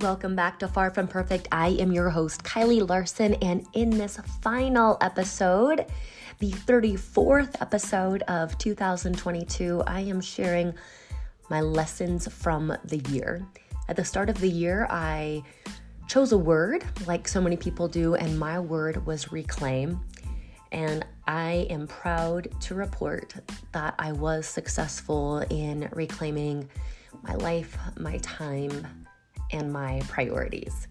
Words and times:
Welcome 0.00 0.36
back 0.36 0.58
to 0.58 0.68
Far 0.68 0.90
From 0.90 1.08
Perfect. 1.08 1.48
I 1.50 1.68
am 1.68 1.90
your 1.90 2.10
host, 2.10 2.42
Kylie 2.42 2.86
Larson, 2.86 3.32
and 3.36 3.66
in 3.72 3.88
this 3.88 4.18
final 4.42 4.98
episode, 5.00 5.86
the 6.38 6.50
34th 6.50 7.62
episode 7.62 8.20
of 8.28 8.58
2022, 8.58 9.82
I 9.86 10.00
am 10.00 10.20
sharing 10.20 10.74
my 11.48 11.62
lessons 11.62 12.28
from 12.30 12.76
the 12.84 12.98
year. 13.08 13.42
At 13.88 13.96
the 13.96 14.04
start 14.04 14.28
of 14.28 14.38
the 14.38 14.50
year, 14.50 14.86
I 14.90 15.42
chose 16.06 16.32
a 16.32 16.38
word 16.38 16.84
like 17.06 17.26
so 17.26 17.40
many 17.40 17.56
people 17.56 17.88
do, 17.88 18.16
and 18.16 18.38
my 18.38 18.60
word 18.60 19.06
was 19.06 19.32
reclaim. 19.32 19.98
And 20.72 21.06
I 21.26 21.68
am 21.70 21.86
proud 21.86 22.48
to 22.60 22.74
report 22.74 23.32
that 23.72 23.94
I 23.98 24.12
was 24.12 24.46
successful 24.46 25.38
in 25.48 25.88
reclaiming 25.94 26.68
my 27.22 27.34
life, 27.36 27.78
my 27.96 28.18
time, 28.18 29.05
and 29.52 29.72
my 29.72 30.00
priorities. 30.08 30.88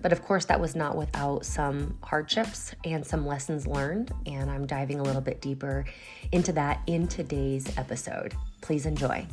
But 0.00 0.12
of 0.12 0.22
course, 0.22 0.44
that 0.46 0.60
was 0.60 0.76
not 0.76 0.96
without 0.96 1.44
some 1.44 1.98
hardships 2.02 2.74
and 2.84 3.04
some 3.04 3.26
lessons 3.26 3.66
learned, 3.66 4.12
and 4.26 4.50
I'm 4.50 4.66
diving 4.66 5.00
a 5.00 5.02
little 5.02 5.20
bit 5.20 5.40
deeper 5.40 5.84
into 6.32 6.52
that 6.52 6.80
in 6.86 7.08
today's 7.08 7.76
episode. 7.76 8.34
Please 8.60 8.86
enjoy. 8.86 9.26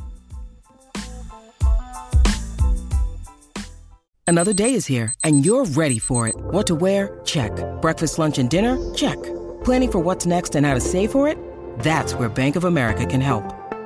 Another 4.28 4.52
day 4.52 4.74
is 4.74 4.86
here, 4.86 5.14
and 5.22 5.46
you're 5.46 5.66
ready 5.66 6.00
for 6.00 6.26
it. 6.26 6.34
What 6.36 6.66
to 6.66 6.74
wear? 6.74 7.20
Check. 7.24 7.52
Breakfast, 7.80 8.18
lunch, 8.18 8.38
and 8.38 8.50
dinner? 8.50 8.76
Check. 8.92 9.22
Planning 9.62 9.92
for 9.92 9.98
what's 10.00 10.26
next 10.26 10.56
and 10.56 10.66
how 10.66 10.74
to 10.74 10.80
save 10.80 11.12
for 11.12 11.28
it? 11.28 11.38
That's 11.78 12.14
where 12.14 12.28
Bank 12.28 12.56
of 12.56 12.64
America 12.64 13.06
can 13.06 13.20
help. 13.20 13.65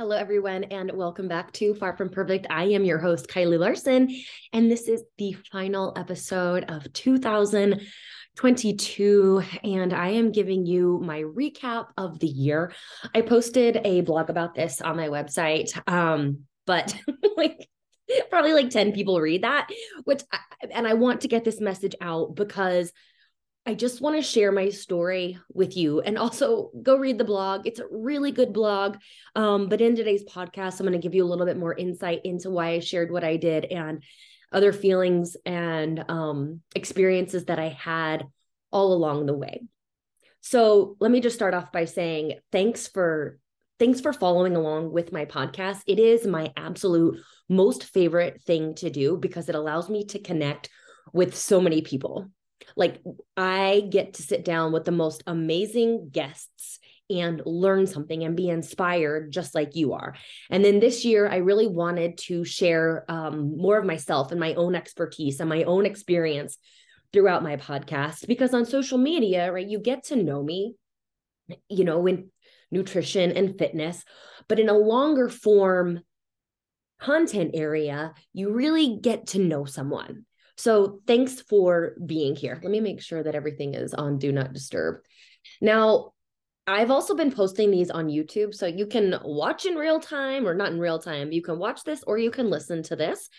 Hello, 0.00 0.16
everyone, 0.16 0.64
and 0.64 0.90
welcome 0.92 1.28
back 1.28 1.52
to 1.52 1.74
Far 1.74 1.94
From 1.94 2.08
Perfect. 2.08 2.46
I 2.48 2.64
am 2.68 2.86
your 2.86 2.96
host, 2.96 3.28
Kylie 3.28 3.58
Larson, 3.58 4.08
and 4.50 4.70
this 4.70 4.88
is 4.88 5.02
the 5.18 5.36
final 5.52 5.92
episode 5.94 6.64
of 6.70 6.90
2022. 6.94 9.42
And 9.62 9.92
I 9.92 10.08
am 10.08 10.32
giving 10.32 10.64
you 10.64 11.02
my 11.04 11.20
recap 11.20 11.88
of 11.98 12.18
the 12.18 12.28
year. 12.28 12.72
I 13.14 13.20
posted 13.20 13.82
a 13.84 14.00
blog 14.00 14.30
about 14.30 14.54
this 14.54 14.80
on 14.80 14.96
my 14.96 15.08
website, 15.08 15.78
um, 15.86 16.44
but 16.66 16.96
like 17.36 17.68
probably 18.30 18.54
like 18.54 18.70
10 18.70 18.92
people 18.92 19.20
read 19.20 19.42
that, 19.42 19.68
which, 20.04 20.22
I, 20.32 20.38
and 20.70 20.88
I 20.88 20.94
want 20.94 21.20
to 21.20 21.28
get 21.28 21.44
this 21.44 21.60
message 21.60 21.94
out 22.00 22.34
because 22.34 22.90
I 23.66 23.74
just 23.74 24.00
want 24.00 24.16
to 24.16 24.22
share 24.22 24.52
my 24.52 24.70
story 24.70 25.38
with 25.52 25.76
you 25.76 26.00
and 26.00 26.16
also 26.16 26.70
go 26.82 26.96
read 26.96 27.18
the 27.18 27.24
blog. 27.24 27.66
It's 27.66 27.78
a 27.78 27.86
really 27.90 28.32
good 28.32 28.52
blog. 28.52 28.96
Um, 29.36 29.68
but 29.68 29.80
in 29.80 29.94
today's 29.94 30.24
podcast, 30.24 30.80
I'm 30.80 30.86
going 30.86 30.92
to 30.92 30.98
give 30.98 31.14
you 31.14 31.24
a 31.24 31.28
little 31.28 31.44
bit 31.44 31.58
more 31.58 31.74
insight 31.74 32.22
into 32.24 32.50
why 32.50 32.70
I 32.70 32.80
shared 32.80 33.10
what 33.10 33.22
I 33.22 33.36
did 33.36 33.66
and 33.66 34.02
other 34.50 34.72
feelings 34.72 35.36
and 35.44 36.02
um, 36.08 36.62
experiences 36.74 37.44
that 37.44 37.58
I 37.58 37.68
had 37.68 38.26
all 38.72 38.94
along 38.94 39.26
the 39.26 39.36
way. 39.36 39.60
So 40.40 40.96
let 40.98 41.10
me 41.10 41.20
just 41.20 41.36
start 41.36 41.54
off 41.54 41.70
by 41.70 41.84
saying 41.84 42.38
thanks 42.50 42.88
for 42.88 43.38
thanks 43.78 44.00
for 44.00 44.12
following 44.12 44.56
along 44.56 44.90
with 44.90 45.12
my 45.12 45.26
podcast. 45.26 45.82
It 45.86 45.98
is 45.98 46.26
my 46.26 46.52
absolute 46.56 47.18
most 47.48 47.84
favorite 47.84 48.40
thing 48.42 48.74
to 48.76 48.90
do 48.90 49.16
because 49.16 49.48
it 49.48 49.54
allows 49.54 49.88
me 49.88 50.04
to 50.06 50.18
connect 50.18 50.70
with 51.12 51.36
so 51.36 51.60
many 51.60 51.82
people. 51.82 52.30
Like 52.76 53.02
I 53.36 53.86
get 53.90 54.14
to 54.14 54.22
sit 54.22 54.44
down 54.44 54.72
with 54.72 54.84
the 54.84 54.92
most 54.92 55.22
amazing 55.26 56.10
guests 56.12 56.78
and 57.10 57.42
learn 57.44 57.86
something 57.86 58.22
and 58.22 58.36
be 58.36 58.48
inspired 58.48 59.32
just 59.32 59.54
like 59.54 59.74
you 59.74 59.94
are. 59.94 60.14
And 60.48 60.64
then 60.64 60.78
this 60.78 61.04
year, 61.04 61.28
I 61.28 61.36
really 61.36 61.66
wanted 61.66 62.18
to 62.18 62.44
share 62.44 63.04
um, 63.08 63.56
more 63.56 63.78
of 63.78 63.84
myself 63.84 64.30
and 64.30 64.38
my 64.38 64.54
own 64.54 64.76
expertise 64.76 65.40
and 65.40 65.48
my 65.48 65.64
own 65.64 65.86
experience 65.86 66.56
throughout 67.12 67.42
my 67.42 67.56
podcast 67.56 68.26
because 68.28 68.54
on 68.54 68.64
social 68.64 68.98
media, 68.98 69.52
right, 69.52 69.66
you 69.66 69.80
get 69.80 70.04
to 70.04 70.16
know 70.16 70.42
me, 70.42 70.76
you 71.68 71.84
know, 71.84 72.06
in 72.06 72.30
nutrition 72.70 73.32
and 73.32 73.58
fitness, 73.58 74.04
but 74.48 74.60
in 74.60 74.68
a 74.68 74.78
longer 74.78 75.28
form 75.28 76.00
content 77.00 77.52
area, 77.54 78.14
you 78.32 78.52
really 78.52 78.98
get 79.00 79.28
to 79.28 79.38
know 79.38 79.64
someone. 79.64 80.26
So 80.60 81.00
thanks 81.06 81.40
for 81.40 81.94
being 82.04 82.36
here. 82.36 82.60
Let 82.62 82.70
me 82.70 82.80
make 82.80 83.00
sure 83.00 83.22
that 83.22 83.34
everything 83.34 83.72
is 83.72 83.94
on 83.94 84.18
Do 84.18 84.30
Not 84.30 84.52
Disturb. 84.52 84.96
Now, 85.62 86.12
I've 86.66 86.90
also 86.90 87.14
been 87.14 87.32
posting 87.32 87.70
these 87.70 87.90
on 87.90 88.08
YouTube, 88.08 88.54
so 88.54 88.66
you 88.66 88.86
can 88.86 89.18
watch 89.24 89.64
in 89.64 89.74
real 89.74 90.00
time 90.00 90.46
or 90.46 90.54
not 90.54 90.70
in 90.70 90.78
real 90.78 90.98
time. 90.98 91.32
You 91.32 91.40
can 91.40 91.58
watch 91.58 91.82
this 91.84 92.02
or 92.06 92.18
you 92.18 92.30
can 92.30 92.50
listen 92.50 92.82
to 92.84 92.94
this. 92.94 93.30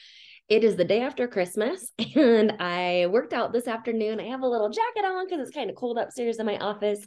It 0.49 0.63
is 0.63 0.75
the 0.75 0.83
day 0.83 1.01
after 1.01 1.27
Christmas, 1.27 1.93
and 2.15 2.53
I 2.59 3.05
worked 3.11 3.33
out 3.33 3.53
this 3.53 3.67
afternoon. 3.67 4.19
I 4.19 4.29
have 4.29 4.41
a 4.41 4.47
little 4.47 4.69
jacket 4.69 5.05
on 5.05 5.27
because 5.27 5.47
it's 5.47 5.55
kind 5.55 5.69
of 5.69 5.75
cold 5.75 5.99
upstairs 5.99 6.39
in 6.39 6.47
my 6.47 6.57
office, 6.57 7.05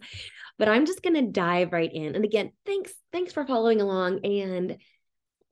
but 0.59 0.69
I'm 0.69 0.87
just 0.87 1.03
going 1.03 1.17
to 1.17 1.33
dive 1.33 1.73
right 1.73 1.93
in. 1.93 2.15
And 2.15 2.25
again, 2.25 2.53
thanks, 2.65 2.93
thanks 3.11 3.33
for 3.33 3.45
following 3.45 3.81
along. 3.81 4.25
And 4.25 4.77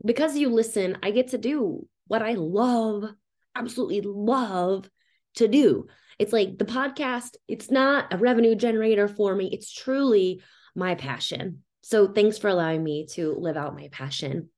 because 0.05 0.37
you 0.37 0.51
listen, 0.51 0.99
I 1.03 1.11
get 1.11 1.31
to 1.31 1.39
do 1.39 1.89
what 2.07 2.23
I 2.23 2.35
love 2.35 3.07
absolutely 3.55 4.01
love 4.03 4.89
to 5.37 5.49
do. 5.49 5.87
It's 6.19 6.33
like 6.33 6.59
the 6.59 6.65
podcast, 6.65 7.37
it's 7.49 7.71
not 7.71 8.13
a 8.13 8.19
revenue 8.19 8.55
generator 8.55 9.09
for 9.09 9.35
me. 9.35 9.49
It's 9.53 9.73
truly 9.73 10.43
my 10.75 10.95
passion. 10.95 11.63
So 11.83 12.13
thanks 12.13 12.39
for 12.39 12.49
allowing 12.49 12.83
me 12.83 13.07
to 13.13 13.35
live 13.35 13.57
out 13.57 13.75
my 13.75 13.89
passion. 13.91 14.51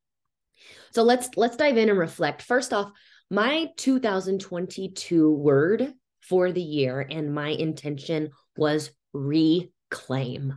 So 0.92 1.02
let's 1.02 1.28
let's 1.36 1.56
dive 1.56 1.76
in 1.76 1.88
and 1.88 1.98
reflect. 1.98 2.42
First 2.42 2.72
off, 2.72 2.90
my 3.30 3.68
2022 3.76 5.32
word 5.32 5.92
for 6.20 6.52
the 6.52 6.62
year 6.62 7.00
and 7.00 7.34
my 7.34 7.48
intention 7.48 8.30
was 8.56 8.90
reclaim. 9.12 10.54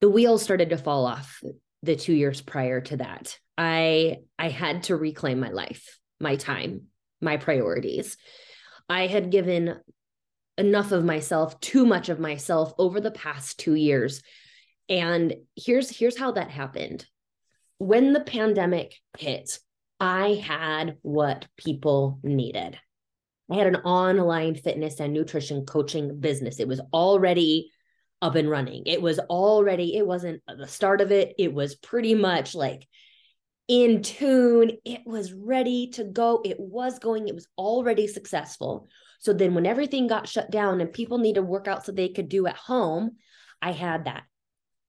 The 0.00 0.08
wheels 0.08 0.42
started 0.42 0.70
to 0.70 0.76
fall 0.78 1.06
off 1.06 1.42
the 1.82 1.96
2 1.96 2.12
years 2.12 2.40
prior 2.40 2.80
to 2.80 2.98
that. 2.98 3.38
I 3.58 4.18
I 4.38 4.48
had 4.48 4.84
to 4.84 4.96
reclaim 4.96 5.40
my 5.40 5.50
life, 5.50 5.98
my 6.20 6.36
time, 6.36 6.88
my 7.20 7.36
priorities. 7.36 8.16
I 8.88 9.06
had 9.06 9.30
given 9.30 9.78
enough 10.58 10.92
of 10.92 11.04
myself, 11.04 11.58
too 11.60 11.84
much 11.86 12.08
of 12.08 12.20
myself 12.20 12.72
over 12.78 13.00
the 13.00 13.10
past 13.10 13.58
2 13.58 13.74
years. 13.74 14.22
And 14.88 15.34
here's 15.56 15.90
here's 15.90 16.18
how 16.18 16.32
that 16.32 16.50
happened. 16.50 17.04
When 17.78 18.12
the 18.12 18.20
pandemic 18.20 18.94
hit, 19.18 19.58
I 19.98 20.34
had 20.34 20.98
what 21.02 21.46
people 21.56 22.20
needed. 22.22 22.78
I 23.50 23.56
had 23.56 23.66
an 23.66 23.76
online 23.76 24.54
fitness 24.54 25.00
and 25.00 25.12
nutrition 25.12 25.66
coaching 25.66 26.20
business. 26.20 26.60
It 26.60 26.68
was 26.68 26.80
already 26.92 27.71
up 28.22 28.36
and 28.36 28.48
running. 28.48 28.84
It 28.86 29.02
was 29.02 29.18
already, 29.18 29.96
it 29.96 30.06
wasn't 30.06 30.42
the 30.46 30.68
start 30.68 31.00
of 31.00 31.10
it. 31.10 31.34
It 31.38 31.52
was 31.52 31.74
pretty 31.74 32.14
much 32.14 32.54
like 32.54 32.88
in 33.68 34.02
tune. 34.02 34.78
It 34.84 35.02
was 35.04 35.32
ready 35.32 35.90
to 35.94 36.04
go. 36.04 36.40
It 36.44 36.58
was 36.58 37.00
going, 37.00 37.28
it 37.28 37.34
was 37.34 37.48
already 37.58 38.06
successful. 38.06 38.88
So 39.18 39.32
then 39.32 39.54
when 39.54 39.66
everything 39.66 40.06
got 40.06 40.28
shut 40.28 40.50
down 40.50 40.80
and 40.80 40.92
people 40.92 41.18
needed 41.18 41.40
to 41.40 41.46
work 41.46 41.68
out 41.68 41.84
so 41.84 41.92
they 41.92 42.08
could 42.08 42.28
do 42.28 42.46
at 42.46 42.56
home, 42.56 43.16
I 43.60 43.72
had 43.72 44.04
that. 44.04 44.22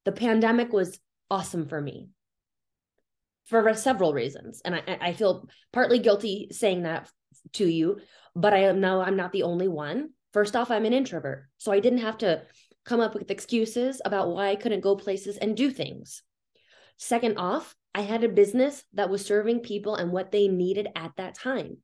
The 0.05 0.11
pandemic 0.11 0.71
was 0.71 0.99
awesome 1.29 1.67
for 1.67 1.81
me 1.81 2.09
for 3.45 3.73
several 3.73 4.13
reasons. 4.13 4.61
And 4.63 4.75
I, 4.75 4.97
I 5.01 5.13
feel 5.13 5.49
partly 5.71 5.99
guilty 5.99 6.49
saying 6.51 6.83
that 6.83 7.09
to 7.53 7.65
you, 7.65 7.99
but 8.35 8.53
I 8.53 8.71
know 8.71 9.01
I'm 9.01 9.17
not 9.17 9.31
the 9.31 9.43
only 9.43 9.67
one. 9.67 10.11
First 10.33 10.55
off, 10.55 10.71
I'm 10.71 10.85
an 10.85 10.93
introvert. 10.93 11.45
So 11.57 11.71
I 11.71 11.79
didn't 11.79 11.99
have 11.99 12.17
to 12.19 12.43
come 12.85 12.99
up 12.99 13.13
with 13.13 13.31
excuses 13.31 14.01
about 14.03 14.29
why 14.29 14.49
I 14.49 14.55
couldn't 14.55 14.81
go 14.81 14.95
places 14.95 15.37
and 15.37 15.55
do 15.55 15.71
things. 15.71 16.21
Second 16.97 17.37
off, 17.37 17.75
I 17.95 18.01
had 18.01 18.23
a 18.23 18.29
business 18.29 18.83
that 18.93 19.09
was 19.09 19.25
serving 19.25 19.59
people 19.59 19.95
and 19.95 20.11
what 20.11 20.31
they 20.31 20.47
needed 20.47 20.87
at 20.95 21.11
that 21.17 21.35
time. 21.35 21.77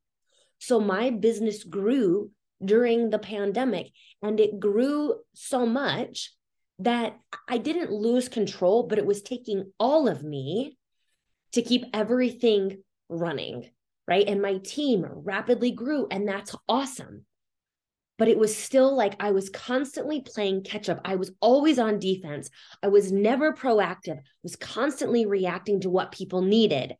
So 0.59 0.79
my 0.79 1.09
business 1.09 1.63
grew 1.63 2.31
during 2.63 3.09
the 3.09 3.19
pandemic 3.19 3.91
and 4.21 4.39
it 4.39 4.59
grew 4.59 5.15
so 5.33 5.65
much 5.65 6.33
that 6.79 7.17
I 7.47 7.57
didn't 7.57 7.91
lose 7.91 8.29
control, 8.29 8.83
but 8.83 8.97
it 8.97 9.05
was 9.05 9.21
taking 9.21 9.71
all 9.79 10.07
of 10.07 10.23
me 10.23 10.77
to 11.53 11.61
keep 11.61 11.85
everything 11.93 12.83
running. 13.09 13.69
Right. 14.07 14.27
And 14.27 14.41
my 14.41 14.57
team 14.57 15.05
rapidly 15.07 15.69
grew, 15.69 16.07
and 16.09 16.27
that's 16.27 16.55
awesome. 16.67 17.25
But 18.19 18.27
it 18.27 18.37
was 18.37 18.55
still 18.55 18.95
like 18.95 19.15
I 19.21 19.31
was 19.31 19.49
constantly 19.49 20.21
playing 20.21 20.63
catch 20.63 20.89
up. 20.89 20.99
I 21.05 21.15
was 21.15 21.31
always 21.39 21.79
on 21.79 21.99
defense. 21.99 22.49
I 22.83 22.89
was 22.89 23.13
never 23.13 23.53
proactive. 23.53 24.17
I 24.17 24.43
was 24.43 24.57
constantly 24.57 25.25
reacting 25.25 25.79
to 25.81 25.89
what 25.89 26.11
people 26.11 26.41
needed, 26.41 26.95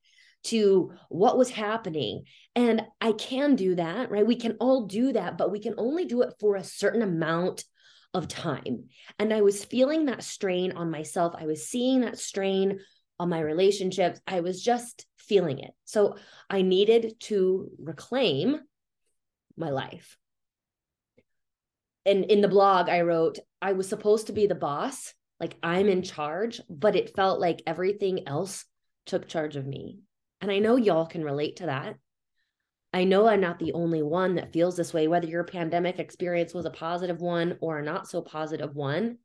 to 0.46 0.94
what 1.10 1.38
was 1.38 1.50
happening. 1.50 2.24
And 2.56 2.84
I 3.02 3.12
can 3.12 3.58
do 3.58 3.76
that, 3.76 4.10
right? 4.10 4.26
We 4.26 4.38
can 4.38 4.56
all 4.62 4.86
do 4.86 5.12
that, 5.12 5.38
but 5.38 5.52
we 5.52 5.60
can 5.60 5.76
only 5.78 6.06
do 6.06 6.22
it 6.22 6.34
for 6.40 6.56
a 6.56 6.64
certain 6.64 7.02
amount 7.02 7.66
of 8.14 8.30
time. 8.30 8.86
And 9.20 9.34
I 9.34 9.42
was 9.42 9.66
feeling 9.66 10.06
that 10.06 10.24
strain 10.24 10.72
on 10.72 10.90
myself. 10.90 11.36
I 11.38 11.48
was 11.48 11.68
seeing 11.68 12.02
that 12.02 12.18
strain 12.18 12.80
on 13.20 13.28
my 13.28 13.42
relationships. 13.42 14.22
I 14.26 14.40
was 14.40 14.64
just 14.64 15.06
feeling 15.18 15.60
it. 15.60 15.72
So 15.84 16.16
I 16.50 16.62
needed 16.62 17.20
to 17.24 17.70
reclaim 17.78 18.62
my 19.58 19.70
life 19.70 20.18
and 22.10 22.26
in 22.26 22.42
the 22.42 22.48
blog 22.48 22.90
I 22.90 23.02
wrote 23.02 23.40
I 23.62 23.74
was 23.74 23.88
supposed 23.88 24.28
to 24.28 24.34
be 24.34 24.48
the 24.48 24.56
boss, 24.56 25.14
like 25.40 25.56
I'm 25.62 25.88
in 25.88 26.02
charge, 26.02 26.62
but 26.70 26.96
it 26.96 27.16
felt 27.16 27.40
like 27.40 27.62
everything 27.68 28.28
else 28.28 28.66
took 29.06 29.28
charge 29.28 29.56
of 29.56 29.66
me. 29.66 30.00
And 30.42 30.50
I 30.52 30.60
know 30.60 30.76
y'all 30.76 31.06
can 31.06 31.24
relate 31.24 31.58
to 31.58 31.66
that. 31.66 31.96
I 32.94 33.04
know 33.04 33.28
I'm 33.28 33.42
not 33.42 33.60
the 33.60 33.74
only 33.74 34.02
one 34.02 34.36
that 34.36 34.54
feels 34.54 34.76
this 34.76 34.94
way, 34.94 35.08
whether 35.08 35.28
your 35.28 35.44
pandemic 35.44 36.00
experience 36.00 36.54
was 36.54 36.66
a 36.66 36.72
positive 36.72 37.22
one 37.22 37.58
or 37.62 37.78
a 37.78 37.84
not 37.84 38.08
so 38.08 38.22
positive 38.22 38.76
one. 38.76 39.18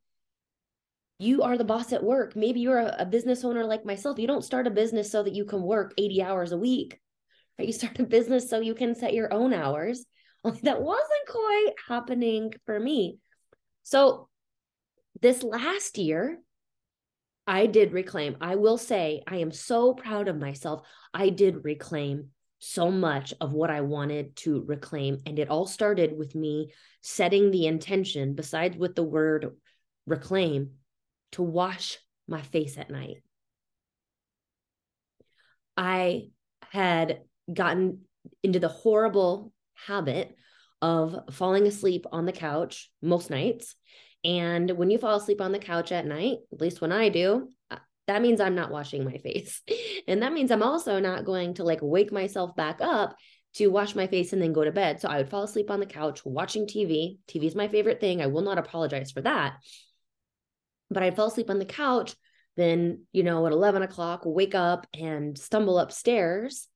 You 1.18 1.42
are 1.42 1.56
the 1.56 1.64
boss 1.64 1.92
at 1.92 2.02
work. 2.02 2.36
Maybe 2.36 2.60
you're 2.60 2.80
a, 2.80 2.96
a 2.98 3.06
business 3.06 3.44
owner 3.44 3.64
like 3.64 3.86
myself. 3.86 4.18
You 4.18 4.26
don't 4.26 4.44
start 4.44 4.66
a 4.66 4.70
business 4.70 5.10
so 5.10 5.22
that 5.22 5.34
you 5.34 5.44
can 5.44 5.62
work 5.62 5.94
80 5.96 6.22
hours 6.22 6.52
a 6.52 6.58
week, 6.58 7.00
right? 7.58 7.66
You 7.66 7.72
start 7.72 7.98
a 8.00 8.04
business 8.04 8.50
so 8.50 8.60
you 8.60 8.74
can 8.74 8.94
set 8.94 9.14
your 9.14 9.32
own 9.32 9.54
hours 9.54 10.04
that 10.62 10.82
wasn't 10.82 11.28
quite 11.28 11.72
happening 11.88 12.52
for 12.66 12.78
me. 12.78 13.18
So 13.82 14.28
this 15.20 15.42
last 15.42 15.96
year, 15.96 16.38
I 17.46 17.66
did 17.66 17.92
reclaim. 17.92 18.36
I 18.40 18.56
will 18.56 18.78
say, 18.78 19.22
I 19.26 19.36
am 19.36 19.52
so 19.52 19.94
proud 19.94 20.28
of 20.28 20.38
myself. 20.38 20.86
I 21.12 21.30
did 21.30 21.64
reclaim 21.64 22.30
so 22.58 22.90
much 22.90 23.34
of 23.40 23.52
what 23.52 23.70
I 23.70 23.82
wanted 23.82 24.36
to 24.36 24.64
reclaim. 24.66 25.18
And 25.26 25.38
it 25.38 25.50
all 25.50 25.66
started 25.66 26.16
with 26.16 26.34
me 26.34 26.72
setting 27.02 27.50
the 27.50 27.66
intention, 27.66 28.34
besides 28.34 28.76
with 28.76 28.94
the 28.94 29.02
word 29.02 29.54
reclaim, 30.06 30.72
to 31.32 31.42
wash 31.42 31.98
my 32.28 32.40
face 32.40 32.78
at 32.78 32.90
night. 32.90 33.18
I 35.76 36.28
had 36.70 37.20
gotten 37.52 38.02
into 38.42 38.58
the 38.58 38.68
horrible 38.68 39.52
habit 39.86 40.36
of 40.82 41.34
falling 41.34 41.66
asleep 41.66 42.04
on 42.12 42.26
the 42.26 42.32
couch 42.32 42.90
most 43.00 43.30
nights. 43.30 43.74
And 44.22 44.70
when 44.72 44.90
you 44.90 44.98
fall 44.98 45.16
asleep 45.16 45.40
on 45.40 45.52
the 45.52 45.58
couch 45.58 45.92
at 45.92 46.06
night, 46.06 46.38
at 46.52 46.60
least 46.60 46.80
when 46.80 46.92
I 46.92 47.08
do, 47.08 47.48
uh, 47.70 47.76
that 48.06 48.22
means 48.22 48.40
I'm 48.40 48.54
not 48.54 48.70
washing 48.70 49.04
my 49.04 49.18
face. 49.24 49.62
And 50.06 50.22
that 50.22 50.32
means 50.32 50.50
I'm 50.50 50.62
also 50.62 50.98
not 51.00 51.24
going 51.24 51.54
to 51.54 51.64
like 51.64 51.80
wake 51.82 52.12
myself 52.12 52.54
back 52.56 52.80
up 52.80 53.16
to 53.54 53.68
wash 53.68 53.94
my 53.94 54.06
face 54.06 54.32
and 54.32 54.42
then 54.42 54.52
go 54.52 54.64
to 54.64 54.72
bed. 54.72 55.00
So 55.00 55.08
I 55.08 55.18
would 55.18 55.28
fall 55.28 55.44
asleep 55.44 55.70
on 55.70 55.80
the 55.80 55.86
couch 55.86 56.24
watching 56.24 56.66
TV. 56.66 57.18
TV 57.28 57.44
is 57.44 57.54
my 57.54 57.68
favorite 57.68 58.00
thing. 58.00 58.20
I 58.20 58.26
will 58.26 58.42
not 58.42 58.58
apologize 58.58 59.12
for 59.12 59.20
that. 59.22 59.54
But 60.90 61.02
I'd 61.02 61.16
fall 61.16 61.28
asleep 61.28 61.50
on 61.50 61.58
the 61.58 61.64
couch, 61.64 62.14
then, 62.56 63.04
you 63.12 63.22
know, 63.22 63.46
at 63.46 63.52
11 63.52 63.82
o'clock, 63.82 64.22
wake 64.24 64.54
up 64.54 64.86
and 64.92 65.38
stumble 65.38 65.78
upstairs 65.78 66.68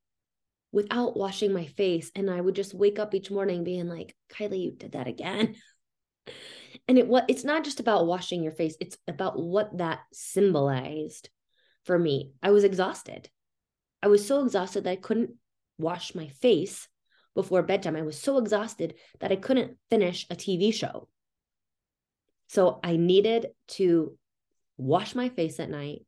without 0.73 1.17
washing 1.17 1.53
my 1.53 1.67
face. 1.67 2.11
And 2.15 2.31
I 2.31 2.41
would 2.41 2.55
just 2.55 2.75
wake 2.75 2.99
up 2.99 3.15
each 3.15 3.31
morning 3.31 3.65
being 3.65 3.89
like, 3.89 4.15
Kylie, 4.31 4.63
you 4.63 4.73
did 4.73 4.93
that 4.93 5.07
again. 5.07 5.57
and 6.89 6.99
it 6.99 7.07
what 7.07 7.25
it's 7.29 7.45
not 7.45 7.65
just 7.65 7.81
about 7.81 8.07
washing 8.07 8.43
your 8.43 8.53
face, 8.53 8.77
it's 8.81 8.97
about 9.07 9.39
what 9.39 9.79
that 9.79 10.01
symbolized 10.13 11.31
for 11.85 11.99
me. 11.99 12.33
I 12.43 12.51
was 12.51 12.65
exhausted. 12.65 13.29
I 14.03 14.09
was 14.09 14.27
so 14.27 14.45
exhausted 14.45 14.85
that 14.85 14.91
I 14.91 14.97
couldn't 14.97 15.31
wash 15.79 16.15
my 16.15 16.29
face 16.29 16.89
before 17.35 17.63
bedtime. 17.63 17.97
I 17.97 18.03
was 18.03 18.21
so 18.21 18.39
exhausted 18.39 18.95
that 19.21 19.33
I 19.33 19.37
couldn't 19.37 19.77
finish 19.91 20.27
a 20.31 20.37
TV 20.37 20.73
show. 20.73 21.09
So 22.49 22.81
I 22.83 22.97
needed 22.97 23.49
to 23.69 24.17
wash 24.77 25.15
my 25.15 25.29
face 25.29 25.61
at 25.61 25.71
night, 25.71 26.07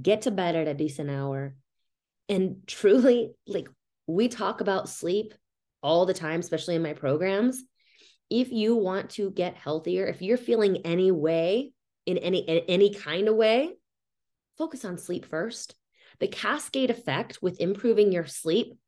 get 0.00 0.22
to 0.22 0.30
bed 0.30 0.54
at 0.54 0.68
a 0.68 0.74
decent 0.74 1.10
hour, 1.10 1.54
and 2.28 2.62
truly 2.66 3.32
like 3.46 3.68
we 4.06 4.28
talk 4.28 4.60
about 4.60 4.88
sleep 4.88 5.34
all 5.82 6.06
the 6.06 6.14
time, 6.14 6.40
especially 6.40 6.76
in 6.76 6.82
my 6.82 6.92
programs. 6.92 7.62
If 8.30 8.50
you 8.50 8.76
want 8.76 9.10
to 9.10 9.30
get 9.30 9.56
healthier, 9.56 10.06
if 10.06 10.22
you're 10.22 10.38
feeling 10.38 10.78
any 10.84 11.10
way 11.10 11.72
in 12.06 12.18
any 12.18 12.38
in 12.40 12.64
any 12.68 12.94
kind 12.94 13.28
of 13.28 13.36
way, 13.36 13.74
focus 14.58 14.84
on 14.84 14.98
sleep 14.98 15.26
first. 15.26 15.74
The 16.20 16.28
cascade 16.28 16.90
effect 16.90 17.42
with 17.42 17.60
improving 17.60 18.12
your 18.12 18.26
sleep 18.26 18.78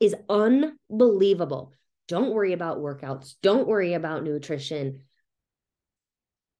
is 0.00 0.14
unbelievable. 0.28 1.74
Don't 2.08 2.32
worry 2.32 2.52
about 2.52 2.78
workouts, 2.78 3.34
don't 3.42 3.68
worry 3.68 3.94
about 3.94 4.24
nutrition. 4.24 5.00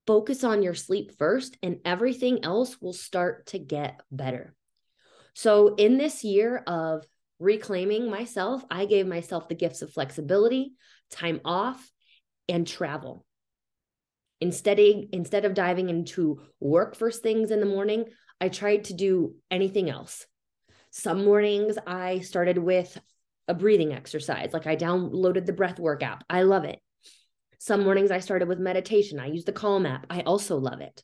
Focus 0.07 0.45
on 0.45 0.63
your 0.63 0.75
sleep 0.75 1.17
first, 1.17 1.57
and 1.63 1.79
everything 1.85 2.45
else 2.45 2.79
will 2.81 2.93
start 2.93 3.47
to 3.47 3.59
get 3.59 4.01
better. 4.13 4.55
So, 5.35 5.75
in 5.77 5.97
this 5.97 6.23
year 6.25 6.59
of 6.67 7.07
reclaiming 7.39 8.11
myself, 8.11 8.65
I 8.71 8.87
gave 8.87 9.07
myself 9.07 9.49
the 9.49 9.55
gifts 9.55 9.83
of 9.83 9.93
flexibility, 9.93 10.75
time 11.11 11.41
off, 11.45 11.91
and 12.49 12.67
travel. 12.67 13.25
Instead 14.41 14.79
of, 14.79 15.05
instead 15.13 15.45
of 15.45 15.55
diving 15.55 15.89
into 15.89 16.43
work 16.61 16.97
first 16.97 17.23
things 17.23 17.51
in 17.51 17.61
the 17.61 17.67
morning, 17.67 18.07
I 18.41 18.49
tried 18.49 18.85
to 18.85 18.95
do 18.95 19.37
anything 19.51 19.89
else. 19.89 20.27
Some 20.91 21.25
mornings 21.25 21.77
I 21.87 22.21
started 22.21 22.59
with 22.59 22.99
a 23.49 23.55
breathing 23.55 23.93
exercise, 23.93 24.53
like 24.53 24.67
I 24.67 24.77
downloaded 24.77 25.47
the 25.47 25.53
breathwork 25.53 26.03
app. 26.03 26.25
I 26.29 26.43
love 26.43 26.65
it. 26.65 26.79
Some 27.59 27.85
mornings 27.85 28.11
I 28.11 28.21
started 28.21 28.49
with 28.49 28.59
meditation. 28.59 29.19
I 29.19 29.27
use 29.27 29.45
the 29.45 29.53
Calm 29.53 29.87
app. 29.87 30.07
I 30.11 30.21
also 30.21 30.57
love 30.59 30.81
it. 30.81 31.03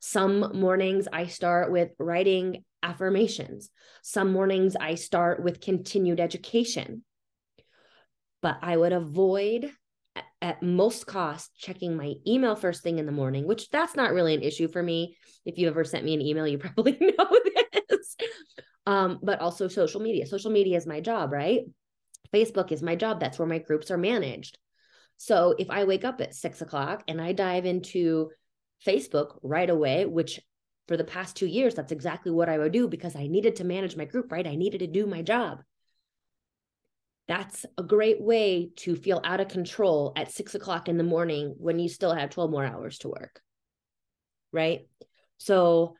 Some 0.00 0.58
mornings 0.58 1.08
I 1.12 1.26
start 1.26 1.72
with 1.72 1.90
writing 1.98 2.64
affirmations. 2.82 3.70
Some 4.02 4.32
mornings 4.32 4.76
I 4.76 4.94
start 4.94 5.42
with 5.42 5.60
continued 5.60 6.20
education. 6.20 7.04
But 8.40 8.58
I 8.62 8.76
would 8.76 8.92
avoid 8.92 9.72
at 10.40 10.62
most 10.62 11.06
cost 11.06 11.50
checking 11.56 11.96
my 11.96 12.14
email 12.26 12.54
first 12.54 12.82
thing 12.82 12.98
in 12.98 13.06
the 13.06 13.12
morning, 13.12 13.46
which 13.46 13.68
that's 13.70 13.96
not 13.96 14.12
really 14.12 14.34
an 14.34 14.42
issue 14.42 14.68
for 14.68 14.82
me. 14.82 15.16
If 15.44 15.58
you 15.58 15.68
ever 15.68 15.84
sent 15.84 16.04
me 16.04 16.14
an 16.14 16.20
email, 16.20 16.46
you 16.46 16.58
probably 16.58 16.96
know 17.00 17.30
this. 17.88 18.16
Um, 18.86 19.18
but 19.22 19.40
also 19.40 19.68
social 19.68 20.00
media. 20.00 20.26
Social 20.26 20.50
media 20.50 20.76
is 20.76 20.86
my 20.86 21.00
job, 21.00 21.32
right? 21.32 21.62
Facebook 22.32 22.72
is 22.72 22.82
my 22.82 22.94
job. 22.94 23.20
That's 23.20 23.38
where 23.38 23.48
my 23.48 23.58
groups 23.58 23.90
are 23.90 23.98
managed. 23.98 24.58
So 25.16 25.54
if 25.58 25.68
I 25.70 25.84
wake 25.84 26.04
up 26.04 26.20
at 26.20 26.34
six 26.34 26.62
o'clock 26.62 27.02
and 27.08 27.20
I 27.20 27.32
dive 27.32 27.66
into 27.66 28.30
Facebook 28.86 29.38
right 29.42 29.68
away, 29.68 30.06
which 30.06 30.40
for 30.86 30.96
the 30.96 31.04
past 31.04 31.36
two 31.36 31.46
years, 31.46 31.74
that's 31.74 31.92
exactly 31.92 32.32
what 32.32 32.48
I 32.48 32.58
would 32.58 32.72
do 32.72 32.88
because 32.88 33.14
I 33.14 33.26
needed 33.26 33.56
to 33.56 33.64
manage 33.64 33.96
my 33.96 34.06
group, 34.06 34.32
right? 34.32 34.46
I 34.46 34.56
needed 34.56 34.78
to 34.78 34.86
do 34.86 35.06
my 35.06 35.22
job. 35.22 35.62
That's 37.28 37.66
a 37.76 37.82
great 37.82 38.22
way 38.22 38.70
to 38.76 38.96
feel 38.96 39.20
out 39.22 39.40
of 39.40 39.48
control 39.48 40.14
at 40.16 40.32
six 40.32 40.54
o'clock 40.54 40.88
in 40.88 40.96
the 40.96 41.04
morning 41.04 41.54
when 41.58 41.78
you 41.78 41.88
still 41.88 42.14
have 42.14 42.30
12 42.30 42.50
more 42.50 42.64
hours 42.64 42.98
to 43.00 43.08
work. 43.08 43.42
Right. 44.50 44.88
So 45.36 45.94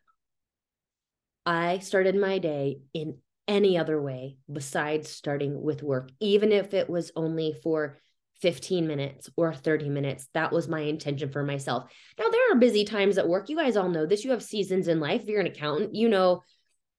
I 1.45 1.81
started 1.81 2.17
my 2.17 2.39
day 2.39 2.79
in 2.95 3.19
any 3.47 3.77
other 3.77 4.01
way 4.01 4.37
besides 4.51 5.11
starting 5.11 5.61
with 5.61 5.83
work, 5.83 6.11
even 6.19 6.51
if 6.51 6.73
it 6.73 6.89
was 6.89 7.13
only 7.15 7.55
for 7.63 7.99
15 8.41 8.87
minutes 8.87 9.29
or 9.37 9.53
30 9.53 9.89
minutes. 9.89 10.29
That 10.35 10.53
was 10.53 10.69
my 10.69 10.81
intention 10.81 11.31
for 11.31 11.43
myself. 11.43 11.91
Now, 12.19 12.29
there 12.29 12.53
are 12.53 12.57
busy 12.57 12.85
times 12.85 13.19
at 13.19 13.29
work. 13.29 13.49
You 13.49 13.57
guys 13.57 13.77
all 13.77 13.89
know 13.89 14.07
this. 14.07 14.25
You 14.25 14.31
have 14.31 14.43
seasons 14.43 14.89
in 14.89 15.01
life. 15.01 15.23
If 15.23 15.29
you're 15.29 15.41
an 15.41 15.47
accountant, 15.47 15.95
you 15.95 16.09
know, 16.09 16.43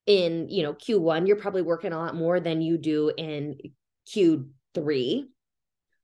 in, 0.06 0.50
you 0.50 0.64
know, 0.64 0.74
Q1, 0.74 1.28
you're 1.28 1.38
probably 1.38 1.62
working 1.62 1.94
a 1.94 1.98
lot 1.98 2.16
more 2.16 2.40
than 2.40 2.62
you 2.62 2.78
do 2.78 3.12
in 3.16 3.58
Q3. 4.14 5.26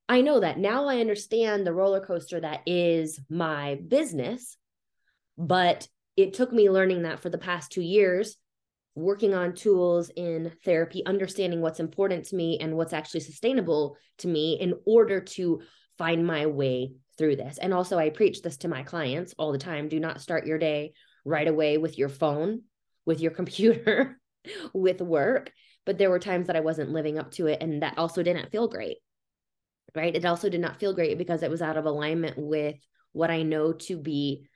I 0.07 0.21
know 0.21 0.39
that 0.39 0.59
now 0.59 0.87
I 0.87 0.99
understand 0.99 1.65
the 1.65 1.73
roller 1.73 2.05
coaster 2.05 2.39
that 2.39 2.61
is 2.65 3.19
my 3.29 3.79
business, 3.87 4.55
but 5.37 5.87
it 6.15 6.33
took 6.33 6.53
me 6.53 6.69
learning 6.69 7.03
that 7.03 7.19
for 7.19 7.29
the 7.29 7.37
past 7.37 7.71
two 7.71 7.81
years 7.81 8.37
working 8.95 9.33
on 9.33 9.53
tools 9.53 10.09
in 10.15 10.51
therapy, 10.63 11.05
understanding 11.05 11.61
what's 11.61 11.79
important 11.81 12.25
to 12.25 12.35
me 12.35 12.57
and 12.59 12.75
what's 12.75 12.93
actually 12.93 13.19
sustainable 13.19 13.97
to 14.19 14.27
me 14.27 14.53
in 14.59 14.73
order 14.85 15.19
to 15.21 15.61
find 15.97 16.25
my 16.25 16.45
way 16.45 16.93
through 17.17 17.35
this. 17.35 17.57
And 17.57 17.73
also, 17.73 17.97
I 17.97 18.09
preach 18.09 18.41
this 18.41 18.57
to 18.57 18.67
my 18.67 18.83
clients 18.83 19.33
all 19.37 19.51
the 19.51 19.57
time 19.57 19.89
do 19.89 19.99
not 19.99 20.21
start 20.21 20.45
your 20.47 20.57
day 20.57 20.93
right 21.25 21.47
away 21.47 21.77
with 21.77 21.97
your 21.97 22.09
phone, 22.09 22.63
with 23.05 23.19
your 23.21 23.31
computer, 23.39 24.19
with 24.73 25.01
work. 25.01 25.51
But 25.85 25.97
there 25.97 26.09
were 26.09 26.19
times 26.19 26.47
that 26.47 26.55
I 26.55 26.61
wasn't 26.61 26.91
living 26.91 27.19
up 27.19 27.31
to 27.31 27.47
it, 27.47 27.61
and 27.61 27.81
that 27.83 27.97
also 27.97 28.23
didn't 28.23 28.51
feel 28.51 28.67
great. 28.67 28.97
right? 29.95 30.15
It 30.15 30.25
also 30.25 30.49
did 30.49 30.61
not 30.61 30.79
feel 30.79 30.93
great 30.93 31.17
because 31.17 31.43
it 31.43 31.49
was 31.49 31.61
out 31.61 31.77
of 31.77 31.85
alignment 31.85 32.37
with 32.37 32.75
what 33.13 33.31
I 33.31 33.43
know 33.43 33.73
to 33.73 33.97
be, 33.97 34.47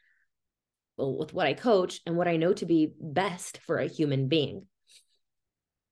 with 1.00 1.34
what 1.34 1.48
I 1.48 1.54
coach 1.54 2.02
and 2.06 2.16
what 2.16 2.28
I 2.28 2.38
know 2.38 2.54
to 2.54 2.66
be 2.66 2.94
best 3.00 3.60
for 3.66 3.78
a 3.78 3.88
human 3.88 4.28
being. 4.28 4.66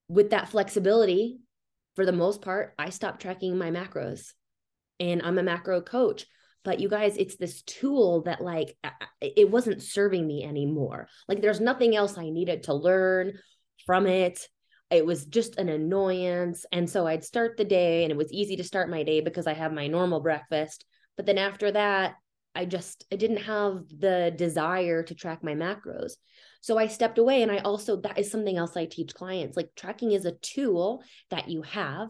With 0.07 0.31
that 0.31 0.49
flexibility, 0.49 1.39
for 1.95 2.05
the 2.05 2.11
most 2.11 2.41
part, 2.41 2.73
I 2.77 2.89
stopped 2.89 3.21
tracking 3.21 3.57
my 3.57 3.71
macros 3.71 4.33
and 4.99 5.21
I'm 5.23 5.37
a 5.37 5.43
macro 5.43 5.81
coach. 5.81 6.25
But 6.63 6.79
you 6.79 6.89
guys, 6.89 7.15
it's 7.17 7.37
this 7.37 7.61
tool 7.63 8.23
that 8.23 8.41
like 8.41 8.77
it 9.21 9.49
wasn't 9.49 9.81
serving 9.81 10.27
me 10.27 10.43
anymore. 10.43 11.07
Like 11.27 11.41
there's 11.41 11.61
nothing 11.61 11.95
else 11.95 12.17
I 12.17 12.29
needed 12.29 12.63
to 12.63 12.73
learn 12.73 13.33
from 13.85 14.05
it 14.05 14.47
it 14.89 15.05
was 15.05 15.25
just 15.25 15.57
an 15.57 15.69
annoyance. 15.69 16.65
And 16.71 16.89
so 16.89 17.07
I'd 17.07 17.23
start 17.23 17.57
the 17.57 17.65
day 17.65 18.03
and 18.03 18.11
it 18.11 18.17
was 18.17 18.31
easy 18.31 18.55
to 18.57 18.63
start 18.63 18.89
my 18.89 19.03
day 19.03 19.21
because 19.21 19.47
I 19.47 19.53
have 19.53 19.73
my 19.73 19.87
normal 19.87 20.21
breakfast. 20.21 20.85
But 21.15 21.25
then 21.25 21.37
after 21.37 21.71
that, 21.71 22.15
I 22.57 22.65
just 22.65 23.05
I 23.11 23.15
didn't 23.15 23.43
have 23.43 23.83
the 23.97 24.33
desire 24.35 25.03
to 25.03 25.15
track 25.15 25.43
my 25.43 25.53
macros. 25.53 26.13
So 26.61 26.77
I 26.77 26.87
stepped 26.87 27.17
away 27.17 27.43
and 27.43 27.51
I 27.51 27.59
also 27.59 28.01
that 28.01 28.17
is 28.17 28.31
something 28.31 28.57
else 28.57 28.75
I 28.75 28.85
teach 28.85 29.13
clients. 29.13 29.55
Like 29.55 29.69
tracking 29.75 30.11
is 30.11 30.25
a 30.25 30.33
tool 30.33 31.03
that 31.29 31.49
you 31.49 31.61
have. 31.61 32.09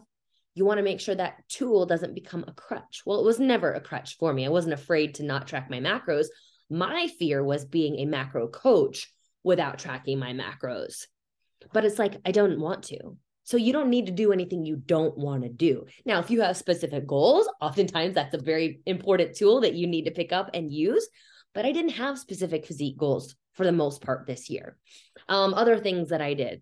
You 0.56 0.66
want 0.66 0.80
to 0.80 0.84
make 0.84 1.00
sure 1.00 1.16
that 1.16 1.48
tool 1.50 1.86
doesn't 1.86 2.16
become 2.16 2.46
a 2.48 2.54
crutch. 2.54 3.04
Well, 3.06 3.20
it 3.20 3.26
was 3.26 3.40
never 3.40 3.74
a 3.74 3.82
crutch 3.82 4.18
for 4.18 4.34
me. 4.34 4.46
I 4.46 4.50
wasn't 4.50 4.74
afraid 4.74 5.16
to 5.16 5.24
not 5.24 5.48
track 5.48 5.70
my 5.70 5.80
macros. 5.80 6.28
My 6.70 7.08
fear 7.20 7.44
was 7.44 7.66
being 7.66 8.00
a 8.00 8.06
macro 8.06 8.48
coach 8.48 9.14
without 9.44 9.78
tracking 9.78 10.18
my 10.18 10.34
macros 10.34 11.06
but 11.74 11.86
it's 11.86 12.00
like 12.00 12.16
I 12.26 12.32
don't 12.32 12.60
want 12.60 12.84
to. 12.86 13.18
So 13.48 13.56
you 13.56 13.72
don't 13.72 13.90
need 13.90 14.08
to 14.08 14.12
do 14.12 14.34
anything 14.34 14.66
you 14.66 14.76
don't 14.76 15.18
want 15.18 15.44
to 15.44 15.50
do. 15.50 15.86
Now, 16.06 16.20
if 16.20 16.30
you 16.30 16.42
have 16.42 16.58
specific 16.58 17.08
goals, 17.08 17.48
oftentimes 17.62 18.14
that's 18.14 18.34
a 18.34 18.42
very 18.42 18.82
important 18.86 19.38
tool 19.38 19.62
that 19.62 19.74
you 19.74 19.88
need 19.88 20.04
to 20.04 20.12
pick 20.12 20.34
up 20.34 20.50
and 20.54 20.70
use. 20.70 21.08
But 21.54 21.66
I 21.66 21.72
didn't 21.72 21.92
have 21.92 22.20
specific 22.20 22.66
physique 22.66 22.98
goals 22.98 23.38
for 23.54 23.64
the 23.64 23.72
most 23.72 24.02
part 24.02 24.28
this 24.28 24.50
year. 24.50 24.76
Um, 25.30 25.54
other 25.54 25.78
things 25.78 26.10
that 26.10 26.22
I 26.22 26.34
did. 26.34 26.62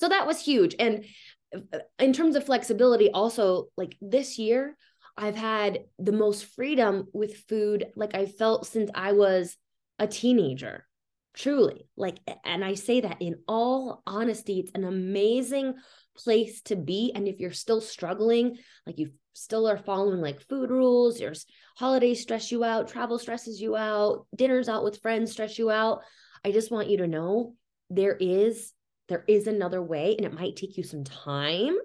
So 0.00 0.10
that 0.10 0.28
was 0.28 0.40
huge. 0.40 0.76
And 0.78 1.06
uh, 1.52 1.78
in 1.98 2.12
terms 2.12 2.36
of 2.36 2.46
flexibility, 2.46 3.10
also 3.10 3.66
like 3.76 3.96
this 4.00 4.38
year, 4.38 4.76
I've 5.16 5.34
had 5.34 5.80
the 5.98 6.12
most 6.12 6.44
freedom 6.44 7.08
with 7.12 7.34
food 7.48 7.86
like 7.96 8.14
I 8.14 8.26
felt 8.26 8.68
since 8.68 8.92
I 8.94 9.10
was 9.10 9.56
a 9.98 10.06
teenager 10.06 10.86
truly 11.34 11.86
like 11.96 12.18
and 12.44 12.62
i 12.62 12.74
say 12.74 13.00
that 13.00 13.16
in 13.20 13.36
all 13.48 14.02
honesty 14.06 14.58
it's 14.60 14.72
an 14.74 14.84
amazing 14.84 15.74
place 16.16 16.60
to 16.62 16.76
be 16.76 17.12
and 17.14 17.26
if 17.26 17.40
you're 17.40 17.52
still 17.52 17.80
struggling 17.80 18.56
like 18.86 18.98
you 18.98 19.10
still 19.32 19.68
are 19.68 19.78
following 19.78 20.20
like 20.20 20.46
food 20.48 20.70
rules 20.70 21.20
your 21.20 21.32
holidays 21.76 22.20
stress 22.20 22.52
you 22.52 22.62
out 22.64 22.88
travel 22.88 23.18
stresses 23.18 23.60
you 23.60 23.76
out 23.76 24.26
dinners 24.36 24.68
out 24.68 24.84
with 24.84 25.00
friends 25.00 25.32
stress 25.32 25.58
you 25.58 25.70
out 25.70 26.00
i 26.44 26.52
just 26.52 26.70
want 26.70 26.88
you 26.88 26.98
to 26.98 27.06
know 27.06 27.54
there 27.88 28.16
is 28.20 28.72
there 29.08 29.24
is 29.26 29.46
another 29.46 29.82
way 29.82 30.14
and 30.16 30.26
it 30.26 30.34
might 30.34 30.56
take 30.56 30.76
you 30.76 30.82
some 30.82 31.04
time 31.04 31.76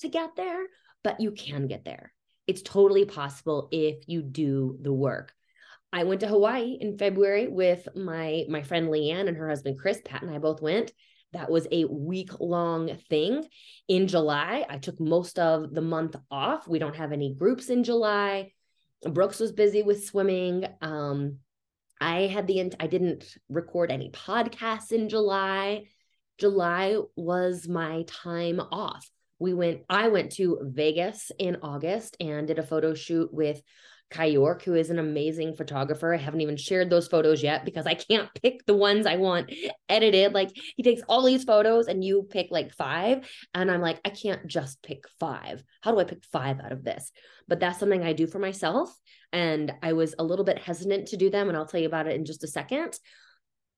to 0.00 0.08
get 0.08 0.30
there 0.36 0.64
but 1.02 1.20
you 1.20 1.30
can 1.30 1.66
get 1.66 1.84
there 1.84 2.12
it's 2.46 2.62
totally 2.62 3.04
possible 3.04 3.68
if 3.70 4.04
you 4.06 4.22
do 4.22 4.78
the 4.80 4.92
work 4.92 5.32
I 5.94 6.02
went 6.02 6.22
to 6.22 6.26
Hawaii 6.26 6.76
in 6.80 6.98
February 6.98 7.46
with 7.46 7.86
my 7.94 8.46
my 8.48 8.62
friend 8.62 8.88
Leanne 8.88 9.28
and 9.28 9.36
her 9.36 9.48
husband 9.48 9.78
Chris. 9.78 10.00
Pat 10.04 10.22
and 10.22 10.30
I 10.34 10.38
both 10.38 10.60
went. 10.60 10.90
That 11.34 11.50
was 11.50 11.66
a 11.70 11.84
week 11.84 12.40
long 12.40 12.96
thing. 13.10 13.46
In 13.88 14.08
July, 14.08 14.64
I 14.68 14.78
took 14.78 14.98
most 14.98 15.38
of 15.38 15.74
the 15.74 15.82
month 15.82 16.16
off. 16.30 16.66
We 16.66 16.78
don't 16.78 16.96
have 16.96 17.12
any 17.12 17.34
groups 17.34 17.68
in 17.68 17.84
July. 17.84 18.52
Brooks 19.02 19.40
was 19.40 19.52
busy 19.52 19.82
with 19.82 20.06
swimming. 20.06 20.66
Um, 20.80 21.38
I 22.00 22.22
had 22.22 22.46
the 22.46 22.72
I 22.80 22.86
didn't 22.86 23.36
record 23.48 23.90
any 23.90 24.10
podcasts 24.10 24.92
in 24.92 25.08
July. 25.08 25.84
July 26.38 26.98
was 27.16 27.68
my 27.68 28.04
time 28.06 28.60
off. 28.60 29.08
We 29.38 29.54
went 29.54 29.82
I 29.88 30.08
went 30.08 30.32
to 30.32 30.58
Vegas 30.62 31.30
in 31.38 31.58
August 31.62 32.16
and 32.20 32.46
did 32.46 32.58
a 32.58 32.62
photo 32.62 32.94
shoot 32.94 33.32
with 33.32 33.60
Kai 34.10 34.26
York, 34.26 34.62
who 34.62 34.74
is 34.74 34.90
an 34.90 34.98
amazing 34.98 35.54
photographer. 35.54 36.14
I 36.14 36.18
haven't 36.18 36.40
even 36.40 36.56
shared 36.56 36.88
those 36.88 37.08
photos 37.08 37.42
yet 37.42 37.64
because 37.64 37.86
I 37.86 37.94
can't 37.94 38.28
pick 38.42 38.64
the 38.64 38.74
ones 38.74 39.06
I 39.06 39.16
want 39.16 39.52
edited. 39.88 40.32
Like 40.32 40.50
he 40.76 40.82
takes 40.82 41.02
all 41.08 41.24
these 41.24 41.44
photos 41.44 41.88
and 41.88 42.04
you 42.04 42.26
pick 42.30 42.48
like 42.50 42.72
five. 42.72 43.28
And 43.54 43.70
I'm 43.70 43.80
like, 43.80 44.00
I 44.04 44.10
can't 44.10 44.46
just 44.46 44.82
pick 44.82 45.04
five. 45.18 45.62
How 45.80 45.90
do 45.90 45.98
I 45.98 46.04
pick 46.04 46.24
five 46.32 46.60
out 46.60 46.72
of 46.72 46.84
this? 46.84 47.10
But 47.48 47.60
that's 47.60 47.78
something 47.78 48.02
I 48.02 48.12
do 48.12 48.26
for 48.26 48.38
myself. 48.38 48.94
And 49.32 49.72
I 49.82 49.94
was 49.94 50.14
a 50.18 50.24
little 50.24 50.44
bit 50.44 50.58
hesitant 50.58 51.08
to 51.08 51.16
do 51.16 51.28
them. 51.28 51.48
And 51.48 51.56
I'll 51.56 51.66
tell 51.66 51.80
you 51.80 51.86
about 51.86 52.06
it 52.06 52.14
in 52.14 52.24
just 52.24 52.44
a 52.44 52.48
second. 52.48 52.96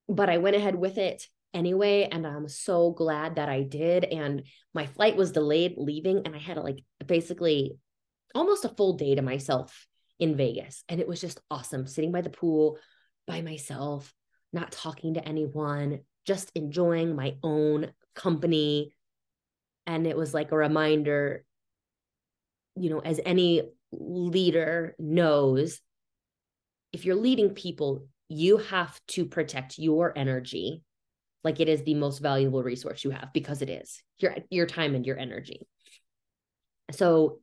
But 0.09 0.29
I 0.29 0.39
went 0.39 0.57
ahead 0.57 0.75
with 0.75 0.99
it 0.99 1.25
anyway. 1.55 2.09
And 2.13 2.27
I'm 2.27 2.49
so 2.49 2.91
glad 2.91 3.37
that 3.37 3.49
I 3.49 3.63
did. 3.63 4.05
And 4.05 4.43
my 4.75 4.87
flight 4.87 5.17
was 5.17 5.33
delayed 5.33 5.75
leaving. 5.79 6.23
And 6.27 6.35
I 6.35 6.39
had 6.39 6.59
like 6.59 6.85
basically 7.07 7.77
almost 8.35 8.67
a 8.67 8.69
full 8.69 8.99
day 8.99 9.15
to 9.15 9.23
myself 9.23 9.87
in 10.19 10.37
Vegas. 10.37 10.85
And 10.89 11.01
it 11.01 11.09
was 11.09 11.21
just 11.21 11.41
awesome 11.51 11.87
sitting 11.87 12.13
by 12.13 12.21
the 12.21 12.31
pool 12.31 12.79
by 13.27 13.41
myself, 13.41 14.13
not 14.53 14.73
talking 14.73 15.15
to 15.15 15.27
anyone, 15.27 16.01
just 16.27 16.51
enjoying 16.55 17.15
my 17.15 17.37
own 17.43 17.93
company. 18.15 18.93
And 19.87 20.07
it 20.07 20.17
was 20.17 20.35
like 20.35 20.53
a 20.53 20.57
reminder, 20.57 21.45
you 22.77 22.91
know, 22.91 23.01
as 23.01 23.21
any 23.25 23.63
leader 23.93 24.95
knows, 24.99 25.81
if 26.93 27.05
you're 27.05 27.17
leading 27.17 27.51
people, 27.51 28.07
you 28.29 28.59
have 28.59 28.99
to 29.09 29.25
protect 29.25 29.79
your 29.79 30.13
energy 30.17 30.83
like 31.45 31.61
it 31.61 31.69
is 31.69 31.85
the 31.85 31.95
most 31.95 32.19
valuable 32.19 32.63
resource 32.63 33.05
you 33.05 33.11
have 33.11 33.33
because 33.33 33.63
it 33.63 33.71
is 33.71 34.03
your 34.19 34.35
your 34.51 34.67
time 34.67 34.97
and 34.97 35.07
your 35.07 35.17
energy. 35.17 35.69
So 36.91 37.39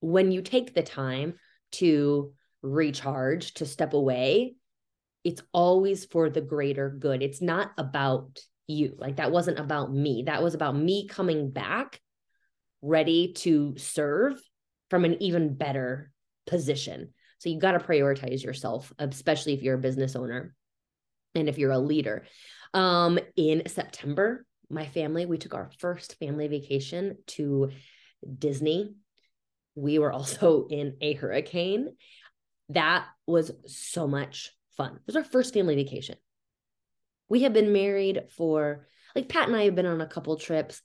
when 0.00 0.30
you 0.30 0.42
take 0.42 0.74
the 0.74 0.84
time 0.84 1.34
to 1.72 2.32
recharge, 2.62 3.54
to 3.54 3.66
step 3.66 3.92
away, 3.92 4.56
it's 5.24 5.42
always 5.52 6.04
for 6.04 6.30
the 6.30 6.40
greater 6.40 6.88
good. 6.88 7.22
It's 7.22 7.42
not 7.42 7.72
about 7.78 8.38
you. 8.66 8.94
Like 8.98 9.16
that 9.16 9.32
wasn't 9.32 9.58
about 9.58 9.92
me. 9.92 10.24
That 10.26 10.42
was 10.42 10.54
about 10.54 10.76
me 10.76 11.08
coming 11.08 11.50
back 11.50 12.00
ready 12.82 13.32
to 13.32 13.74
serve 13.76 14.40
from 14.90 15.04
an 15.04 15.20
even 15.22 15.54
better 15.54 16.12
position. 16.46 17.12
So 17.38 17.48
you 17.48 17.58
got 17.58 17.72
to 17.72 17.78
prioritize 17.78 18.42
yourself, 18.42 18.92
especially 18.98 19.54
if 19.54 19.62
you're 19.62 19.74
a 19.74 19.78
business 19.78 20.16
owner 20.16 20.54
and 21.34 21.48
if 21.48 21.58
you're 21.58 21.72
a 21.72 21.78
leader. 21.78 22.24
Um, 22.72 23.18
in 23.36 23.62
September, 23.66 24.46
my 24.70 24.86
family, 24.86 25.26
we 25.26 25.38
took 25.38 25.54
our 25.54 25.70
first 25.78 26.18
family 26.18 26.48
vacation 26.48 27.18
to 27.28 27.70
Disney 28.38 28.94
we 29.76 30.00
were 30.00 30.12
also 30.12 30.66
in 30.70 30.96
a 31.00 31.12
hurricane. 31.12 31.94
That 32.70 33.04
was 33.26 33.52
so 33.66 34.08
much 34.08 34.50
fun. 34.76 34.96
It 34.96 35.06
was 35.06 35.16
our 35.16 35.24
first 35.24 35.54
family 35.54 35.76
vacation. 35.76 36.16
We 37.28 37.42
have 37.42 37.52
been 37.52 37.72
married 37.72 38.24
for 38.36 38.86
like 39.14 39.28
Pat 39.28 39.48
and 39.48 39.56
I 39.56 39.64
have 39.64 39.74
been 39.74 39.86
on 39.86 40.00
a 40.00 40.06
couple 40.06 40.36
trips, 40.36 40.82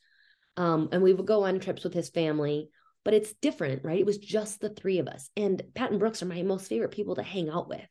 um, 0.57 0.89
and 0.91 1.01
we 1.01 1.13
would 1.13 1.25
go 1.25 1.45
on 1.45 1.60
trips 1.60 1.83
with 1.83 1.93
his 1.93 2.10
family, 2.10 2.69
but 3.03 3.13
it's 3.13 3.33
different, 3.33 3.83
right? 3.83 4.00
It 4.00 4.05
was 4.05 4.17
just 4.17 4.60
the 4.60 4.69
three 4.69 5.00
of 5.00 5.07
us. 5.07 5.29
And 5.36 5.62
Pat 5.74 5.91
and 5.91 6.00
Brooks 6.00 6.21
are 6.21 6.27
my 6.27 6.43
most 6.43 6.67
favorite 6.67 6.91
people 6.91 7.15
to 7.15 7.24
hang 7.24 7.50
out 7.50 7.67
with. 7.67 7.81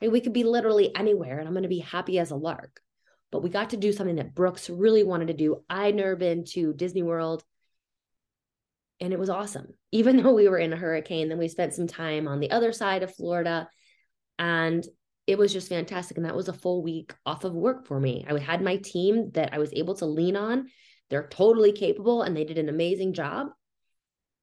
Right? 0.00 0.10
We 0.10 0.20
could 0.20 0.32
be 0.32 0.44
literally 0.44 0.94
anywhere 0.94 1.38
and 1.38 1.46
I'm 1.46 1.54
going 1.54 1.62
to 1.62 1.68
be 1.68 1.78
happy 1.78 2.18
as 2.18 2.30
a 2.30 2.36
lark. 2.36 2.80
But 3.32 3.42
we 3.42 3.50
got 3.50 3.70
to 3.70 3.76
do 3.76 3.92
something 3.92 4.16
that 4.16 4.34
Brooks 4.34 4.70
really 4.70 5.02
wanted 5.02 5.28
to 5.28 5.34
do. 5.34 5.64
I'd 5.68 5.94
never 5.94 6.16
been 6.16 6.44
to 6.52 6.72
Disney 6.72 7.02
World 7.02 7.42
and 9.00 9.12
it 9.12 9.18
was 9.18 9.30
awesome. 9.30 9.68
Even 9.92 10.16
though 10.16 10.34
we 10.34 10.48
were 10.48 10.58
in 10.58 10.72
a 10.72 10.76
hurricane, 10.76 11.28
then 11.28 11.38
we 11.38 11.48
spent 11.48 11.74
some 11.74 11.86
time 11.86 12.28
on 12.28 12.40
the 12.40 12.50
other 12.50 12.72
side 12.72 13.02
of 13.02 13.14
Florida 13.14 13.68
and 14.38 14.86
it 15.26 15.38
was 15.38 15.52
just 15.52 15.68
fantastic. 15.68 16.16
And 16.16 16.26
that 16.26 16.36
was 16.36 16.48
a 16.48 16.52
full 16.52 16.82
week 16.82 17.12
off 17.24 17.44
of 17.44 17.52
work 17.52 17.86
for 17.86 17.98
me. 17.98 18.24
I 18.28 18.38
had 18.38 18.62
my 18.62 18.76
team 18.76 19.30
that 19.32 19.52
I 19.52 19.58
was 19.58 19.72
able 19.72 19.94
to 19.96 20.06
lean 20.06 20.36
on. 20.36 20.68
They're 21.10 21.28
totally 21.28 21.72
capable 21.72 22.22
and 22.22 22.36
they 22.36 22.44
did 22.44 22.58
an 22.58 22.68
amazing 22.68 23.12
job. 23.12 23.48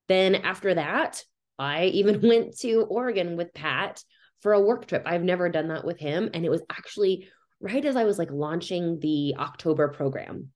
Then 0.07 0.35
after 0.35 0.73
that, 0.73 1.23
I 1.57 1.85
even 1.93 2.21
went 2.21 2.57
to 2.59 2.81
Oregon 2.89 3.37
with 3.37 3.53
Pat 3.53 4.03
for 4.41 4.53
a 4.53 4.61
work 4.61 4.87
trip. 4.87 5.03
I've 5.05 5.23
never 5.23 5.47
done 5.49 5.69
that 5.69 5.85
with 5.85 5.99
him. 5.99 6.29
And 6.33 6.43
it 6.43 6.49
was 6.49 6.61
actually 6.69 7.29
right 7.61 7.85
as 7.85 7.95
I 7.95 8.03
was 8.03 8.19
like 8.19 8.31
launching 8.31 8.99
the 8.99 9.35
October 9.37 9.87
program. 9.87 10.49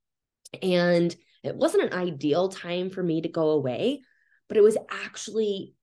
And 0.61 1.15
it 1.43 1.55
wasn't 1.55 1.83
an 1.83 1.93
ideal 1.93 2.49
time 2.49 2.89
for 2.89 3.01
me 3.01 3.21
to 3.21 3.29
go 3.29 3.51
away, 3.51 4.01
but 4.47 4.57
it 4.57 4.63
was 4.63 4.77
actually 4.89 5.73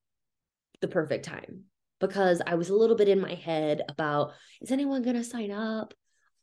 the 0.81 0.89
perfect 0.89 1.25
time 1.25 1.65
because 2.01 2.43
I 2.47 2.55
was 2.57 2.69
a 2.69 2.77
little 2.77 2.97
bit 2.97 3.09
in 3.09 3.21
my 3.21 3.35
head 3.35 3.83
about 3.89 4.33
is 4.61 4.71
anyone 4.71 5.03
going 5.03 5.17
to 5.17 5.25
sign 5.25 5.51
up? 5.51 5.95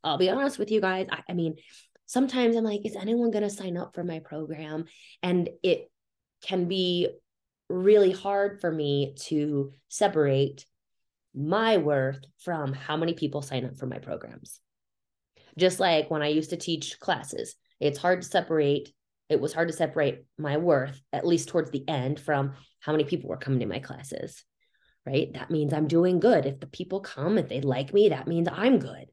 I'll 0.04 0.18
be 0.18 0.30
honest 0.30 0.58
with 0.58 0.72
you 0.72 0.82
guys. 0.82 1.08
I, 1.12 1.22
I 1.30 1.34
mean, 1.34 1.56
sometimes 2.06 2.56
I'm 2.56 2.64
like, 2.64 2.86
is 2.86 2.96
anyone 2.96 3.32
going 3.32 3.44
to 3.44 3.50
sign 3.50 3.78
up 3.78 3.94
for 3.94 4.04
my 4.04 4.20
program? 4.20 4.86
And 5.22 5.50
it 5.64 5.92
can 6.44 6.68
be 6.68 7.10
really 7.70 8.12
hard 8.12 8.60
for 8.60 8.72
me 8.72 9.14
to 9.16 9.72
separate 9.90 10.66
my 11.34 11.78
worth 11.78 12.20
from 12.40 12.74
how 12.74 12.98
many 12.98 13.14
people 13.14 13.42
sign 13.42 13.66
up 13.66 13.78
for 13.78 13.86
my 13.86 14.00
programs. 14.00 14.60
Just 15.58 15.80
like 15.80 16.10
when 16.10 16.22
I 16.22 16.28
used 16.28 16.50
to 16.50 16.58
teach 16.58 17.00
classes, 17.00 17.56
it's 17.80 18.00
hard 18.00 18.22
to 18.22 18.28
separate. 18.28 18.92
It 19.32 19.40
was 19.40 19.54
hard 19.54 19.70
to 19.70 19.74
separate 19.74 20.26
my 20.38 20.58
worth, 20.58 21.02
at 21.14 21.26
least 21.26 21.50
towards 21.50 21.72
the 21.72 21.88
end, 21.88 22.20
from 22.20 22.54
how 22.80 22.92
many 22.92 23.06
people 23.06 23.30
were 23.30 23.38
coming 23.38 23.60
to 23.62 23.66
my 23.66 23.80
classes, 23.80 24.44
right? 25.06 25.34
That 25.34 25.50
means 25.50 25.74
I'm 25.74 25.88
doing 25.88 26.20
good. 26.20 26.46
If 26.46 26.60
the 26.60 26.68
people 26.68 27.00
come, 27.00 27.38
if 27.38 27.48
they 27.48 27.62
like 27.62 27.94
me, 27.94 28.10
that 28.10 28.28
means 28.28 28.48
I'm 28.52 28.80
good. 28.80 29.06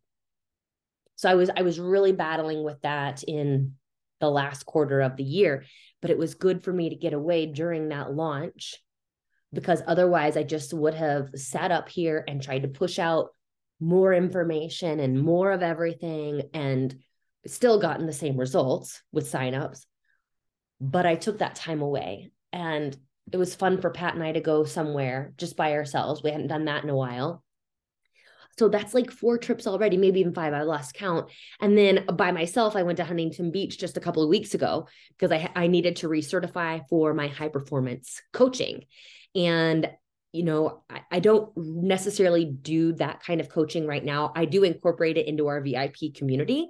So 1.16 1.28
I 1.28 1.34
was 1.34 1.50
I 1.56 1.62
was 1.62 1.80
really 1.80 2.12
battling 2.12 2.64
with 2.64 2.80
that 2.82 3.22
in 3.22 3.74
the 4.20 4.30
last 4.30 4.66
quarter 4.66 5.00
of 5.00 5.16
the 5.16 5.24
year, 5.24 5.64
but 6.02 6.10
it 6.10 6.18
was 6.18 6.34
good 6.34 6.64
for 6.64 6.72
me 6.72 6.90
to 6.90 6.96
get 6.96 7.12
away 7.12 7.46
during 7.46 7.88
that 7.88 8.12
launch 8.12 8.76
because 9.52 9.82
otherwise 9.86 10.36
I 10.36 10.42
just 10.42 10.74
would 10.74 10.94
have 10.94 11.30
sat 11.34 11.70
up 11.70 11.88
here 11.88 12.24
and 12.26 12.42
tried 12.42 12.62
to 12.62 12.68
push 12.68 12.98
out 12.98 13.30
more 13.80 14.12
information 14.12 15.00
and 15.00 15.22
more 15.22 15.52
of 15.52 15.62
everything 15.62 16.42
and 16.52 16.94
still 17.46 17.80
gotten 17.80 18.06
the 18.06 18.12
same 18.12 18.36
results 18.36 19.02
with 19.12 19.30
signups. 19.30 19.86
But 20.80 21.06
I 21.06 21.16
took 21.16 21.38
that 21.38 21.56
time 21.56 21.82
away 21.82 22.30
and 22.52 22.96
it 23.32 23.36
was 23.36 23.54
fun 23.54 23.80
for 23.80 23.90
Pat 23.90 24.14
and 24.14 24.22
I 24.22 24.32
to 24.32 24.40
go 24.40 24.64
somewhere 24.64 25.32
just 25.36 25.56
by 25.56 25.72
ourselves. 25.74 26.22
We 26.22 26.30
hadn't 26.30 26.48
done 26.48 26.66
that 26.66 26.84
in 26.84 26.90
a 26.90 26.96
while. 26.96 27.42
So 28.58 28.68
that's 28.68 28.92
like 28.92 29.12
four 29.12 29.38
trips 29.38 29.68
already, 29.68 29.96
maybe 29.96 30.20
even 30.20 30.34
five. 30.34 30.52
I 30.52 30.62
lost 30.62 30.94
count. 30.94 31.30
And 31.60 31.78
then 31.78 32.06
by 32.12 32.32
myself, 32.32 32.74
I 32.74 32.82
went 32.82 32.96
to 32.96 33.04
Huntington 33.04 33.52
Beach 33.52 33.78
just 33.78 33.96
a 33.96 34.00
couple 34.00 34.22
of 34.22 34.28
weeks 34.28 34.54
ago 34.54 34.88
because 35.16 35.30
I, 35.30 35.50
I 35.54 35.68
needed 35.68 35.96
to 35.96 36.08
recertify 36.08 36.82
for 36.88 37.14
my 37.14 37.28
high 37.28 37.48
performance 37.48 38.20
coaching. 38.32 38.84
And 39.34 39.88
you 40.32 40.42
know, 40.42 40.82
I, 40.90 41.00
I, 41.10 41.20
don't 41.20 41.50
necessarily 41.56 42.44
do 42.44 42.92
that 42.94 43.22
kind 43.22 43.40
of 43.40 43.48
coaching 43.48 43.86
right 43.86 44.04
now. 44.04 44.30
I 44.36 44.44
do 44.44 44.62
incorporate 44.62 45.16
it 45.16 45.26
into 45.26 45.46
our 45.46 45.62
VIP 45.62 46.14
community, 46.14 46.68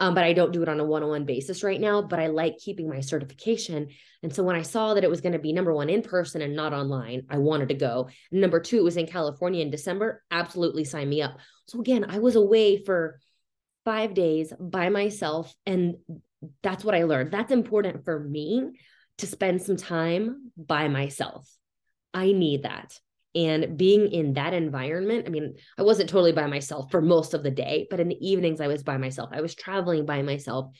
um, 0.00 0.14
but 0.14 0.24
I 0.24 0.32
don't 0.32 0.52
do 0.52 0.62
it 0.62 0.68
on 0.68 0.80
a 0.80 0.84
one 0.84 1.02
on 1.02 1.08
one 1.08 1.24
basis 1.24 1.62
right 1.62 1.80
now. 1.80 2.02
But 2.02 2.20
I 2.20 2.28
like 2.28 2.58
keeping 2.58 2.88
my 2.88 3.00
certification. 3.00 3.88
And 4.22 4.34
so 4.34 4.42
when 4.42 4.56
I 4.56 4.62
saw 4.62 4.94
that 4.94 5.04
it 5.04 5.10
was 5.10 5.20
going 5.20 5.32
to 5.32 5.38
be 5.38 5.52
number 5.52 5.72
one 5.72 5.90
in 5.90 6.02
person 6.02 6.42
and 6.42 6.56
not 6.56 6.72
online, 6.72 7.22
I 7.30 7.38
wanted 7.38 7.68
to 7.68 7.74
go. 7.74 8.08
Number 8.30 8.60
two, 8.60 8.78
it 8.78 8.84
was 8.84 8.96
in 8.96 9.06
California 9.06 9.62
in 9.62 9.70
December. 9.70 10.22
Absolutely 10.30 10.84
sign 10.84 11.08
me 11.08 11.22
up. 11.22 11.38
So 11.66 11.80
again, 11.80 12.06
I 12.08 12.18
was 12.18 12.36
away 12.36 12.82
for 12.82 13.20
five 13.84 14.14
days 14.14 14.52
by 14.58 14.88
myself. 14.88 15.54
And 15.66 15.96
that's 16.62 16.84
what 16.84 16.94
I 16.94 17.04
learned. 17.04 17.32
That's 17.32 17.52
important 17.52 18.04
for 18.04 18.18
me 18.18 18.78
to 19.18 19.26
spend 19.26 19.62
some 19.62 19.76
time 19.76 20.52
by 20.56 20.88
myself 20.88 21.48
I 22.14 22.32
need 22.32 22.62
that. 22.62 22.98
And 23.34 23.76
being 23.76 24.10
in 24.10 24.34
that 24.34 24.54
environment, 24.54 25.24
I 25.26 25.30
mean, 25.30 25.54
I 25.76 25.82
wasn't 25.82 26.08
totally 26.08 26.32
by 26.32 26.46
myself 26.46 26.90
for 26.90 27.02
most 27.02 27.34
of 27.34 27.42
the 27.42 27.50
day, 27.50 27.86
but 27.90 28.00
in 28.00 28.08
the 28.08 28.26
evenings, 28.26 28.60
I 28.60 28.68
was 28.68 28.82
by 28.82 28.96
myself. 28.96 29.30
I 29.32 29.42
was 29.42 29.54
traveling 29.54 30.06
by 30.06 30.22
myself. 30.22 30.70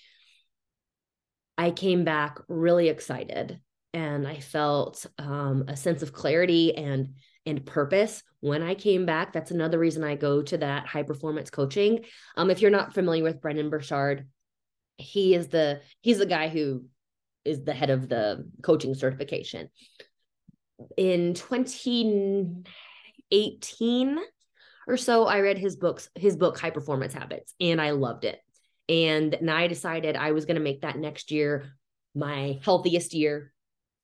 I 1.56 1.70
came 1.70 2.04
back 2.04 2.38
really 2.48 2.88
excited 2.88 3.60
and 3.92 4.26
I 4.26 4.40
felt 4.40 5.04
um, 5.18 5.64
a 5.68 5.76
sense 5.76 6.02
of 6.02 6.12
clarity 6.12 6.74
and 6.76 7.14
and 7.46 7.64
purpose 7.64 8.22
when 8.40 8.62
I 8.62 8.74
came 8.74 9.06
back. 9.06 9.32
That's 9.32 9.50
another 9.50 9.78
reason 9.78 10.04
I 10.04 10.16
go 10.16 10.42
to 10.42 10.58
that 10.58 10.86
high 10.86 11.02
performance 11.02 11.48
coaching. 11.48 12.04
Um, 12.36 12.50
if 12.50 12.60
you're 12.60 12.70
not 12.70 12.92
familiar 12.92 13.22
with 13.22 13.40
Brendon 13.40 13.70
Burchard, 13.70 14.28
he 14.98 15.34
is 15.34 15.48
the 15.48 15.80
he's 16.00 16.18
the 16.18 16.26
guy 16.26 16.48
who 16.48 16.84
is 17.44 17.64
the 17.64 17.72
head 17.72 17.90
of 17.90 18.08
the 18.08 18.48
coaching 18.62 18.94
certification 18.94 19.70
in 20.96 21.34
2018 21.34 24.18
or 24.86 24.96
so 24.96 25.26
i 25.26 25.40
read 25.40 25.58
his 25.58 25.76
books 25.76 26.08
his 26.14 26.36
book 26.36 26.58
high 26.58 26.70
performance 26.70 27.12
habits 27.12 27.54
and 27.60 27.80
i 27.80 27.90
loved 27.90 28.24
it. 28.24 28.40
And 28.88 29.36
i 29.50 29.66
decided 29.66 30.16
i 30.16 30.32
was 30.32 30.46
going 30.46 30.56
to 30.56 30.62
make 30.62 30.82
that 30.82 30.98
next 30.98 31.30
year 31.30 31.72
my 32.14 32.58
healthiest 32.64 33.14
year. 33.14 33.52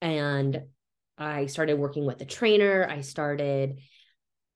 And 0.00 0.62
i 1.16 1.46
started 1.46 1.78
working 1.78 2.06
with 2.06 2.20
a 2.20 2.26
trainer. 2.26 2.86
I 2.88 3.00
started 3.00 3.78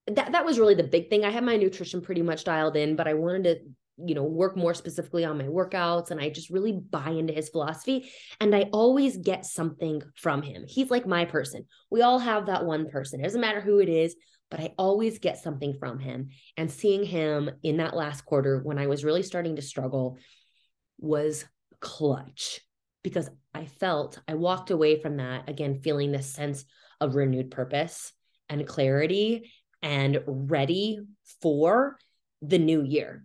that 0.06 0.32
that 0.32 0.44
was 0.44 0.58
really 0.58 0.74
the 0.74 0.84
big 0.84 1.10
thing. 1.10 1.24
I 1.24 1.30
had 1.30 1.44
my 1.44 1.56
nutrition 1.56 2.00
pretty 2.00 2.22
much 2.22 2.44
dialed 2.44 2.76
in 2.76 2.96
but 2.96 3.08
i 3.08 3.14
wanted 3.14 3.44
to 3.44 3.58
you 4.04 4.14
know 4.14 4.22
work 4.22 4.56
more 4.56 4.74
specifically 4.74 5.24
on 5.24 5.38
my 5.38 5.44
workouts 5.44 6.10
and 6.10 6.20
i 6.20 6.28
just 6.28 6.50
really 6.50 6.72
buy 6.72 7.10
into 7.10 7.32
his 7.32 7.48
philosophy 7.48 8.10
and 8.40 8.54
i 8.54 8.62
always 8.72 9.16
get 9.16 9.44
something 9.44 10.02
from 10.14 10.42
him. 10.42 10.64
He's 10.66 10.90
like 10.90 11.06
my 11.06 11.24
person. 11.24 11.64
We 11.90 12.02
all 12.02 12.18
have 12.18 12.46
that 12.46 12.64
one 12.64 12.88
person. 12.88 13.20
It 13.20 13.24
doesn't 13.24 13.40
matter 13.40 13.60
who 13.60 13.78
it 13.78 13.88
is 13.88 14.14
but 14.50 14.60
i 14.60 14.72
always 14.78 15.18
get 15.18 15.38
something 15.38 15.74
from 15.78 15.98
him. 15.98 16.28
And 16.56 16.70
seeing 16.70 17.04
him 17.04 17.50
in 17.62 17.78
that 17.78 17.96
last 17.96 18.24
quarter 18.24 18.60
when 18.62 18.78
i 18.78 18.86
was 18.86 19.04
really 19.04 19.22
starting 19.22 19.56
to 19.56 19.62
struggle 19.62 20.18
was 20.98 21.44
clutch 21.80 22.60
because 23.04 23.30
i 23.54 23.66
felt 23.66 24.18
i 24.26 24.34
walked 24.34 24.70
away 24.70 25.00
from 25.00 25.18
that 25.18 25.48
again 25.48 25.80
feeling 25.80 26.10
this 26.10 26.32
sense 26.32 26.64
of 27.00 27.14
renewed 27.14 27.50
purpose 27.50 28.12
and 28.48 28.66
clarity 28.66 29.52
and 29.82 30.20
ready 30.26 30.98
for 31.40 31.96
the 32.42 32.58
new 32.58 32.82
year 32.82 33.24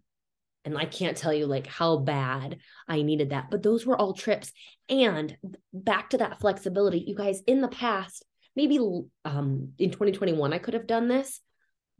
and 0.65 0.77
I 0.77 0.85
can't 0.85 1.17
tell 1.17 1.33
you 1.33 1.45
like 1.45 1.67
how 1.67 1.97
bad 1.97 2.57
I 2.87 3.01
needed 3.01 3.29
that. 3.31 3.49
But 3.51 3.63
those 3.63 3.85
were 3.85 3.97
all 3.97 4.13
trips. 4.13 4.51
And 4.89 5.35
back 5.73 6.11
to 6.11 6.17
that 6.19 6.39
flexibility, 6.39 6.99
you 6.99 7.15
guys, 7.15 7.41
in 7.47 7.61
the 7.61 7.67
past, 7.67 8.25
maybe 8.55 8.79
um, 9.25 9.73
in 9.77 9.91
2021, 9.91 10.53
I 10.53 10.57
could 10.57 10.73
have 10.73 10.87
done 10.87 11.07
this. 11.07 11.41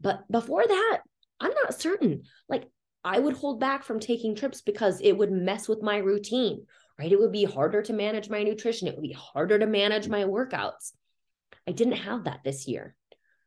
But 0.00 0.20
before 0.30 0.66
that, 0.66 1.00
I'm 1.40 1.52
not 1.62 1.78
certain. 1.78 2.22
Like 2.48 2.68
I 3.04 3.18
would 3.18 3.36
hold 3.36 3.60
back 3.60 3.84
from 3.84 4.00
taking 4.00 4.34
trips 4.34 4.62
because 4.62 5.00
it 5.00 5.12
would 5.12 5.30
mess 5.30 5.68
with 5.68 5.82
my 5.82 5.98
routine, 5.98 6.64
right? 6.98 7.12
It 7.12 7.18
would 7.18 7.32
be 7.32 7.44
harder 7.44 7.82
to 7.82 7.92
manage 7.92 8.30
my 8.30 8.42
nutrition. 8.42 8.88
It 8.88 8.94
would 8.94 9.02
be 9.02 9.12
harder 9.12 9.58
to 9.58 9.66
manage 9.66 10.08
my 10.08 10.24
workouts. 10.24 10.92
I 11.66 11.72
didn't 11.72 11.94
have 11.94 12.24
that 12.24 12.40
this 12.44 12.66
year 12.66 12.94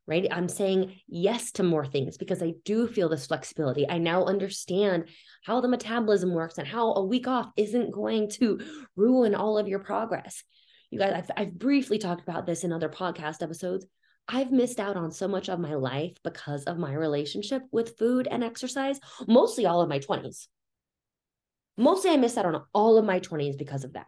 right? 0.07 0.25
I'm 0.31 0.47
saying 0.47 0.99
yes 1.07 1.51
to 1.53 1.63
more 1.63 1.85
things 1.85 2.17
because 2.17 2.41
I 2.41 2.53
do 2.63 2.87
feel 2.87 3.09
this 3.09 3.27
flexibility. 3.27 3.87
I 3.87 3.97
now 3.97 4.23
understand 4.23 5.09
how 5.43 5.59
the 5.59 5.67
metabolism 5.67 6.33
works 6.33 6.57
and 6.57 6.67
how 6.67 6.93
a 6.93 7.05
week 7.05 7.27
off 7.27 7.51
isn't 7.57 7.91
going 7.91 8.29
to 8.31 8.59
ruin 8.95 9.35
all 9.35 9.57
of 9.57 9.67
your 9.67 9.79
progress. 9.79 10.43
You 10.89 10.99
guys, 10.99 11.13
I've, 11.13 11.31
I've 11.35 11.59
briefly 11.59 11.97
talked 11.97 12.21
about 12.21 12.45
this 12.45 12.63
in 12.63 12.71
other 12.71 12.87
podcast 12.87 13.43
episodes. 13.43 13.85
I've 14.29 14.51
missed 14.51 14.79
out 14.79 14.95
on 14.95 15.11
so 15.11 15.27
much 15.27 15.49
of 15.49 15.59
my 15.59 15.75
life 15.75 16.15
because 16.23 16.63
of 16.63 16.77
my 16.77 16.93
relationship 16.93 17.63
with 17.71 17.97
food 17.97 18.27
and 18.29 18.43
exercise, 18.43 18.99
mostly 19.27 19.65
all 19.65 19.81
of 19.81 19.89
my 19.89 19.99
20s. 19.99 20.47
Mostly 21.77 22.11
I 22.11 22.17
missed 22.17 22.37
out 22.37 22.45
on 22.45 22.63
all 22.73 22.97
of 22.97 23.05
my 23.05 23.19
20s 23.19 23.57
because 23.57 23.83
of 23.83 23.93
that. 23.93 24.07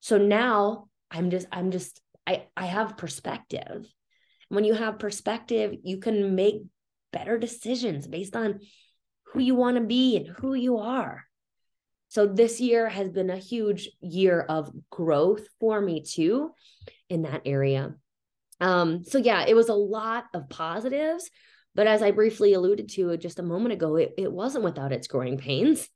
So 0.00 0.18
now 0.18 0.88
I'm 1.10 1.30
just, 1.30 1.46
I'm 1.50 1.70
just, 1.70 2.00
I, 2.26 2.46
I 2.56 2.66
have 2.66 2.98
perspective 2.98 3.86
when 4.48 4.64
you 4.64 4.74
have 4.74 4.98
perspective, 4.98 5.74
you 5.82 5.98
can 5.98 6.34
make 6.34 6.62
better 7.12 7.38
decisions 7.38 8.06
based 8.06 8.36
on 8.36 8.60
who 9.32 9.40
you 9.40 9.54
want 9.54 9.76
to 9.76 9.82
be 9.82 10.16
and 10.16 10.26
who 10.26 10.54
you 10.54 10.78
are. 10.78 11.24
So 12.08 12.26
this 12.26 12.60
year 12.60 12.88
has 12.88 13.10
been 13.10 13.28
a 13.28 13.36
huge 13.36 13.90
year 14.00 14.40
of 14.40 14.72
growth 14.90 15.46
for 15.60 15.80
me 15.80 16.02
too 16.02 16.52
in 17.10 17.22
that 17.22 17.42
area. 17.44 17.94
Um, 18.60 19.04
so 19.04 19.18
yeah, 19.18 19.44
it 19.46 19.54
was 19.54 19.68
a 19.68 19.74
lot 19.74 20.24
of 20.32 20.48
positives, 20.48 21.30
but 21.74 21.86
as 21.86 22.02
I 22.02 22.10
briefly 22.10 22.54
alluded 22.54 22.88
to 22.90 23.16
just 23.18 23.38
a 23.38 23.42
moment 23.42 23.74
ago, 23.74 23.96
it, 23.96 24.14
it 24.16 24.32
wasn't 24.32 24.64
without 24.64 24.92
its 24.92 25.06
growing 25.06 25.36
pains. 25.36 25.88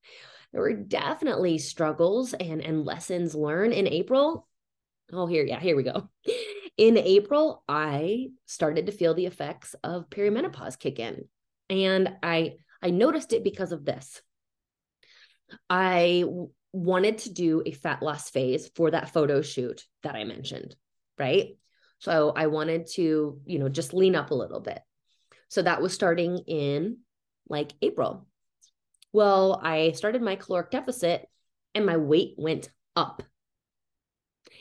There 0.53 0.61
were 0.61 0.75
definitely 0.75 1.59
struggles 1.59 2.35
and, 2.35 2.61
and 2.61 2.85
lessons 2.85 3.35
learned 3.35 3.73
in 3.73 3.89
April. 3.89 4.47
Oh, 5.11 5.27
here, 5.27 5.45
yeah, 5.45 5.59
here 5.59 5.77
we 5.77 5.83
go 5.83 6.09
in 6.77 6.97
April, 6.97 7.63
I 7.69 8.29
started 8.47 8.87
to 8.87 8.93
feel 8.93 9.15
the 9.15 9.27
effects 9.27 9.75
of 9.85 10.09
perimenopause 10.11 10.79
kick 10.79 10.99
in. 10.99 11.29
And 11.69 12.17
I 12.23 12.57
I 12.83 12.91
noticed 12.91 13.33
it 13.33 13.45
because 13.45 13.73
of 13.73 13.85
this. 13.85 14.21
I 15.71 16.25
wanted 16.73 17.19
to 17.19 17.33
do 17.33 17.63
a 17.65 17.73
fat 17.73 18.03
loss 18.03 18.31
phase 18.31 18.71
for 18.75 18.91
that 18.91 19.13
photo 19.13 19.43
shoot 19.43 19.85
that 20.03 20.17
I 20.17 20.25
mentioned, 20.25 20.75
right? 21.19 21.57
So 21.99 22.33
I 22.35 22.47
wanted 22.49 22.89
to, 22.95 23.41
you 23.45 23.59
know, 23.59 23.69
just 23.69 23.95
lean 23.95 24.17
up 24.17 24.31
a 24.31 24.35
little 24.35 24.61
bit. 24.61 24.81
So 25.49 25.63
that 25.63 25.83
was 25.83 25.93
starting 25.93 26.39
in 26.47 26.99
like 27.49 27.73
April. 27.83 28.27
Well, 29.13 29.61
I 29.63 29.93
started 29.93 30.23
my 30.23 30.37
caloric 30.37 30.71
deficit 30.71 31.29
and 31.75 31.87
my 31.87 31.99
weight 31.99 32.35
went 32.39 32.71
up. 32.97 33.23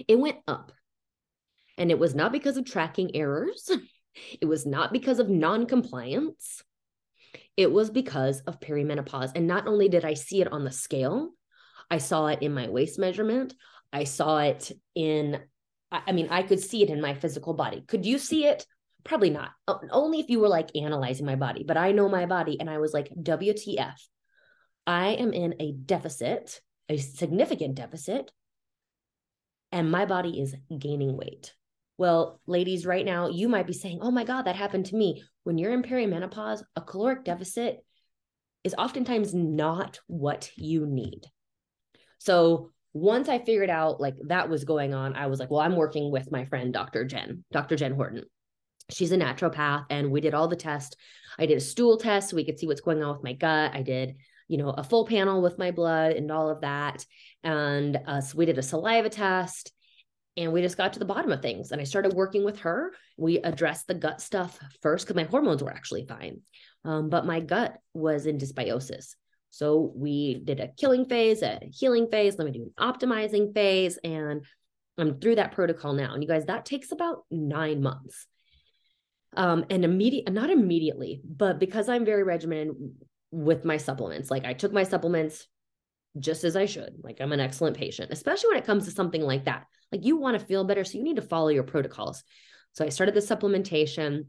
It 0.08 0.20
went 0.20 0.38
up. 0.48 0.74
And 1.82 1.90
it 1.90 1.98
was 1.98 2.14
not 2.14 2.32
because 2.32 2.58
of 2.58 2.66
tracking 2.66 3.16
errors. 3.16 3.70
It 4.42 4.46
was 4.46 4.66
not 4.66 4.92
because 4.92 5.20
of 5.20 5.30
non-compliance. 5.30 6.62
It 7.56 7.72
was 7.72 7.90
because 7.90 8.42
of 8.42 8.60
perimenopause. 8.60 9.32
And 9.36 9.48
not 9.48 9.68
only 9.70 9.88
did 9.88 10.04
I 10.04 10.16
see 10.16 10.42
it 10.42 10.52
on 10.52 10.66
the 10.66 10.72
scale, 10.72 11.30
I 11.90 12.00
saw 12.00 12.28
it 12.28 12.42
in 12.42 12.54
my 12.54 12.68
waist 12.68 13.00
measurement. 13.00 13.54
I 13.94 14.04
saw 14.04 14.40
it 14.40 14.70
in 14.96 15.40
I, 15.94 16.12
mean, 16.12 16.28
I 16.30 16.44
could 16.44 16.60
see 16.60 16.84
it 16.84 16.90
in 16.90 17.00
my 17.00 17.14
physical 17.14 17.54
body. 17.54 17.86
Could 17.88 18.06
you 18.06 18.18
see 18.18 18.46
it? 18.48 18.66
Probably 19.06 19.30
not. 19.30 19.52
Only 19.66 20.20
if 20.20 20.30
you 20.30 20.42
were 20.42 20.50
like 20.50 20.76
analyzing 20.76 21.26
my 21.26 21.38
body, 21.38 21.64
but 21.66 21.78
I 21.78 21.94
know 21.94 22.10
my 22.10 22.26
body. 22.26 22.60
And 22.60 22.70
I 22.70 22.80
was 22.80 22.94
like, 22.94 23.10
WTF. 23.16 23.96
I 24.86 25.08
am 25.12 25.32
in 25.32 25.56
a 25.62 25.72
deficit, 25.72 26.60
a 26.90 26.98
significant 26.98 27.76
deficit, 27.76 28.30
and 29.72 29.90
my 29.90 30.06
body 30.06 30.42
is 30.42 30.54
gaining 30.78 31.16
weight. 31.16 31.54
Well, 32.02 32.42
ladies, 32.48 32.88
right 32.88 33.06
now, 33.06 33.30
you 33.30 33.48
might 33.48 33.68
be 33.68 33.74
saying, 33.74 34.00
oh 34.02 34.10
my 34.10 34.24
God, 34.24 34.46
that 34.48 34.56
happened 34.56 34.88
to 34.88 34.96
me. 34.96 35.24
When 35.44 35.60
you're 35.60 35.72
in 35.72 35.84
perimenopause, 35.84 36.64
a 36.76 36.82
caloric 36.82 37.26
deficit 37.26 37.86
is 38.64 38.74
oftentimes 38.76 39.36
not 39.36 40.00
what 40.08 40.50
you 40.56 40.88
need. 40.88 41.22
So 42.18 42.72
once 42.92 43.30
I 43.30 43.38
figured 43.38 43.70
out 43.70 44.02
like 44.02 44.16
that 44.30 44.50
was 44.50 44.64
going 44.64 44.96
on, 44.96 45.14
I 45.16 45.28
was 45.28 45.40
like, 45.40 45.52
well, 45.52 45.60
I'm 45.60 45.76
working 45.76 46.12
with 46.12 46.32
my 46.32 46.44
friend, 46.46 46.74
Dr. 46.74 47.06
Jen, 47.06 47.44
Dr. 47.52 47.76
Jen 47.76 47.94
Horton. 47.94 48.24
She's 48.90 49.12
a 49.12 49.18
naturopath, 49.18 49.86
and 49.92 50.10
we 50.10 50.22
did 50.22 50.34
all 50.34 50.48
the 50.48 50.56
tests. 50.56 50.96
I 51.38 51.46
did 51.46 51.58
a 51.58 51.62
stool 51.62 51.98
test 51.98 52.32
so 52.32 52.36
we 52.36 52.46
could 52.46 52.58
see 52.58 52.66
what's 52.66 52.82
going 52.82 53.04
on 53.04 53.14
with 53.14 53.24
my 53.24 53.34
gut. 53.34 53.76
I 53.76 53.84
did, 53.84 54.16
you 54.48 54.58
know, 54.58 54.72
a 54.72 54.84
full 54.84 55.06
panel 55.06 55.40
with 55.44 55.60
my 55.60 55.70
blood 55.70 56.14
and 56.14 56.32
all 56.32 56.50
of 56.50 56.62
that. 56.62 57.06
And 57.44 58.00
uh, 58.08 58.22
so 58.22 58.40
we 58.40 58.48
did 58.48 58.58
a 58.58 58.64
saliva 58.64 59.10
test 59.10 59.72
and 60.38 60.54
we 60.54 60.62
just 60.62 60.78
got 60.78 60.94
to 60.94 61.00
the 61.00 61.06
bottom 61.06 61.32
of 61.32 61.42
things. 61.42 61.72
And 61.72 61.82
I 61.82 61.84
started 61.84 62.14
working 62.14 62.44
with 62.44 62.60
her. 62.60 62.94
We 63.18 63.40
addressed 63.40 63.88
the 63.88 63.94
gut 63.94 64.22
stuff 64.22 64.58
first 64.82 65.06
because 65.06 65.16
my 65.16 65.30
hormones 65.30 65.62
were 65.62 65.72
actually 65.72 66.06
fine. 66.06 66.42
Um, 66.86 67.10
but 67.10 67.26
my 67.26 67.40
gut 67.40 67.78
was 67.94 68.26
in 68.26 68.38
dysbiosis. 68.38 69.16
So 69.50 69.92
we 69.94 70.36
did 70.36 70.62
a 70.62 70.70
killing 70.70 71.06
phase, 71.06 71.42
a 71.42 71.60
healing 71.72 72.08
phase, 72.10 72.38
let 72.38 72.46
me 72.46 72.52
do 72.52 72.72
an 72.78 72.94
optimizing 72.94 73.54
phase, 73.54 74.00
and 74.02 74.46
I'm 74.98 75.20
through 75.20 75.36
that 75.36 75.52
protocol 75.52 75.94
now. 75.94 76.14
And 76.14 76.24
you 76.24 76.30
guys, 76.30 76.46
that 76.46 76.66
takes 76.66 76.94
about 76.94 77.26
nine 77.30 77.82
months. 77.82 78.28
Um, 79.36 79.66
and 79.70 79.84
immediate, 79.84 80.32
not 80.32 80.50
immediately, 80.50 81.22
but 81.26 81.60
because 81.60 81.90
I'm 81.90 82.06
very 82.06 82.24
regimented 82.24 82.76
with 83.32 83.66
my 83.66 83.78
supplements, 83.78 84.32
like 84.32 84.46
I 84.46 84.54
took 84.54 84.74
my 84.74 84.84
supplements 84.84 85.48
just 86.20 86.44
as 86.44 86.56
I 86.56 86.66
should. 86.66 86.96
Like 87.02 87.22
I'm 87.22 87.32
an 87.32 87.40
excellent 87.40 87.78
patient, 87.78 88.12
especially 88.12 88.50
when 88.50 88.58
it 88.58 88.66
comes 88.66 88.86
to 88.86 88.92
something 88.92 89.22
like 89.22 89.46
that. 89.46 89.66
Like 89.92 90.06
you 90.06 90.18
want 90.18 90.40
to 90.40 90.46
feel 90.46 90.64
better, 90.64 90.84
so 90.84 90.98
you 90.98 91.04
need 91.04 91.18
to 91.18 91.22
follow 91.22 91.50
your 91.50 91.64
protocols. 91.64 92.24
So 92.74 92.86
I 92.86 92.90
started 92.90 93.16
the 93.16 93.22
supplementation 93.22 94.28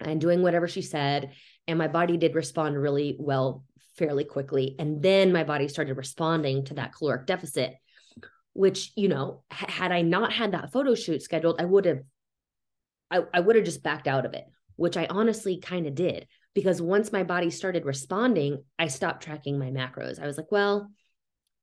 and 0.00 0.20
doing 0.20 0.42
whatever 0.42 0.66
she 0.66 0.82
said, 0.82 1.32
and 1.66 1.78
my 1.78 1.88
body 1.88 2.16
did 2.16 2.34
respond 2.34 2.80
really 2.80 3.16
well 3.18 3.64
fairly 3.96 4.24
quickly. 4.24 4.76
And 4.78 5.02
then 5.02 5.32
my 5.32 5.44
body 5.44 5.68
started 5.68 5.96
responding 5.96 6.64
to 6.66 6.74
that 6.74 6.94
caloric 6.94 7.26
deficit, 7.26 7.74
which, 8.52 8.92
you 8.96 9.08
know, 9.08 9.44
had 9.50 9.92
I 9.92 10.02
not 10.02 10.32
had 10.32 10.52
that 10.52 10.72
photo 10.72 10.94
shoot 10.94 11.22
scheduled, 11.22 11.60
I 11.60 11.64
would 11.64 11.84
have, 11.84 12.00
I, 13.10 13.22
I 13.32 13.40
would 13.40 13.56
have 13.56 13.64
just 13.64 13.82
backed 13.82 14.08
out 14.08 14.26
of 14.26 14.34
it, 14.34 14.44
which 14.76 14.96
I 14.96 15.06
honestly 15.08 15.60
kind 15.60 15.86
of 15.86 15.94
did. 15.94 16.26
Because 16.54 16.80
once 16.80 17.12
my 17.12 17.24
body 17.24 17.50
started 17.50 17.84
responding, 17.84 18.62
I 18.78 18.86
stopped 18.86 19.24
tracking 19.24 19.58
my 19.58 19.70
macros. 19.70 20.22
I 20.22 20.26
was 20.26 20.36
like, 20.36 20.52
well, 20.52 20.90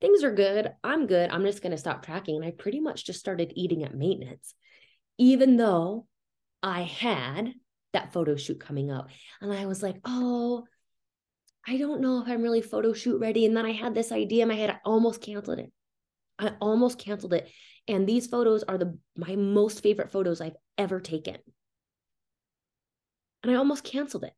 things 0.01 0.23
are 0.23 0.33
good. 0.33 0.71
I'm 0.83 1.07
good. 1.07 1.29
I'm 1.29 1.45
just 1.45 1.61
going 1.61 1.71
to 1.71 1.77
stop 1.77 2.03
tracking. 2.03 2.35
And 2.35 2.45
I 2.45 2.51
pretty 2.51 2.79
much 2.79 3.05
just 3.05 3.19
started 3.19 3.53
eating 3.55 3.83
at 3.83 3.95
maintenance, 3.95 4.53
even 5.17 5.57
though 5.57 6.07
I 6.61 6.81
had 6.81 7.53
that 7.93 8.11
photo 8.13 8.35
shoot 8.35 8.59
coming 8.59 8.91
up. 8.91 9.09
And 9.41 9.53
I 9.53 9.65
was 9.67 9.83
like, 9.83 9.97
oh, 10.05 10.65
I 11.67 11.77
don't 11.77 12.01
know 12.01 12.21
if 12.21 12.27
I'm 12.27 12.41
really 12.41 12.61
photo 12.61 12.93
shoot 12.93 13.19
ready. 13.19 13.45
And 13.45 13.55
then 13.55 13.65
I 13.65 13.71
had 13.71 13.93
this 13.93 14.11
idea 14.11 14.43
in 14.43 14.49
my 14.49 14.55
head. 14.55 14.71
I 14.71 14.77
almost 14.83 15.21
canceled 15.21 15.59
it. 15.59 15.71
I 16.39 16.53
almost 16.59 16.97
canceled 16.97 17.33
it. 17.33 17.49
And 17.87 18.07
these 18.07 18.27
photos 18.27 18.63
are 18.63 18.77
the 18.77 18.97
my 19.15 19.35
most 19.35 19.83
favorite 19.83 20.11
photos 20.11 20.41
I've 20.41 20.55
ever 20.77 20.99
taken. 20.99 21.37
And 23.43 23.51
I 23.51 23.55
almost 23.55 23.83
canceled 23.83 24.23
it. 24.23 24.33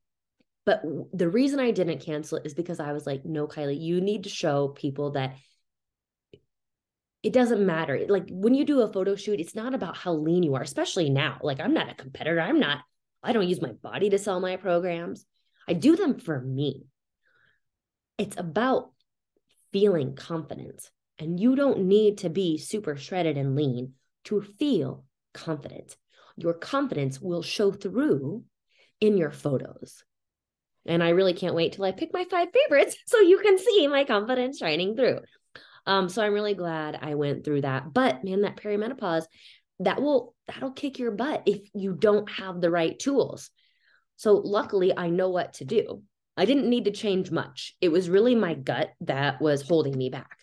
But 0.65 0.81
the 1.13 1.29
reason 1.29 1.59
I 1.59 1.71
didn't 1.71 2.01
cancel 2.01 2.37
it 2.37 2.45
is 2.45 2.53
because 2.53 2.79
I 2.79 2.93
was 2.93 3.05
like, 3.05 3.25
no, 3.25 3.47
Kylie, 3.47 3.79
you 3.79 3.99
need 3.99 4.23
to 4.23 4.29
show 4.29 4.69
people 4.69 5.11
that 5.11 5.35
it 7.23 7.31
doesn't 7.31 7.65
matter. 7.65 8.05
Like 8.09 8.27
when 8.29 8.53
you 8.53 8.65
do 8.65 8.81
a 8.81 8.91
photo 8.91 9.15
shoot, 9.15 9.39
it's 9.39 9.55
not 9.55 9.73
about 9.73 9.95
how 9.95 10.13
lean 10.13 10.43
you 10.43 10.55
are, 10.55 10.61
especially 10.61 11.09
now. 11.09 11.39
Like 11.41 11.61
I'm 11.61 11.73
not 11.73 11.89
a 11.89 11.95
competitor. 11.95 12.41
I'm 12.41 12.59
not, 12.59 12.79
I 13.23 13.31
don't 13.31 13.47
use 13.47 13.61
my 13.61 13.71
body 13.71 14.09
to 14.09 14.19
sell 14.19 14.41
my 14.41 14.57
programs. 14.57 15.25
I 15.67 15.73
do 15.73 15.95
them 15.95 16.19
for 16.19 16.39
me. 16.39 16.85
It's 18.17 18.37
about 18.37 18.91
feeling 19.71 20.15
confident. 20.15 20.91
And 21.17 21.39
you 21.39 21.55
don't 21.55 21.85
need 21.85 22.19
to 22.19 22.29
be 22.29 22.57
super 22.57 22.97
shredded 22.97 23.37
and 23.37 23.55
lean 23.55 23.93
to 24.25 24.41
feel 24.41 25.05
confident. 25.33 25.95
Your 26.35 26.53
confidence 26.53 27.21
will 27.21 27.41
show 27.41 27.71
through 27.71 28.43
in 28.99 29.15
your 29.15 29.31
photos. 29.31 30.03
And 30.85 31.01
I 31.01 31.09
really 31.09 31.33
can't 31.33 31.55
wait 31.55 31.73
till 31.73 31.85
I 31.85 31.93
pick 31.93 32.11
my 32.11 32.25
five 32.29 32.49
favorites 32.51 32.97
so 33.05 33.21
you 33.21 33.39
can 33.39 33.57
see 33.57 33.87
my 33.87 34.03
confidence 34.03 34.57
shining 34.57 34.97
through. 34.97 35.19
Um, 35.85 36.09
so 36.09 36.23
I'm 36.23 36.33
really 36.33 36.53
glad 36.53 36.97
I 37.01 37.15
went 37.15 37.43
through 37.43 37.61
that. 37.61 37.93
But 37.93 38.23
man, 38.23 38.41
that 38.41 38.57
perimenopause, 38.57 39.25
that 39.79 40.01
will 40.01 40.35
that'll 40.47 40.71
kick 40.71 40.99
your 40.99 41.11
butt 41.11 41.43
if 41.45 41.61
you 41.73 41.93
don't 41.93 42.29
have 42.31 42.61
the 42.61 42.71
right 42.71 42.97
tools. 42.97 43.49
So 44.15 44.33
luckily 44.33 44.95
I 44.95 45.09
know 45.09 45.29
what 45.29 45.55
to 45.55 45.65
do. 45.65 46.03
I 46.35 46.45
didn't 46.45 46.69
need 46.69 46.85
to 46.85 46.91
change 46.91 47.31
much. 47.31 47.75
It 47.81 47.89
was 47.89 48.09
really 48.09 48.35
my 48.35 48.53
gut 48.53 48.91
that 49.01 49.41
was 49.41 49.61
holding 49.61 49.97
me 49.97 50.09
back. 50.09 50.39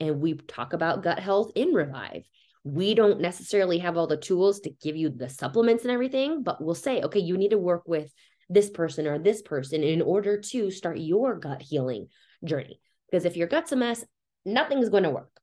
And 0.00 0.20
we 0.20 0.34
talk 0.34 0.72
about 0.72 1.02
gut 1.02 1.18
health 1.18 1.52
in 1.54 1.72
Revive. 1.72 2.28
We 2.64 2.94
don't 2.94 3.20
necessarily 3.20 3.78
have 3.78 3.96
all 3.96 4.06
the 4.06 4.16
tools 4.16 4.60
to 4.60 4.70
give 4.70 4.96
you 4.96 5.10
the 5.10 5.28
supplements 5.28 5.84
and 5.84 5.90
everything, 5.90 6.42
but 6.42 6.62
we'll 6.62 6.74
say, 6.74 7.02
okay, 7.02 7.20
you 7.20 7.36
need 7.36 7.50
to 7.50 7.58
work 7.58 7.84
with 7.86 8.12
this 8.48 8.70
person 8.70 9.06
or 9.06 9.18
this 9.18 9.42
person 9.42 9.82
in 9.82 10.02
order 10.02 10.40
to 10.40 10.70
start 10.70 10.98
your 10.98 11.38
gut 11.38 11.62
healing 11.62 12.08
journey. 12.44 12.80
Because 13.10 13.24
if 13.24 13.36
your 13.36 13.46
gut's 13.46 13.72
a 13.72 13.76
mess, 13.76 14.04
nothing's 14.46 14.88
going 14.88 15.02
to 15.02 15.10
work, 15.10 15.40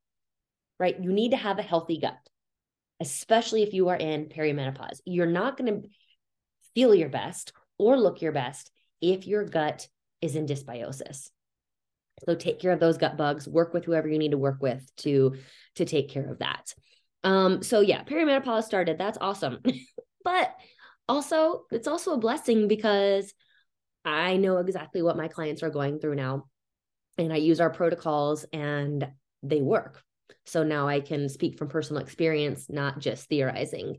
right? 0.79 0.99
You 0.99 1.11
need 1.11 1.31
to 1.31 1.37
have 1.37 1.59
a 1.59 1.63
healthy 1.63 1.99
gut, 1.99 2.17
especially 2.99 3.63
if 3.63 3.73
you 3.73 3.89
are 3.89 3.95
in 3.95 4.27
perimenopause. 4.27 5.01
You're 5.05 5.25
not 5.27 5.57
going 5.57 5.81
to 5.81 5.89
feel 6.73 6.95
your 6.95 7.09
best 7.09 7.53
or 7.77 7.99
look 7.99 8.21
your 8.21 8.31
best 8.31 8.71
if 9.01 9.27
your 9.27 9.45
gut 9.45 9.87
is 10.21 10.35
in 10.35 10.47
dysbiosis. 10.47 11.29
So 12.25 12.35
take 12.35 12.59
care 12.59 12.71
of 12.71 12.79
those 12.79 12.97
gut 12.97 13.17
bugs, 13.17 13.47
work 13.47 13.73
with 13.73 13.85
whoever 13.85 14.07
you 14.07 14.17
need 14.17 14.31
to 14.31 14.37
work 14.37 14.61
with 14.61 14.83
to 14.97 15.35
to 15.75 15.85
take 15.85 16.09
care 16.09 16.29
of 16.29 16.39
that. 16.39 16.73
Um 17.23 17.61
so 17.63 17.81
yeah, 17.81 18.03
perimenopause 18.03 18.63
started. 18.63 18.97
That's 18.97 19.17
awesome. 19.19 19.59
but 20.23 20.55
also 21.09 21.65
it's 21.71 21.87
also 21.87 22.13
a 22.13 22.17
blessing 22.19 22.67
because 22.67 23.33
I 24.05 24.37
know 24.37 24.57
exactly 24.57 25.01
what 25.01 25.17
my 25.17 25.27
clients 25.27 25.63
are 25.63 25.69
going 25.69 25.99
through 25.99 26.15
now 26.15 26.45
and 27.17 27.31
I 27.31 27.37
use 27.37 27.59
our 27.59 27.69
protocols 27.69 28.45
and 28.53 29.07
they 29.41 29.61
work. 29.61 30.01
So 30.45 30.63
now 30.63 30.87
I 30.87 30.99
can 30.99 31.29
speak 31.29 31.57
from 31.57 31.69
personal 31.69 32.01
experience, 32.01 32.67
not 32.69 32.99
just 32.99 33.29
theorizing 33.29 33.97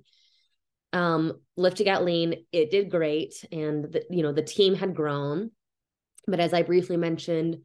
um, 0.95 1.41
Lift 1.57 1.79
to 1.79 1.85
Get 1.85 2.05
Lean, 2.05 2.47
it 2.53 2.71
did 2.71 2.91
great. 2.91 3.45
And, 3.53 3.85
the, 3.85 4.05
you 4.09 4.23
know, 4.23 4.33
the 4.33 4.43
team 4.43 4.75
had 4.75 4.95
grown. 4.95 5.51
But 6.27 6.41
as 6.41 6.55
I 6.55 6.63
briefly 6.63 6.97
mentioned 6.97 7.59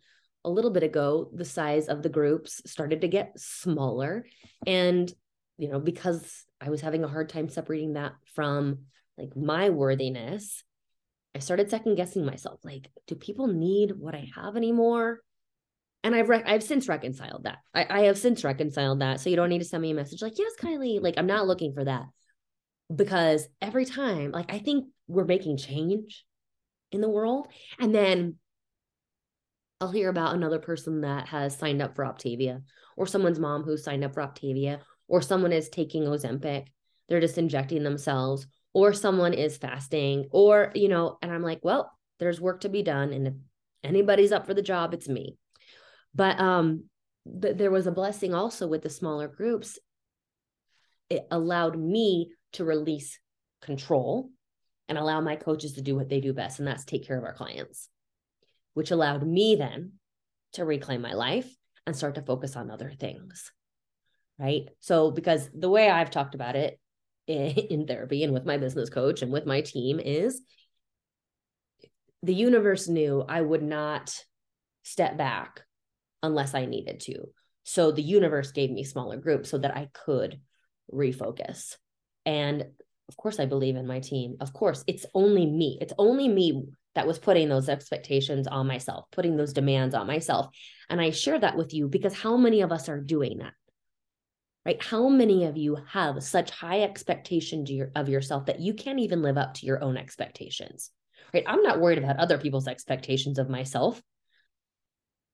a 0.44 0.50
little 0.50 0.72
bit 0.72 0.84
ago, 0.84 1.30
the 1.34 1.46
size 1.46 1.88
of 1.88 2.02
the 2.02 2.10
groups 2.10 2.62
started 2.66 3.02
to 3.02 3.08
get 3.08 3.40
smaller. 3.40 4.26
And, 4.66 5.12
you 5.58 5.70
know, 5.70 5.80
because 5.80 6.44
I 6.60 6.72
was 6.72 6.82
having 6.82 7.04
a 7.04 7.08
hard 7.08 7.30
time 7.30 7.50
separating 7.50 7.94
that 7.94 8.14
from 8.34 8.80
like 9.18 9.38
my 9.38 9.70
worthiness, 9.70 10.64
I 11.36 11.40
started 11.40 11.70
second 11.70 11.96
guessing 11.96 12.26
myself. 12.26 12.60
Like, 12.64 12.90
do 13.06 13.14
people 13.14 13.48
need 13.48 13.92
what 13.96 14.16
I 14.16 14.28
have 14.36 14.58
anymore? 14.58 15.20
And 16.04 16.16
I've 16.16 16.30
re- 16.30 16.44
I've 16.46 16.64
since 16.64 16.88
reconciled 16.88 17.44
that. 17.44 17.60
I, 17.74 17.86
I 17.90 18.00
have 18.02 18.18
since 18.18 18.44
reconciled 18.44 19.02
that. 19.02 19.20
So 19.20 19.30
you 19.30 19.36
don't 19.36 19.50
need 19.50 19.60
to 19.60 19.66
send 19.66 19.82
me 19.82 19.92
a 19.92 19.96
message 19.96 20.22
like, 20.22 20.38
yes, 20.38 20.54
Kylie, 20.60 21.02
like 21.02 21.16
I'm 21.18 21.28
not 21.28 21.48
looking 21.48 21.74
for 21.74 21.84
that 21.86 22.06
because 22.94 23.48
every 23.62 23.86
time, 23.86 24.32
like, 24.32 24.52
I 24.52 24.60
think 24.60 24.88
we're 25.08 25.26
making 25.26 25.58
change 25.58 26.26
in 26.92 27.02
the 27.02 27.10
world. 27.10 27.48
And 27.80 27.94
then 27.94 28.36
I'll 29.82 29.92
hear 29.92 30.10
about 30.10 30.36
another 30.36 30.60
person 30.60 31.02
that 31.02 31.28
has 31.28 31.58
signed 31.58 31.82
up 31.82 31.96
for 31.96 32.04
Optavia, 32.04 32.64
or 32.98 33.08
someone's 33.08 33.40
mom 33.40 33.64
who 33.64 33.78
signed 33.78 34.04
up 34.04 34.14
for 34.14 34.22
Optavia, 34.22 34.80
or 35.08 35.22
someone 35.22 35.54
is 35.54 35.70
taking 35.70 36.04
Ozempic, 36.04 36.66
they're 37.08 37.22
just 37.22 37.38
injecting 37.38 37.84
themselves, 37.84 38.46
or 38.74 38.94
someone 38.94 39.34
is 39.34 39.58
fasting, 39.58 40.28
or, 40.32 40.72
you 40.76 40.90
know, 40.90 41.18
and 41.22 41.32
I'm 41.32 41.42
like, 41.42 41.60
well, 41.64 41.92
there's 42.20 42.42
work 42.42 42.62
to 42.62 42.70
be 42.70 42.84
done. 42.84 43.14
And 43.14 43.28
if 43.28 43.34
anybody's 43.84 44.32
up 44.32 44.46
for 44.46 44.54
the 44.54 44.62
job, 44.62 44.94
it's 44.94 45.08
me. 45.08 45.38
But 46.14 46.40
um, 46.40 46.86
th- 47.42 47.58
there 47.58 47.72
was 47.72 47.88
a 47.88 47.92
blessing 47.92 48.34
also 48.34 48.68
with 48.68 48.82
the 48.82 48.90
smaller 48.90 49.28
groups. 49.28 49.80
It 51.10 51.28
allowed 51.32 51.78
me 51.78 52.32
to 52.54 52.66
release 52.66 53.20
control 53.62 54.30
and 54.88 54.98
allow 54.98 55.22
my 55.22 55.36
coaches 55.36 55.74
to 55.74 55.82
do 55.82 55.96
what 55.96 56.10
they 56.10 56.20
do 56.20 56.34
best, 56.34 56.60
and 56.60 56.68
that's 56.68 56.86
take 56.86 57.06
care 57.06 57.18
of 57.18 57.24
our 57.24 57.34
clients, 57.34 57.90
which 58.74 58.92
allowed 58.92 59.26
me 59.26 59.56
then 59.56 59.94
to 60.54 60.66
reclaim 60.66 61.02
my 61.02 61.14
life 61.14 61.48
and 61.86 61.96
start 61.96 62.16
to 62.16 62.22
focus 62.22 62.56
on 62.56 62.72
other 62.72 62.92
things. 62.92 63.52
Right. 64.40 64.70
So, 64.80 65.12
because 65.12 65.50
the 65.54 65.70
way 65.70 65.90
I've 65.90 66.12
talked 66.12 66.34
about 66.34 66.56
it, 66.56 66.80
in 67.30 67.86
therapy 67.86 68.24
and 68.24 68.34
with 68.34 68.44
my 68.44 68.58
business 68.58 68.90
coach 68.90 69.22
and 69.22 69.32
with 69.32 69.46
my 69.46 69.62
team 69.62 70.00
is 70.00 70.42
the 72.24 72.34
universe 72.34 72.88
knew 72.88 73.24
I 73.28 73.40
would 73.40 73.62
not 73.62 74.12
step 74.82 75.16
back 75.16 75.62
unless 76.22 76.54
I 76.54 76.66
needed 76.66 77.00
to. 77.02 77.30
So 77.64 77.92
the 77.92 78.02
universe 78.02 78.52
gave 78.52 78.72
me 78.72 78.84
smaller 78.84 79.18
groups 79.18 79.50
so 79.50 79.58
that 79.60 79.76
I 79.76 79.90
could 79.94 80.40
refocus. 80.92 81.76
And 82.26 82.66
of 83.08 83.18
course, 83.18 83.40
I 83.40 83.46
believe 83.46 83.76
in 83.76 83.88
my 83.88 84.00
team. 84.00 84.38
Of 84.40 84.54
course, 84.54 84.84
it's 84.88 85.06
only 85.14 85.46
me. 85.46 85.78
It's 85.82 85.94
only 85.98 86.28
me 86.28 86.66
that 86.96 87.08
was 87.08 87.20
putting 87.20 87.50
those 87.50 87.70
expectations 87.70 88.48
on 88.48 88.68
myself, 88.68 89.06
putting 89.12 89.38
those 89.38 89.54
demands 89.54 89.96
on 89.96 90.08
myself. 90.08 90.48
And 90.90 91.00
I 91.00 91.12
share 91.12 91.40
that 91.40 91.58
with 91.58 91.74
you 91.74 91.88
because 91.88 92.14
how 92.14 92.38
many 92.38 92.62
of 92.62 92.72
us 92.72 92.90
are 92.90 93.00
doing 93.00 93.40
that? 93.40 93.54
Right? 94.66 94.82
How 94.84 95.08
many 95.08 95.46
of 95.46 95.58
you 95.58 95.78
have 95.88 96.22
such 96.24 96.52
high 96.52 96.82
expectations 96.84 97.72
of 97.96 98.10
yourself 98.10 98.46
that 98.48 98.60
you 98.60 98.74
can't 98.74 99.00
even 99.00 99.22
live 99.22 99.38
up 99.38 99.56
to 99.56 99.66
your 99.66 99.84
own 99.84 99.98
expectations? 99.98 100.92
Right? 101.34 101.44
I'm 101.48 101.64
not 101.64 101.80
worried 101.80 101.98
about 101.98 102.18
other 102.18 102.38
people's 102.38 102.68
expectations 102.68 103.40
of 103.40 103.50
myself. 103.50 104.02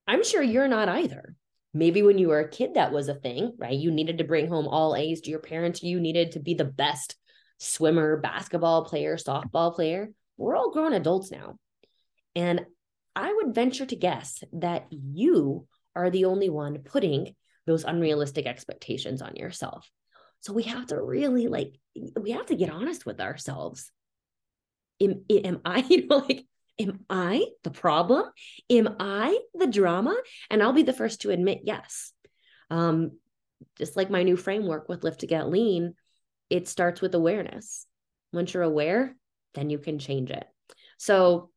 I'm 0.07 0.23
sure 0.23 0.41
you're 0.41 0.67
not 0.67 0.89
either. 0.89 1.35
Maybe 1.73 2.01
when 2.03 2.17
you 2.17 2.29
were 2.29 2.39
a 2.39 2.49
kid, 2.49 2.75
that 2.75 2.93
was 2.93 3.09
a 3.09 3.15
thing, 3.15 3.53
right? 3.57 3.77
You 3.77 3.91
needed 3.91 4.19
to 4.19 4.23
bring 4.23 4.47
home 4.47 4.67
all 4.67 4.95
A's 4.95 5.21
to 5.21 5.29
your 5.29 5.39
parents. 5.39 5.83
You 5.83 5.99
needed 5.99 6.31
to 6.33 6.39
be 6.39 6.53
the 6.53 6.63
best 6.63 7.15
swimmer, 7.57 8.17
basketball 8.17 8.85
player, 8.85 9.17
softball 9.17 9.75
player. 9.75 10.09
We're 10.37 10.55
all 10.55 10.71
grown 10.71 10.93
adults 10.93 11.31
now. 11.31 11.57
And 12.35 12.65
I 13.15 13.33
would 13.33 13.55
venture 13.55 13.85
to 13.85 13.95
guess 13.95 14.43
that 14.53 14.87
you 14.89 15.67
are 15.95 16.09
the 16.09 16.25
only 16.25 16.49
one 16.49 16.79
putting 16.79 17.35
those 17.65 17.83
unrealistic 17.83 18.45
expectations 18.45 19.21
on 19.21 19.35
yourself. 19.35 19.89
So 20.41 20.53
we 20.53 20.63
have 20.63 20.87
to 20.87 21.01
really 21.01 21.47
like, 21.47 21.79
we 22.19 22.31
have 22.31 22.45
to 22.47 22.55
get 22.55 22.69
honest 22.69 23.05
with 23.05 23.19
ourselves. 23.19 23.91
Am, 25.01 25.25
am 25.29 25.61
I, 25.65 25.79
you 25.79 26.07
know, 26.09 26.17
like, 26.17 26.45
am 26.79 27.05
I 27.09 27.45
the 27.63 27.71
problem? 27.71 28.25
Am 28.69 28.95
I 28.99 29.39
the 29.53 29.67
drama? 29.67 30.15
And 30.49 30.61
I'll 30.61 30.73
be 30.73 30.83
the 30.83 30.93
first 30.93 31.21
to 31.21 31.31
admit, 31.31 31.61
yes. 31.63 32.11
Um, 32.69 33.11
just 33.77 33.95
like 33.95 34.09
my 34.09 34.23
new 34.23 34.37
framework 34.37 34.89
with 34.89 35.03
Lift 35.03 35.21
to 35.21 35.27
Get 35.27 35.49
Lean, 35.49 35.95
it 36.49 36.67
starts 36.67 37.01
with 37.01 37.15
awareness. 37.15 37.85
Once 38.33 38.53
you're 38.53 38.63
aware, 38.63 39.15
then 39.53 39.69
you 39.69 39.77
can 39.77 39.99
change 39.99 40.29
it. 40.29 40.45
So 40.97 41.51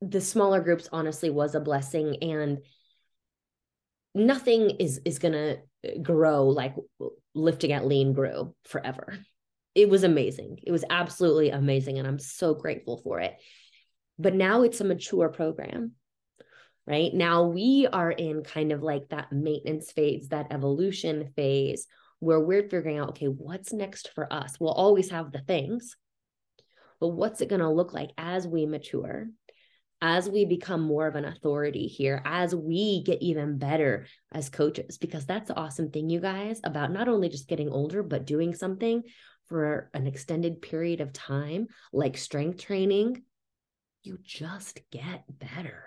the 0.00 0.20
smaller 0.20 0.60
groups 0.60 0.88
honestly 0.92 1.30
was 1.30 1.54
a 1.54 1.60
blessing 1.60 2.16
and 2.22 2.58
nothing 4.14 4.70
is 4.78 5.00
is 5.04 5.18
going 5.18 5.32
to 5.32 5.98
grow 6.00 6.48
like 6.48 6.74
Lift 7.34 7.60
to 7.60 7.68
Get 7.68 7.86
Lean 7.86 8.12
grew 8.12 8.54
forever 8.64 9.16
it 9.74 9.88
was 9.88 10.04
amazing. 10.04 10.58
It 10.62 10.72
was 10.72 10.84
absolutely 10.88 11.50
amazing. 11.50 11.98
And 11.98 12.06
I'm 12.06 12.18
so 12.18 12.54
grateful 12.54 12.98
for 12.98 13.20
it. 13.20 13.36
But 14.18 14.34
now 14.34 14.62
it's 14.62 14.80
a 14.80 14.84
mature 14.84 15.30
program, 15.30 15.92
right? 16.86 17.12
Now 17.12 17.44
we 17.44 17.86
are 17.90 18.10
in 18.10 18.44
kind 18.44 18.72
of 18.72 18.82
like 18.82 19.08
that 19.08 19.32
maintenance 19.32 19.90
phase, 19.90 20.28
that 20.28 20.52
evolution 20.52 21.32
phase 21.34 21.86
where 22.18 22.40
we're 22.40 22.68
figuring 22.68 22.98
out, 22.98 23.10
okay, 23.10 23.26
what's 23.26 23.72
next 23.72 24.10
for 24.14 24.32
us? 24.32 24.60
We'll 24.60 24.70
always 24.72 25.10
have 25.10 25.32
the 25.32 25.40
things, 25.40 25.96
but 27.00 27.08
what's 27.08 27.40
it 27.40 27.48
going 27.48 27.62
to 27.62 27.70
look 27.70 27.92
like 27.92 28.10
as 28.16 28.46
we 28.46 28.66
mature? 28.66 29.28
As 30.04 30.28
we 30.28 30.44
become 30.44 30.82
more 30.82 31.06
of 31.06 31.14
an 31.14 31.24
authority 31.24 31.86
here, 31.86 32.22
as 32.24 32.54
we 32.54 33.04
get 33.04 33.22
even 33.22 33.58
better 33.58 34.06
as 34.32 34.48
coaches, 34.48 34.98
because 34.98 35.26
that's 35.26 35.48
the 35.48 35.56
awesome 35.56 35.90
thing, 35.90 36.10
you 36.10 36.18
guys, 36.18 36.60
about 36.64 36.92
not 36.92 37.08
only 37.08 37.28
just 37.28 37.48
getting 37.48 37.70
older, 37.70 38.02
but 38.02 38.26
doing 38.26 38.52
something 38.52 39.04
for 39.52 39.90
an 39.92 40.06
extended 40.06 40.62
period 40.62 41.02
of 41.02 41.12
time, 41.12 41.66
like 41.92 42.16
strength 42.16 42.58
training, 42.58 43.22
you 44.02 44.18
just 44.24 44.80
get 44.90 45.24
better. 45.28 45.84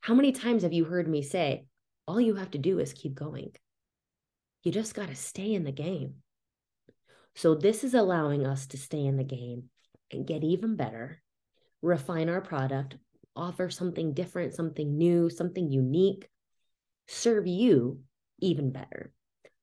How 0.00 0.12
many 0.12 0.32
times 0.32 0.64
have 0.64 0.72
you 0.72 0.84
heard 0.84 1.06
me 1.06 1.22
say, 1.22 1.66
all 2.04 2.20
you 2.20 2.34
have 2.34 2.50
to 2.50 2.58
do 2.58 2.80
is 2.80 2.92
keep 2.92 3.14
going? 3.14 3.52
You 4.64 4.72
just 4.72 4.92
got 4.92 5.06
to 5.06 5.14
stay 5.14 5.54
in 5.54 5.62
the 5.62 5.70
game. 5.70 6.14
So, 7.36 7.54
this 7.54 7.84
is 7.84 7.94
allowing 7.94 8.44
us 8.44 8.66
to 8.68 8.76
stay 8.76 9.04
in 9.06 9.16
the 9.16 9.22
game 9.22 9.70
and 10.10 10.26
get 10.26 10.42
even 10.42 10.74
better, 10.74 11.22
refine 11.80 12.28
our 12.28 12.40
product, 12.40 12.96
offer 13.36 13.70
something 13.70 14.14
different, 14.14 14.52
something 14.52 14.98
new, 14.98 15.30
something 15.30 15.70
unique, 15.70 16.28
serve 17.06 17.46
you 17.46 18.00
even 18.40 18.72
better. 18.72 19.12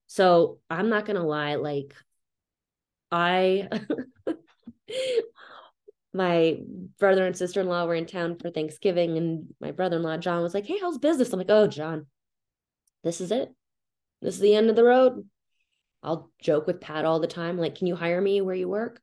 So, 0.07 0.59
I'm 0.69 0.87
not 0.87 1.05
going 1.05 1.17
to 1.17 1.23
lie, 1.23 1.55
like, 1.55 1.93
I 3.13 3.69
my 6.13 6.57
brother 6.97 7.27
and 7.27 7.37
sister-in-law 7.37 7.85
were 7.85 7.93
in 7.93 8.07
town 8.07 8.37
for 8.37 8.49
Thanksgiving 8.49 9.17
and 9.17 9.53
my 9.61 9.71
brother-in-law 9.71 10.17
John 10.17 10.41
was 10.41 10.55
like, 10.55 10.65
"Hey, 10.65 10.79
how's 10.81 10.97
business?" 10.97 11.31
I'm 11.31 11.37
like, 11.37 11.45
"Oh, 11.49 11.67
John, 11.67 12.07
this 13.03 13.21
is 13.21 13.31
it. 13.31 13.53
This 14.21 14.35
is 14.35 14.41
the 14.41 14.55
end 14.55 14.71
of 14.71 14.75
the 14.75 14.83
road." 14.83 15.29
I'll 16.01 16.31
joke 16.41 16.67
with 16.67 16.81
Pat 16.81 17.05
all 17.05 17.19
the 17.19 17.27
time 17.27 17.59
like, 17.59 17.75
"Can 17.75 17.85
you 17.87 17.95
hire 17.95 18.19
me 18.19 18.41
where 18.41 18.55
you 18.55 18.67
work?" 18.67 18.99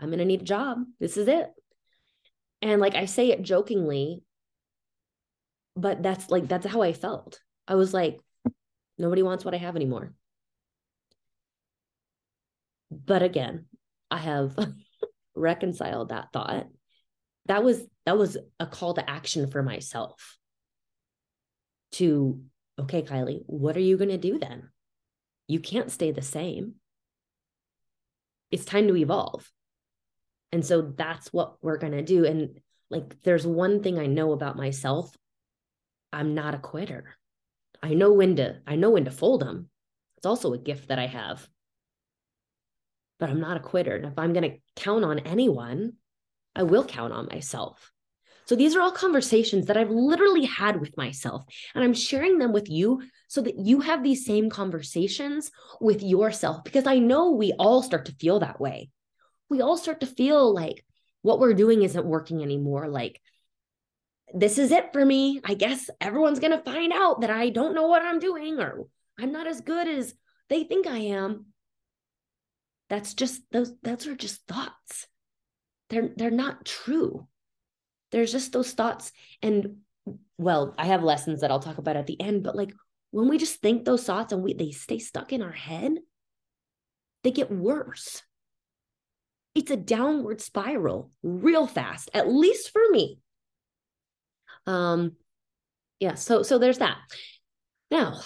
I'm 0.00 0.08
going 0.08 0.18
to 0.18 0.24
need 0.24 0.40
a 0.40 0.44
job. 0.44 0.78
This 0.98 1.16
is 1.18 1.28
it. 1.28 1.50
And 2.62 2.80
like 2.80 2.94
I 2.94 3.04
say 3.04 3.30
it 3.30 3.42
jokingly, 3.42 4.22
but 5.76 6.02
that's 6.02 6.30
like 6.30 6.48
that's 6.48 6.66
how 6.66 6.80
I 6.80 6.94
felt. 6.94 7.40
I 7.68 7.74
was 7.74 7.92
like, 7.92 8.18
nobody 8.98 9.22
wants 9.22 9.44
what 9.44 9.54
I 9.54 9.58
have 9.58 9.76
anymore. 9.76 10.14
But 12.92 13.22
again, 13.22 13.66
I 14.10 14.18
have 14.18 14.56
reconciled 15.34 16.10
that 16.10 16.32
thought. 16.32 16.66
That 17.46 17.64
was 17.64 17.82
that 18.06 18.18
was 18.18 18.36
a 18.60 18.66
call 18.66 18.94
to 18.94 19.08
action 19.08 19.50
for 19.50 19.62
myself. 19.62 20.38
To 21.92 22.42
okay, 22.78 23.02
Kylie, 23.02 23.42
what 23.46 23.76
are 23.76 23.80
you 23.80 23.96
going 23.96 24.10
to 24.10 24.18
do 24.18 24.38
then? 24.38 24.70
You 25.48 25.60
can't 25.60 25.90
stay 25.90 26.10
the 26.10 26.22
same. 26.22 26.74
It's 28.50 28.64
time 28.64 28.86
to 28.88 28.96
evolve. 28.96 29.50
And 30.52 30.64
so 30.64 30.82
that's 30.82 31.32
what 31.32 31.56
we're 31.62 31.78
going 31.78 31.94
to 31.94 32.02
do 32.02 32.26
and 32.26 32.60
like 32.90 33.22
there's 33.22 33.46
one 33.46 33.82
thing 33.82 33.98
I 33.98 34.06
know 34.06 34.32
about 34.32 34.56
myself. 34.56 35.16
I'm 36.12 36.34
not 36.34 36.54
a 36.54 36.58
quitter. 36.58 37.16
I 37.82 37.94
know 37.94 38.12
when 38.12 38.36
to 38.36 38.60
I 38.66 38.76
know 38.76 38.90
when 38.90 39.06
to 39.06 39.10
fold 39.10 39.40
them. 39.40 39.70
It's 40.18 40.26
also 40.26 40.52
a 40.52 40.58
gift 40.58 40.88
that 40.88 40.98
I 40.98 41.06
have 41.06 41.48
but 43.22 43.30
I'm 43.30 43.40
not 43.40 43.56
a 43.56 43.60
quitter. 43.60 43.94
And 43.94 44.06
if 44.06 44.18
I'm 44.18 44.32
going 44.32 44.50
to 44.50 44.58
count 44.74 45.04
on 45.04 45.20
anyone, 45.20 45.92
I 46.56 46.64
will 46.64 46.84
count 46.84 47.12
on 47.12 47.28
myself. 47.30 47.92
So 48.46 48.56
these 48.56 48.74
are 48.74 48.80
all 48.80 48.90
conversations 48.90 49.66
that 49.66 49.76
I've 49.76 49.92
literally 49.92 50.44
had 50.44 50.80
with 50.80 50.96
myself, 50.96 51.44
and 51.72 51.84
I'm 51.84 51.94
sharing 51.94 52.38
them 52.38 52.52
with 52.52 52.68
you 52.68 53.00
so 53.28 53.40
that 53.42 53.60
you 53.60 53.78
have 53.78 54.02
these 54.02 54.26
same 54.26 54.50
conversations 54.50 55.52
with 55.80 56.02
yourself 56.02 56.64
because 56.64 56.84
I 56.88 56.98
know 56.98 57.30
we 57.30 57.52
all 57.60 57.80
start 57.84 58.06
to 58.06 58.14
feel 58.16 58.40
that 58.40 58.60
way. 58.60 58.90
We 59.48 59.60
all 59.60 59.76
start 59.76 60.00
to 60.00 60.06
feel 60.06 60.52
like 60.52 60.84
what 61.20 61.38
we're 61.38 61.54
doing 61.54 61.84
isn't 61.84 62.04
working 62.04 62.42
anymore. 62.42 62.88
Like, 62.88 63.20
this 64.34 64.58
is 64.58 64.72
it 64.72 64.92
for 64.92 65.04
me. 65.04 65.40
I 65.44 65.54
guess 65.54 65.88
everyone's 66.00 66.40
going 66.40 66.58
to 66.58 66.64
find 66.64 66.92
out 66.92 67.20
that 67.20 67.30
I 67.30 67.50
don't 67.50 67.76
know 67.76 67.86
what 67.86 68.02
I'm 68.02 68.18
doing 68.18 68.58
or 68.58 68.88
I'm 69.16 69.30
not 69.30 69.46
as 69.46 69.60
good 69.60 69.86
as 69.86 70.12
they 70.48 70.64
think 70.64 70.88
I 70.88 70.98
am 70.98 71.51
that's 72.92 73.14
just 73.14 73.40
those 73.50 73.72
those 73.82 74.06
are 74.06 74.14
just 74.14 74.46
thoughts. 74.46 75.08
They're 75.88 76.10
they're 76.14 76.30
not 76.30 76.66
true. 76.66 77.26
There's 78.10 78.30
just 78.30 78.52
those 78.52 78.72
thoughts. 78.72 79.12
And 79.40 79.78
well 80.36 80.74
i 80.78 80.86
have 80.86 81.04
lessons 81.04 81.40
that 81.40 81.52
i'll 81.52 81.60
talk 81.60 81.78
about 81.78 81.96
at 81.96 82.08
the 82.08 82.20
end 82.20 82.42
but 82.42 82.56
like 82.56 82.72
when 83.12 83.28
we 83.28 83.38
just 83.38 83.60
think 83.60 83.84
those 83.84 84.02
thoughts 84.02 84.32
and 84.32 84.42
we 84.42 84.52
they 84.52 84.72
stay 84.72 84.98
stuck 84.98 85.32
in 85.32 85.40
our 85.40 85.52
head 85.52 85.92
they 87.22 87.30
get 87.30 87.52
worse. 87.52 88.22
It's 89.54 89.70
a 89.70 89.76
downward 89.76 90.40
spiral 90.40 91.12
real 91.22 91.68
fast 91.68 92.10
at 92.12 92.28
least 92.28 92.70
for 92.72 92.82
me. 92.90 93.20
Um 94.66 95.12
yeah 96.00 96.14
so 96.14 96.42
so 96.42 96.58
there's 96.58 96.78
that. 96.78 96.98
Now 97.90 98.20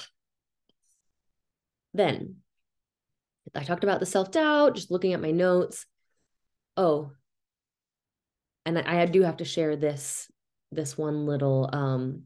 then 1.92 2.36
I 3.54 3.62
talked 3.62 3.84
about 3.84 4.00
the 4.00 4.06
self 4.06 4.30
doubt, 4.30 4.74
just 4.74 4.90
looking 4.90 5.12
at 5.12 5.22
my 5.22 5.30
notes. 5.30 5.86
Oh, 6.76 7.12
and 8.64 8.78
I, 8.78 9.02
I 9.02 9.06
do 9.06 9.22
have 9.22 9.38
to 9.38 9.44
share 9.44 9.76
this 9.76 10.30
this 10.72 10.98
one 10.98 11.26
little 11.26 11.70
um 11.72 12.24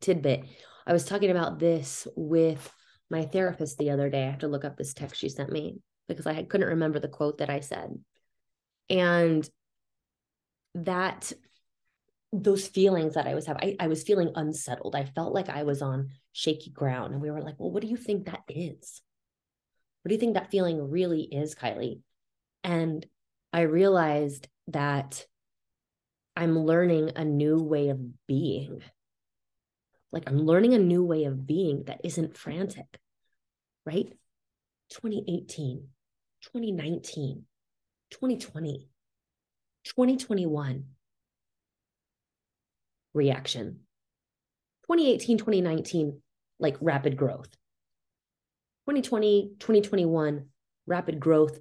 tidbit. 0.00 0.44
I 0.86 0.92
was 0.92 1.04
talking 1.04 1.30
about 1.30 1.58
this 1.58 2.06
with 2.16 2.70
my 3.10 3.24
therapist 3.24 3.78
the 3.78 3.90
other 3.90 4.10
day. 4.10 4.24
I 4.24 4.30
have 4.30 4.40
to 4.40 4.48
look 4.48 4.64
up 4.64 4.76
this 4.76 4.94
text 4.94 5.20
she 5.20 5.28
sent 5.28 5.50
me 5.50 5.78
because 6.08 6.26
I 6.26 6.42
couldn't 6.42 6.68
remember 6.68 6.98
the 6.98 7.08
quote 7.08 7.38
that 7.38 7.50
I 7.50 7.60
said. 7.60 7.98
And 8.90 9.48
that 10.74 11.32
those 12.32 12.66
feelings 12.66 13.14
that 13.14 13.26
I 13.26 13.34
was 13.34 13.46
having, 13.46 13.76
I, 13.80 13.84
I 13.84 13.88
was 13.88 14.02
feeling 14.02 14.32
unsettled. 14.34 14.94
I 14.94 15.04
felt 15.04 15.32
like 15.32 15.48
I 15.48 15.62
was 15.62 15.80
on 15.80 16.10
shaky 16.32 16.70
ground. 16.70 17.12
And 17.12 17.22
we 17.22 17.30
were 17.30 17.42
like, 17.42 17.54
well, 17.58 17.70
what 17.70 17.82
do 17.82 17.88
you 17.88 17.96
think 17.96 18.26
that 18.26 18.42
is? 18.48 19.02
What 20.08 20.12
do 20.12 20.14
you 20.14 20.20
think 20.20 20.36
that 20.36 20.50
feeling 20.50 20.90
really 20.90 21.20
is, 21.20 21.54
Kylie? 21.54 22.00
And 22.64 23.04
I 23.52 23.60
realized 23.60 24.48
that 24.68 25.26
I'm 26.34 26.58
learning 26.58 27.12
a 27.14 27.26
new 27.26 27.58
way 27.58 27.90
of 27.90 28.00
being. 28.26 28.82
Like 30.10 30.22
I'm 30.26 30.38
learning 30.38 30.72
a 30.72 30.78
new 30.78 31.04
way 31.04 31.24
of 31.24 31.46
being 31.46 31.84
that 31.88 32.00
isn't 32.04 32.38
frantic, 32.38 32.86
right? 33.84 34.10
2018, 34.92 35.88
2019, 36.40 37.44
2020, 38.10 38.88
2021 39.84 40.84
reaction. 43.12 43.80
2018, 44.84 45.36
2019, 45.36 46.22
like 46.58 46.78
rapid 46.80 47.18
growth. 47.18 47.57
2020, 48.88 49.50
2021, 49.58 50.46
rapid 50.86 51.20
growth, 51.20 51.58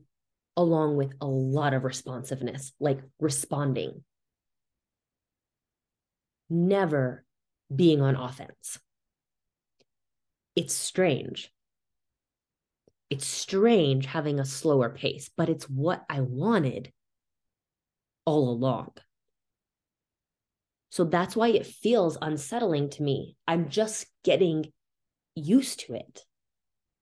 along 0.56 0.96
with 0.96 1.14
a 1.20 1.28
lot 1.28 1.74
of 1.74 1.84
responsiveness, 1.84 2.72
like 2.80 3.02
responding. 3.20 4.06
Never 6.50 7.26
being 7.76 8.02
on 8.02 8.16
offense. 8.16 8.80
It's 10.56 10.74
strange. 10.74 11.52
It's 13.10 13.28
strange 13.28 14.06
having 14.06 14.40
a 14.40 14.46
slower 14.46 14.90
pace, 14.90 15.30
but 15.36 15.50
it's 15.50 15.70
what 15.70 16.06
I 16.10 16.22
wanted 16.22 16.94
all 18.24 18.50
along. 18.50 18.92
So 20.92 21.04
that's 21.04 21.36
why 21.36 21.50
it 21.50 21.66
feels 21.66 22.18
unsettling 22.22 22.90
to 22.92 23.04
me. 23.04 23.36
I'm 23.46 23.68
just 23.68 24.06
getting 24.24 24.72
used 25.36 25.82
to 25.82 25.96
it. 25.96 26.24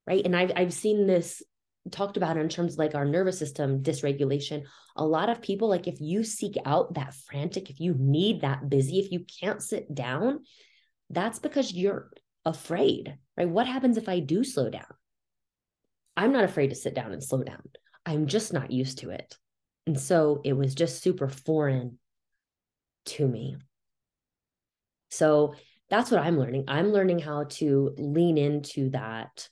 Right. 0.08 0.24
And 0.24 0.36
I've, 0.36 0.52
I've 0.56 0.74
seen 0.74 1.08
this 1.08 1.42
talked 1.92 2.18
about 2.18 2.38
in 2.38 2.50
terms 2.50 2.74
of 2.74 2.80
like 2.80 2.96
our 2.96 3.06
nervous 3.06 3.38
system 3.38 3.84
dysregulation. 3.84 4.64
A 4.96 5.06
lot 5.06 5.30
of 5.30 5.42
people, 5.42 5.68
like 5.68 5.88
if 5.88 6.00
you 6.00 6.24
seek 6.24 6.56
out 6.66 6.96
that 6.96 7.14
frantic, 7.14 7.70
if 7.70 7.80
you 7.80 7.96
need 7.98 8.42
that 8.42 8.70
busy, 8.70 9.00
if 9.00 9.12
you 9.12 9.26
can't 9.40 9.62
sit 9.62 9.94
down, 9.94 10.40
that's 11.10 11.40
because 11.40 11.74
you're 11.74 12.12
afraid, 12.44 13.18
right? 13.38 13.50
What 13.50 13.68
happens 13.68 13.98
if 13.98 14.10
I 14.10 14.20
do 14.20 14.44
slow 14.44 14.70
down? 14.70 14.86
I'm 16.18 16.32
not 16.32 16.44
afraid 16.44 16.70
to 16.70 16.76
sit 16.76 16.96
down 16.96 17.12
and 17.12 17.24
slow 17.24 17.44
down. 17.44 17.62
I'm 18.06 18.28
just 18.28 18.54
not 18.54 18.72
used 18.72 19.00
to 19.00 19.10
it. 19.12 19.36
And 19.88 20.00
so 20.00 20.42
it 20.44 20.54
was 20.54 20.74
just 20.74 21.04
super 21.04 21.28
foreign 21.28 22.00
to 23.06 23.28
me. 23.28 23.58
So 25.12 25.54
that's 25.90 26.10
what 26.10 26.22
I'm 26.22 26.40
learning. 26.40 26.66
I'm 26.68 26.92
learning 26.92 27.20
how 27.20 27.44
to 27.44 27.94
lean 27.98 28.38
into 28.38 28.90
that 28.92 29.50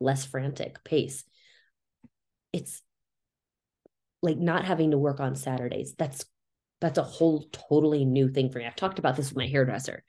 less 0.00 0.24
frantic 0.24 0.82
pace. 0.84 1.24
It's 2.52 2.82
like 4.22 4.38
not 4.38 4.64
having 4.64 4.90
to 4.90 4.98
work 4.98 5.20
on 5.20 5.36
Saturdays. 5.36 5.94
That's 5.96 6.24
that's 6.80 6.98
a 6.98 7.02
whole 7.02 7.46
totally 7.52 8.04
new 8.04 8.28
thing 8.28 8.50
for 8.50 8.58
me. 8.58 8.66
I've 8.66 8.76
talked 8.76 8.98
about 8.98 9.16
this 9.16 9.28
with 9.28 9.36
my 9.36 9.46
hairdresser, 9.46 10.02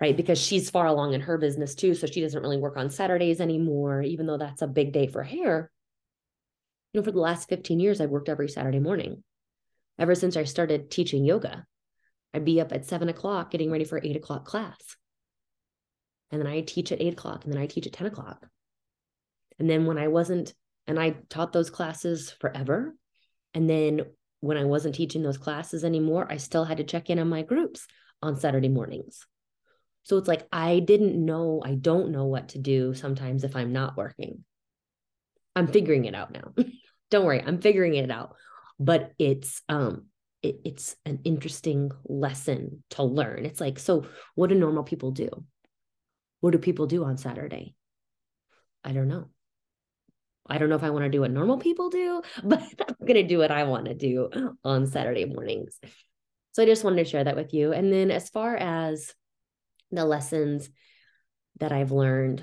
right? 0.00 0.16
Because 0.16 0.40
she's 0.40 0.70
far 0.70 0.86
along 0.86 1.12
in 1.12 1.20
her 1.20 1.36
business 1.36 1.74
too. 1.74 1.94
So 1.94 2.06
she 2.06 2.22
doesn't 2.22 2.42
really 2.42 2.56
work 2.56 2.76
on 2.76 2.90
Saturdays 2.90 3.40
anymore, 3.40 4.00
even 4.00 4.26
though 4.26 4.38
that's 4.38 4.62
a 4.62 4.66
big 4.66 4.92
day 4.92 5.06
for 5.06 5.22
hair. 5.22 5.70
You 6.92 7.00
know, 7.00 7.04
for 7.04 7.12
the 7.12 7.20
last 7.20 7.50
15 7.50 7.80
years, 7.80 8.00
I've 8.00 8.08
worked 8.08 8.30
every 8.30 8.48
Saturday 8.48 8.78
morning. 8.78 9.22
Ever 9.98 10.14
since 10.14 10.36
I 10.36 10.44
started 10.44 10.90
teaching 10.90 11.24
yoga, 11.24 11.66
I'd 12.32 12.44
be 12.44 12.60
up 12.60 12.72
at 12.72 12.86
seven 12.86 13.08
o'clock 13.08 13.50
getting 13.50 13.70
ready 13.70 13.84
for 13.84 14.00
eight 14.02 14.16
o'clock 14.16 14.46
class. 14.46 14.96
And 16.30 16.40
then 16.40 16.46
I 16.46 16.60
teach 16.60 16.92
at 16.92 17.00
eight 17.00 17.14
o'clock 17.14 17.44
and 17.44 17.52
then 17.52 17.60
I 17.60 17.66
teach 17.66 17.86
at 17.86 17.92
10 17.92 18.06
o'clock. 18.06 18.46
And 19.58 19.68
then 19.68 19.86
when 19.86 19.98
I 19.98 20.08
wasn't, 20.08 20.54
and 20.86 20.98
I 20.98 21.16
taught 21.28 21.52
those 21.52 21.70
classes 21.70 22.30
forever. 22.40 22.94
And 23.54 23.68
then 23.68 24.02
when 24.40 24.56
I 24.56 24.64
wasn't 24.64 24.94
teaching 24.94 25.22
those 25.22 25.38
classes 25.38 25.84
anymore, 25.84 26.26
I 26.30 26.36
still 26.36 26.64
had 26.64 26.78
to 26.78 26.84
check 26.84 27.10
in 27.10 27.18
on 27.18 27.28
my 27.28 27.42
groups 27.42 27.86
on 28.22 28.38
Saturday 28.38 28.68
mornings. 28.68 29.26
So 30.04 30.16
it's 30.16 30.28
like 30.28 30.46
I 30.52 30.78
didn't 30.78 31.22
know, 31.22 31.62
I 31.64 31.74
don't 31.74 32.12
know 32.12 32.26
what 32.26 32.50
to 32.50 32.58
do 32.58 32.94
sometimes 32.94 33.44
if 33.44 33.56
I'm 33.56 33.72
not 33.72 33.96
working. 33.96 34.44
I'm 35.54 35.66
figuring 35.66 36.04
it 36.04 36.14
out 36.14 36.32
now. 36.32 36.54
don't 37.10 37.24
worry, 37.24 37.42
I'm 37.44 37.60
figuring 37.60 37.94
it 37.94 38.10
out. 38.10 38.36
But 38.78 39.12
it's 39.18 39.60
um 39.68 40.06
it, 40.42 40.60
it's 40.64 40.96
an 41.04 41.20
interesting 41.24 41.90
lesson 42.04 42.82
to 42.90 43.02
learn. 43.02 43.44
It's 43.44 43.60
like, 43.60 43.78
so 43.78 44.06
what 44.34 44.48
do 44.48 44.54
normal 44.54 44.84
people 44.84 45.10
do? 45.10 45.28
What 46.40 46.52
do 46.52 46.58
people 46.58 46.86
do 46.86 47.04
on 47.04 47.18
Saturday? 47.18 47.74
I 48.84 48.92
don't 48.92 49.08
know. 49.08 49.28
I 50.48 50.58
don't 50.58 50.68
know 50.68 50.76
if 50.76 50.84
I 50.84 50.90
want 50.90 51.04
to 51.04 51.10
do 51.10 51.20
what 51.20 51.30
normal 51.30 51.58
people 51.58 51.90
do, 51.90 52.22
but 52.44 52.62
I'm 52.62 52.94
going 53.00 53.14
to 53.14 53.22
do 53.22 53.38
what 53.38 53.50
I 53.50 53.64
want 53.64 53.86
to 53.86 53.94
do 53.94 54.30
on 54.64 54.86
Saturday 54.86 55.24
mornings. 55.24 55.78
So 56.52 56.62
I 56.62 56.66
just 56.66 56.84
wanted 56.84 57.04
to 57.04 57.10
share 57.10 57.24
that 57.24 57.36
with 57.36 57.52
you. 57.54 57.72
And 57.72 57.92
then 57.92 58.10
as 58.10 58.28
far 58.28 58.56
as 58.56 59.14
the 59.90 60.04
lessons 60.04 60.68
that 61.60 61.72
I've 61.72 61.92
learned, 61.92 62.42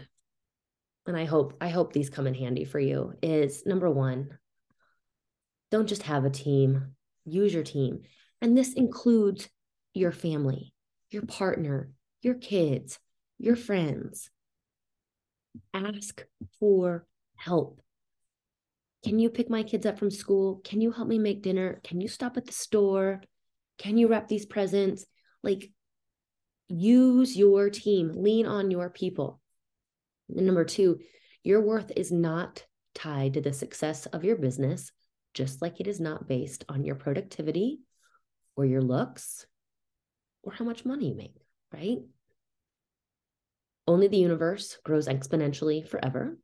and 1.07 1.17
I 1.17 1.25
hope 1.25 1.57
I 1.61 1.69
hope 1.69 1.93
these 1.93 2.09
come 2.09 2.25
in 2.25 2.33
handy 2.33 2.65
for 2.65 2.79
you 2.79 3.13
is 3.21 3.63
number 3.65 3.89
1, 3.89 4.29
don't 5.71 5.87
just 5.87 6.03
have 6.03 6.25
a 6.25 6.29
team, 6.29 6.95
use 7.25 7.53
your 7.53 7.63
team. 7.63 8.01
And 8.41 8.57
this 8.57 8.73
includes 8.73 9.49
your 9.93 10.11
family, 10.11 10.73
your 11.09 11.23
partner, 11.23 11.91
your 12.21 12.35
kids, 12.35 12.99
your 13.37 13.55
friends. 13.55 14.29
Ask 15.73 16.25
for 16.59 17.05
help. 17.35 17.81
Can 19.05 19.19
you 19.19 19.29
pick 19.29 19.51
my 19.51 19.61
kids 19.61 19.85
up 19.85 19.99
from 19.99 20.09
school? 20.09 20.61
Can 20.63 20.81
you 20.81 20.91
help 20.91 21.07
me 21.07 21.19
make 21.19 21.43
dinner? 21.43 21.79
Can 21.83 22.01
you 22.01 22.07
stop 22.07 22.37
at 22.37 22.45
the 22.47 22.51
store? 22.51 23.21
Can 23.77 23.97
you 23.99 24.07
wrap 24.07 24.27
these 24.27 24.47
presents? 24.47 25.05
Like, 25.43 25.69
use 26.69 27.37
your 27.37 27.69
team, 27.69 28.13
lean 28.15 28.47
on 28.47 28.71
your 28.71 28.89
people. 28.89 29.39
And 30.35 30.47
number 30.47 30.65
two, 30.65 31.01
your 31.43 31.61
worth 31.61 31.91
is 31.95 32.11
not 32.11 32.65
tied 32.95 33.35
to 33.35 33.41
the 33.41 33.53
success 33.53 34.07
of 34.07 34.23
your 34.23 34.37
business 34.37 34.91
just 35.35 35.61
like 35.61 35.79
it 35.79 35.87
is 35.87 35.99
not 35.99 36.27
based 36.27 36.65
on 36.67 36.83
your 36.83 36.95
productivity 36.95 37.81
or 38.55 38.65
your 38.65 38.81
looks 38.81 39.45
or 40.41 40.53
how 40.53 40.65
much 40.65 40.83
money 40.83 41.09
you 41.09 41.15
make, 41.15 41.35
right? 41.71 41.99
Only 43.85 44.07
the 44.07 44.17
universe 44.17 44.79
grows 44.83 45.07
exponentially 45.07 45.87
forever. 45.87 46.39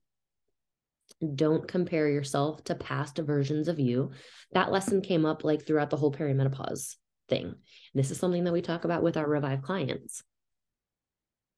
Don't 1.36 1.67
compare 1.67 2.10
yourself 2.10 2.63
to 2.65 2.76
past 2.76 3.17
versions 3.17 3.67
of 3.67 3.80
you. 3.80 4.12
That 4.54 4.71
lesson 4.71 5.02
came 5.02 5.26
up 5.26 5.43
like 5.43 5.65
throughout 5.65 5.89
the 5.89 5.97
whole 5.97 6.12
perimenopause 6.12 6.95
thing. 7.30 7.56
This 7.93 8.12
is 8.12 8.17
something 8.17 8.43
that 8.45 8.54
we 8.54 8.62
talk 8.62 8.86
about 8.86 9.04
with 9.04 9.17
our 9.17 9.28
Revive 9.28 9.62
clients, 9.62 10.24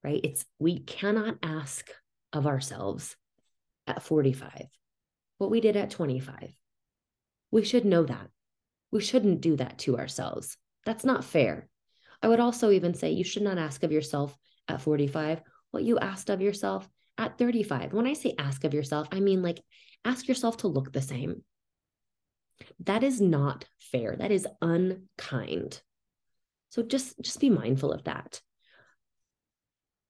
right? 0.02 0.20
It's 0.22 0.44
we 0.58 0.80
cannot 0.80 1.38
ask 1.42 1.90
of 2.32 2.46
ourselves 2.46 3.16
at 3.86 4.02
45 4.02 4.66
what 5.38 5.50
we 5.50 5.60
did 5.60 5.76
at 5.76 5.90
25 5.90 6.54
we 7.54 7.62
should 7.62 7.84
know 7.84 8.02
that. 8.02 8.30
We 8.90 9.00
shouldn't 9.00 9.40
do 9.40 9.54
that 9.54 9.78
to 9.78 9.96
ourselves. 9.96 10.56
That's 10.84 11.04
not 11.04 11.24
fair. 11.24 11.68
I 12.20 12.26
would 12.26 12.40
also 12.40 12.72
even 12.72 12.94
say 12.94 13.12
you 13.12 13.22
should 13.22 13.44
not 13.44 13.58
ask 13.58 13.84
of 13.84 13.92
yourself 13.92 14.36
at 14.66 14.80
45 14.80 15.40
what 15.70 15.84
you 15.84 15.96
asked 16.00 16.30
of 16.30 16.40
yourself 16.40 16.88
at 17.18 17.38
35. 17.38 17.92
When 17.92 18.06
I 18.06 18.12
say 18.12 18.34
ask 18.38 18.64
of 18.64 18.74
yourself, 18.74 19.08
I 19.12 19.20
mean 19.20 19.42
like 19.42 19.60
ask 20.04 20.28
yourself 20.28 20.58
to 20.58 20.68
look 20.68 20.92
the 20.92 21.02
same. 21.02 21.42
That 22.80 23.02
is 23.02 23.20
not 23.20 23.64
fair. 23.78 24.16
That 24.16 24.30
is 24.30 24.46
unkind. 24.60 25.80
So 26.70 26.82
just 26.82 27.20
just 27.20 27.40
be 27.40 27.50
mindful 27.50 27.92
of 27.92 28.04
that. 28.04 28.40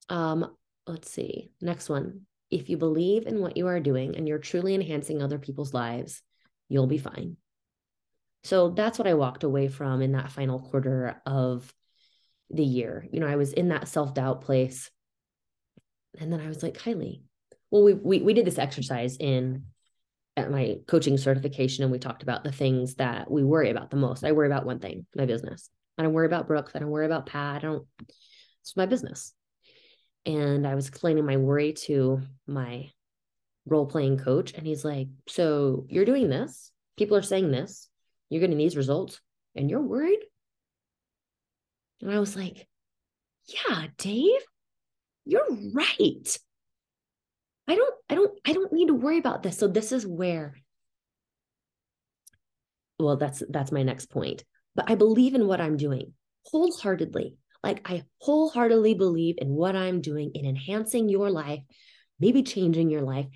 Um 0.09 0.51
let's 0.87 1.11
see. 1.11 1.51
Next 1.61 1.89
one. 1.89 2.23
If 2.51 2.69
you 2.69 2.77
believe 2.77 3.27
in 3.27 3.41
what 3.41 3.57
you 3.57 3.67
are 3.67 3.81
doing 3.81 4.17
and 4.17 4.29
you're 4.29 4.39
truly 4.39 4.75
enhancing 4.75 5.23
other 5.23 5.39
people's 5.39 5.75
lives, 5.75 6.23
you'll 6.69 6.87
be 6.87 6.99
fine. 6.99 7.37
So 8.45 8.71
that's 8.71 8.99
what 8.99 9.09
I 9.09 9.15
walked 9.15 9.43
away 9.43 9.69
from 9.69 10.03
in 10.03 10.13
that 10.13 10.31
final 10.31 10.61
quarter 10.61 11.21
of 11.25 11.73
the 12.51 12.65
year. 12.65 13.09
You 13.11 13.21
know, 13.21 13.27
I 13.27 13.37
was 13.37 13.53
in 13.53 13.69
that 13.69 13.89
self 13.89 14.15
doubt 14.15 14.43
place. 14.43 14.91
And 16.21 16.33
then 16.33 16.41
I 16.41 16.49
was 16.49 16.63
like, 16.63 16.79
Kylie, 16.79 17.23
well, 17.71 17.83
we, 17.83 17.95
we, 17.95 18.21
we 18.21 18.35
did 18.35 18.47
this 18.47 18.59
exercise 18.59 19.17
in 19.19 19.65
at 20.37 20.51
my 20.51 20.77
coaching 20.87 21.17
certification 21.17 21.85
and 21.85 21.93
we 21.93 21.99
talked 21.99 22.23
about 22.23 22.45
the 22.45 22.53
things 22.53 22.97
that 22.97 23.31
we 23.31 23.45
worry 23.45 23.71
about 23.71 23.91
the 23.91 23.97
most. 23.97 24.25
I 24.25 24.33
worry 24.33 24.49
about 24.49 24.67
one 24.67 24.81
thing, 24.81 25.07
my 25.15 25.27
business. 25.27 25.71
I 25.97 26.03
don't 26.03 26.13
worry 26.13 26.27
about 26.27 26.49
Brooks. 26.49 26.73
I 26.75 26.81
don't 26.81 26.91
worry 26.91 27.07
about 27.07 27.27
Pat. 27.27 27.57
I 27.57 27.67
don't, 27.67 27.87
it's 28.63 28.77
my 28.77 28.87
business. 28.87 29.33
And 30.27 30.67
I 30.67 30.75
was 30.75 30.89
explaining 30.89 31.27
my 31.27 31.37
worry 31.37 31.73
to 31.85 32.23
my 32.47 32.91
role 33.67 33.87
playing 33.87 34.19
coach. 34.19 34.55
And 34.55 34.67
he's 34.67 34.85
like, 34.85 35.09
So 35.29 35.87
you're 35.89 36.05
doing 36.05 36.29
this. 36.29 36.73
People 36.97 37.17
are 37.17 37.23
saying 37.23 37.51
this. 37.51 37.89
You're 38.29 38.41
getting 38.41 38.59
these 38.59 38.77
results 38.77 39.21
and 39.55 39.71
you're 39.71 39.83
worried. 39.83 40.21
And 42.01 42.11
I 42.11 42.19
was 42.19 42.35
like, 42.35 42.67
Yeah, 43.47 43.87
Dave, 43.99 44.41
you're 45.25 45.47
right. 45.73 46.39
I 47.67 47.75
don't, 47.77 47.95
I 48.11 48.15
don't, 48.15 48.39
I 48.47 48.53
don't 48.53 48.73
need 48.73 48.89
to 48.89 48.95
worry 48.95 49.19
about 49.19 49.43
this. 49.43 49.59
So 49.59 49.69
this 49.69 49.93
is 49.93 50.07
where, 50.07 50.55
well, 52.99 53.17
that's 53.17 53.43
that's 53.49 53.73
my 53.73 53.83
next 53.83 54.07
point. 54.11 54.45
But 54.75 54.91
I 54.91 54.95
believe 54.97 55.35
in 55.35 55.47
what 55.47 55.61
I'm 55.61 55.77
doing 55.77 56.13
wholeheartedly. 56.47 57.37
Like 57.63 57.89
I 57.89 58.05
wholeheartedly 58.19 58.95
believe 58.95 59.37
in 59.39 59.49
what 59.49 59.75
I'm 59.75 60.01
doing 60.01 60.33
in 60.35 60.45
enhancing 60.45 61.09
your 61.09 61.31
life, 61.31 61.61
maybe 62.21 62.43
changing 62.43 62.91
your 62.91 63.03
life, 63.03 63.27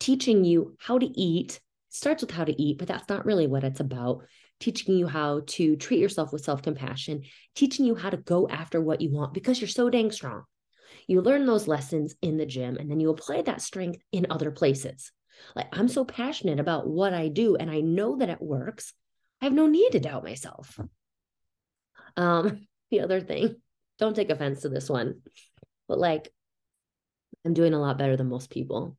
teaching 0.00 0.44
you 0.44 0.76
how 0.80 0.98
to 0.98 1.06
eat. 1.06 1.60
Starts 1.92 2.22
with 2.22 2.30
how 2.30 2.44
to 2.44 2.62
eat, 2.62 2.78
but 2.78 2.86
that's 2.86 3.08
not 3.08 3.26
really 3.26 3.48
what 3.48 3.64
it's 3.64 3.80
about. 3.80 4.22
Teaching 4.60 4.94
you 4.96 5.08
how 5.08 5.42
to 5.46 5.74
treat 5.76 5.98
yourself 5.98 6.32
with 6.32 6.44
self 6.44 6.62
compassion, 6.62 7.22
teaching 7.54 7.84
you 7.84 7.94
how 7.94 8.10
to 8.10 8.16
go 8.16 8.48
after 8.48 8.80
what 8.80 9.00
you 9.00 9.10
want 9.10 9.34
because 9.34 9.60
you're 9.60 9.68
so 9.68 9.90
dang 9.90 10.12
strong. 10.12 10.44
You 11.10 11.22
learn 11.22 11.44
those 11.44 11.66
lessons 11.66 12.14
in 12.22 12.36
the 12.36 12.46
gym 12.46 12.76
and 12.76 12.88
then 12.88 13.00
you 13.00 13.10
apply 13.10 13.42
that 13.42 13.60
strength 13.60 14.00
in 14.12 14.28
other 14.30 14.52
places. 14.52 15.10
Like 15.56 15.66
I'm 15.72 15.88
so 15.88 16.04
passionate 16.04 16.60
about 16.60 16.86
what 16.86 17.12
I 17.12 17.26
do 17.26 17.56
and 17.56 17.68
I 17.68 17.80
know 17.80 18.18
that 18.18 18.30
it 18.30 18.40
works. 18.40 18.92
I 19.42 19.46
have 19.46 19.52
no 19.52 19.66
need 19.66 19.90
to 19.90 19.98
doubt 19.98 20.22
myself. 20.22 20.78
Um, 22.16 22.68
the 22.92 23.00
other 23.00 23.20
thing, 23.20 23.56
don't 23.98 24.14
take 24.14 24.30
offense 24.30 24.62
to 24.62 24.68
this 24.68 24.88
one, 24.88 25.22
but 25.88 25.98
like 25.98 26.32
I'm 27.44 27.54
doing 27.54 27.74
a 27.74 27.80
lot 27.80 27.98
better 27.98 28.16
than 28.16 28.28
most 28.28 28.48
people. 28.48 28.96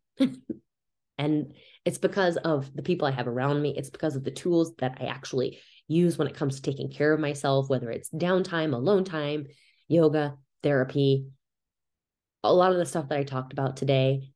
and 1.18 1.53
it's 1.86 1.97
because 1.97 2.36
of 2.36 2.76
the 2.76 2.84
people 2.84 3.07
I 3.07 3.12
have 3.12 3.30
around 3.30 3.62
me. 3.62 3.74
It's 3.78 3.89
because 3.89 4.18
of 4.18 4.26
the 4.26 4.32
tools 4.32 4.76
that 4.80 4.97
I 4.99 5.05
actually 5.05 5.59
use 5.88 6.18
when 6.18 6.28
it 6.28 6.36
comes 6.36 6.57
to 6.57 6.62
taking 6.62 6.91
care 6.91 7.14
of 7.14 7.22
myself, 7.22 7.70
whether 7.70 7.89
it's 7.89 8.09
downtime, 8.09 8.74
alone 8.74 9.05
time, 9.05 9.45
yoga, 9.88 10.36
therapy, 10.62 11.28
a 12.43 12.53
lot 12.53 12.71
of 12.71 12.77
the 12.77 12.85
stuff 12.85 13.09
that 13.09 13.19
I 13.19 13.23
talked 13.23 13.53
about 13.53 13.77
today. 13.77 14.31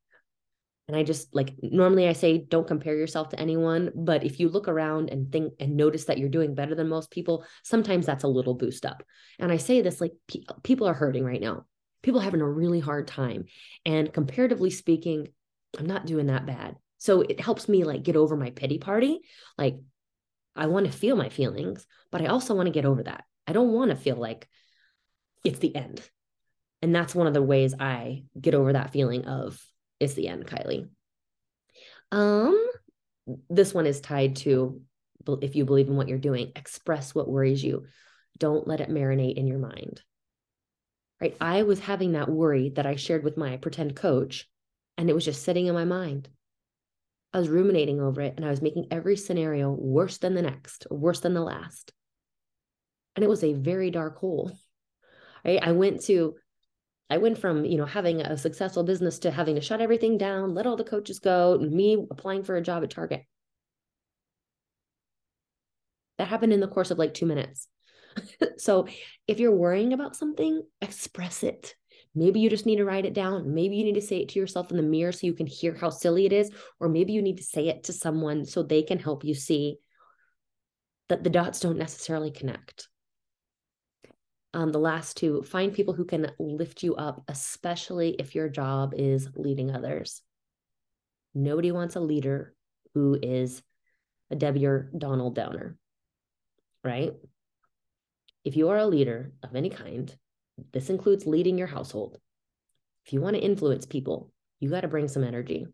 And 0.88 0.96
I 0.96 1.02
just 1.02 1.34
like 1.34 1.56
normally 1.64 2.08
I 2.08 2.14
say 2.14 2.38
don't 2.38 2.68
compare 2.68 2.96
yourself 2.96 3.30
to 3.30 3.40
anyone, 3.40 3.92
but 3.96 4.24
if 4.24 4.40
you 4.40 4.50
look 4.50 4.68
around 4.68 5.10
and 5.10 5.32
think 5.32 5.54
and 5.60 5.76
notice 5.76 6.06
that 6.06 6.20
you're 6.20 6.30
doing 6.30 6.54
better 6.54 6.76
than 6.76 6.90
most 6.90 7.10
people, 7.10 7.44
sometimes 7.64 8.06
that's 8.06 8.24
a 8.24 8.28
little 8.28 8.54
boost 8.54 8.86
up. 8.86 9.02
And 9.40 9.52
I 9.52 9.58
say 9.58 9.82
this 9.82 10.00
like 10.00 10.12
pe- 10.28 10.42
people 10.64 10.88
are 10.88 10.94
hurting 10.94 11.26
right 11.26 11.42
now. 11.42 11.66
People 12.04 12.22
having 12.22 12.42
a 12.42 12.50
really 12.50 12.80
hard 12.80 13.08
time. 13.08 13.46
And 13.84 14.14
comparatively 14.14 14.70
speaking, 14.70 15.30
I'm 15.80 15.88
not 15.88 16.06
doing 16.06 16.28
that 16.28 16.46
bad. 16.46 16.76
So 17.00 17.22
it 17.22 17.40
helps 17.40 17.68
me 17.68 17.84
like 17.84 18.04
get 18.04 18.16
over 18.16 18.38
my 18.38 18.52
pity 18.52 18.78
party. 18.78 19.22
Like 19.58 19.78
I 20.56 20.68
want 20.68 20.86
to 20.86 20.92
feel 20.92 21.16
my 21.16 21.30
feelings, 21.30 21.86
but 22.12 22.22
I 22.22 22.28
also 22.28 22.54
want 22.54 22.68
to 22.68 22.74
get 22.74 22.86
over 22.86 23.04
that. 23.04 23.24
I 23.48 23.54
don't 23.54 23.74
want 23.74 23.90
to 23.90 23.98
feel 23.98 24.16
like 24.16 24.48
it's 25.44 25.60
the 25.60 25.76
end. 25.76 26.08
And 26.82 26.94
that's 26.94 27.16
one 27.16 27.28
of 27.28 27.34
the 27.34 27.42
ways 27.42 27.74
I 27.80 28.24
get 28.40 28.54
over 28.54 28.74
that 28.74 28.92
feeling 28.92 29.26
of 29.26 29.60
it's 30.00 30.14
the 30.14 30.28
end, 30.28 30.46
Kylie. 30.46 30.90
Um, 32.12 32.68
this 33.50 33.74
one 33.74 33.88
is 33.88 34.02
tied 34.02 34.36
to 34.38 34.82
if 35.42 35.56
you 35.56 35.66
believe 35.66 35.88
in 35.88 35.96
what 35.96 36.08
you're 36.08 36.18
doing, 36.20 36.52
express 36.56 37.16
what 37.16 37.28
worries 37.28 37.64
you. 37.64 37.86
Don't 38.38 38.68
let 38.68 38.82
it 38.82 38.90
marinate 38.90 39.38
in 39.38 39.48
your 39.48 39.58
mind. 39.58 40.02
Right. 41.20 41.36
I 41.40 41.64
was 41.64 41.80
having 41.80 42.12
that 42.12 42.30
worry 42.30 42.70
that 42.76 42.86
I 42.86 42.96
shared 42.96 43.24
with 43.24 43.38
my 43.38 43.58
pretend 43.58 43.96
coach, 43.96 44.48
and 44.98 45.10
it 45.10 45.14
was 45.14 45.26
just 45.26 45.44
sitting 45.44 45.68
in 45.68 45.74
my 45.74 45.86
mind. 45.86 46.30
I 47.34 47.40
was 47.40 47.50
ruminating 47.50 48.00
over 48.00 48.22
it 48.22 48.36
and 48.38 48.46
I 48.46 48.50
was 48.50 48.62
making 48.62 48.88
every 48.92 49.18
scenario 49.18 49.70
worse 49.70 50.20
than 50.20 50.36
the 50.36 50.42
next, 50.42 50.88
worse 50.90 51.20
than 51.20 51.34
the 51.34 51.42
last. 51.42 51.92
And 53.16 53.26
it 53.26 53.28
was 53.28 53.44
a 53.44 53.52
very 53.52 53.92
dark 53.92 54.18
hole. 54.20 54.54
Right. 55.44 55.60
I 55.62 55.74
went 55.74 56.04
to 56.04 56.36
I 57.10 57.18
went 57.18 57.38
from, 57.38 57.66
you 57.66 57.78
know, 57.78 57.86
having 57.86 58.22
a 58.22 58.38
successful 58.38 58.84
business 58.84 59.20
to 59.20 59.32
having 59.32 59.56
to 59.56 59.62
shut 59.62 59.82
everything 59.82 60.18
down, 60.18 60.56
let 60.56 60.66
all 60.66 60.76
the 60.76 60.84
coaches 60.84 61.20
go, 61.20 61.54
and 61.54 61.72
me 61.72 62.06
applying 62.10 62.44
for 62.44 62.56
a 62.56 62.62
job 62.62 62.84
at 62.84 62.90
Target. 62.90 63.24
That 66.18 66.28
happened 66.28 66.54
in 66.54 66.62
the 66.62 66.68
course 66.68 66.92
of 66.92 66.98
like 66.98 67.14
two 67.14 67.26
minutes. 67.26 67.68
so 68.58 68.88
if 69.28 69.40
you're 69.40 69.56
worrying 69.56 69.94
about 69.94 70.16
something, 70.16 70.64
express 70.82 71.44
it. 71.44 71.76
Maybe 72.16 72.40
you 72.40 72.50
just 72.50 72.66
need 72.66 72.78
to 72.78 72.86
write 72.86 73.06
it 73.06 73.14
down. 73.14 73.54
Maybe 73.54 73.76
you 73.76 73.84
need 73.84 73.96
to 73.96 74.02
say 74.02 74.22
it 74.22 74.30
to 74.30 74.40
yourself 74.40 74.72
in 74.72 74.78
the 74.78 74.84
mirror 74.84 75.12
so 75.12 75.28
you 75.28 75.34
can 75.34 75.48
hear 75.48 75.76
how 75.76 75.90
silly 75.90 76.26
it 76.26 76.34
is. 76.34 76.50
Or 76.80 76.88
maybe 76.88 77.12
you 77.12 77.22
need 77.22 77.38
to 77.38 77.44
say 77.44 77.68
it 77.68 77.84
to 77.86 77.94
someone 77.94 78.46
so 78.46 78.64
they 78.64 78.84
can 78.84 79.00
help 79.00 79.26
you 79.26 79.34
see 79.34 79.78
that 81.10 81.24
the 81.24 81.30
dots 81.30 81.60
don't 81.60 81.78
necessarily 81.78 82.32
connect 82.32 82.88
um, 84.56 84.72
the 84.72 84.80
last 84.80 85.18
two 85.18 85.44
find 85.44 85.74
people 85.74 85.94
who 85.94 86.06
can 86.06 86.32
lift 86.40 86.82
you 86.82 86.96
up 86.96 87.22
especially 87.28 88.16
if 88.18 88.34
your 88.34 88.48
job 88.48 88.94
is 88.96 89.30
leading 89.36 89.70
others. 89.70 90.22
Nobody 91.34 91.74
wants 91.74 91.98
a 91.98 92.00
leader 92.00 92.56
who 92.94 93.20
is 93.22 93.62
a 94.32 94.36
debbie 94.36 94.66
or 94.66 94.90
donald 94.98 95.36
downer 95.36 95.78
right? 96.84 97.14
If 98.44 98.56
you 98.56 98.70
are 98.70 98.78
a 98.78 98.88
leader 98.88 99.34
of 99.44 99.56
any 99.56 99.70
kind 99.70 100.16
this 100.72 100.90
includes 100.90 101.28
leading 101.28 101.58
your 101.58 101.68
household. 101.68 102.18
If 103.06 103.12
you 103.12 103.20
want 103.20 103.36
to 103.36 103.42
influence 103.42 103.86
people 103.86 104.32
you 104.62 104.70
got 104.70 104.82
to 104.82 104.88
bring 104.88 105.10
some 105.10 105.26
energy. 105.26 105.68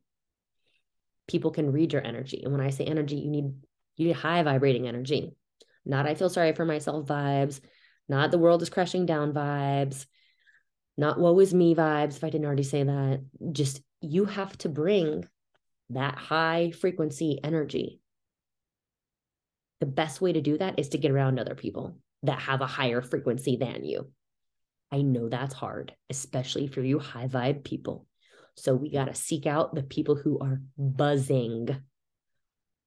People 1.27 1.51
can 1.51 1.71
read 1.71 1.93
your 1.93 2.05
energy 2.05 2.41
and 2.43 2.51
when 2.51 2.61
i 2.61 2.71
say 2.71 2.85
energy 2.85 3.17
you 3.17 3.29
need 3.29 3.53
you 3.95 4.07
need 4.07 4.15
high 4.15 4.41
vibrating 4.41 4.87
energy. 4.87 5.35
Not 5.85 6.07
i 6.07 6.15
feel 6.15 6.31
sorry 6.31 6.53
for 6.53 6.65
myself 6.65 7.05
vibes 7.05 7.61
not 8.09 8.31
the 8.31 8.37
world 8.37 8.61
is 8.61 8.69
crashing 8.69 9.05
down 9.05 9.33
vibes, 9.33 10.05
not 10.97 11.19
woe 11.19 11.39
is 11.39 11.53
me 11.53 11.73
vibes, 11.75 12.17
if 12.17 12.23
I 12.23 12.29
didn't 12.29 12.45
already 12.45 12.63
say 12.63 12.83
that. 12.83 13.21
Just 13.51 13.81
you 14.01 14.25
have 14.25 14.57
to 14.59 14.69
bring 14.69 15.25
that 15.89 16.15
high 16.15 16.71
frequency 16.71 17.39
energy. 17.43 17.99
The 19.79 19.85
best 19.85 20.21
way 20.21 20.33
to 20.33 20.41
do 20.41 20.57
that 20.57 20.79
is 20.79 20.89
to 20.89 20.97
get 20.97 21.11
around 21.11 21.39
other 21.39 21.55
people 21.55 21.97
that 22.23 22.39
have 22.39 22.61
a 22.61 22.67
higher 22.67 23.01
frequency 23.01 23.57
than 23.57 23.83
you. 23.83 24.11
I 24.91 25.01
know 25.01 25.29
that's 25.29 25.53
hard, 25.53 25.95
especially 26.09 26.67
for 26.67 26.81
you 26.81 26.99
high 26.99 27.27
vibe 27.27 27.63
people. 27.63 28.05
So 28.55 28.75
we 28.75 28.91
got 28.91 29.05
to 29.05 29.15
seek 29.15 29.47
out 29.47 29.73
the 29.73 29.83
people 29.83 30.15
who 30.15 30.39
are 30.39 30.61
buzzing, 30.77 31.69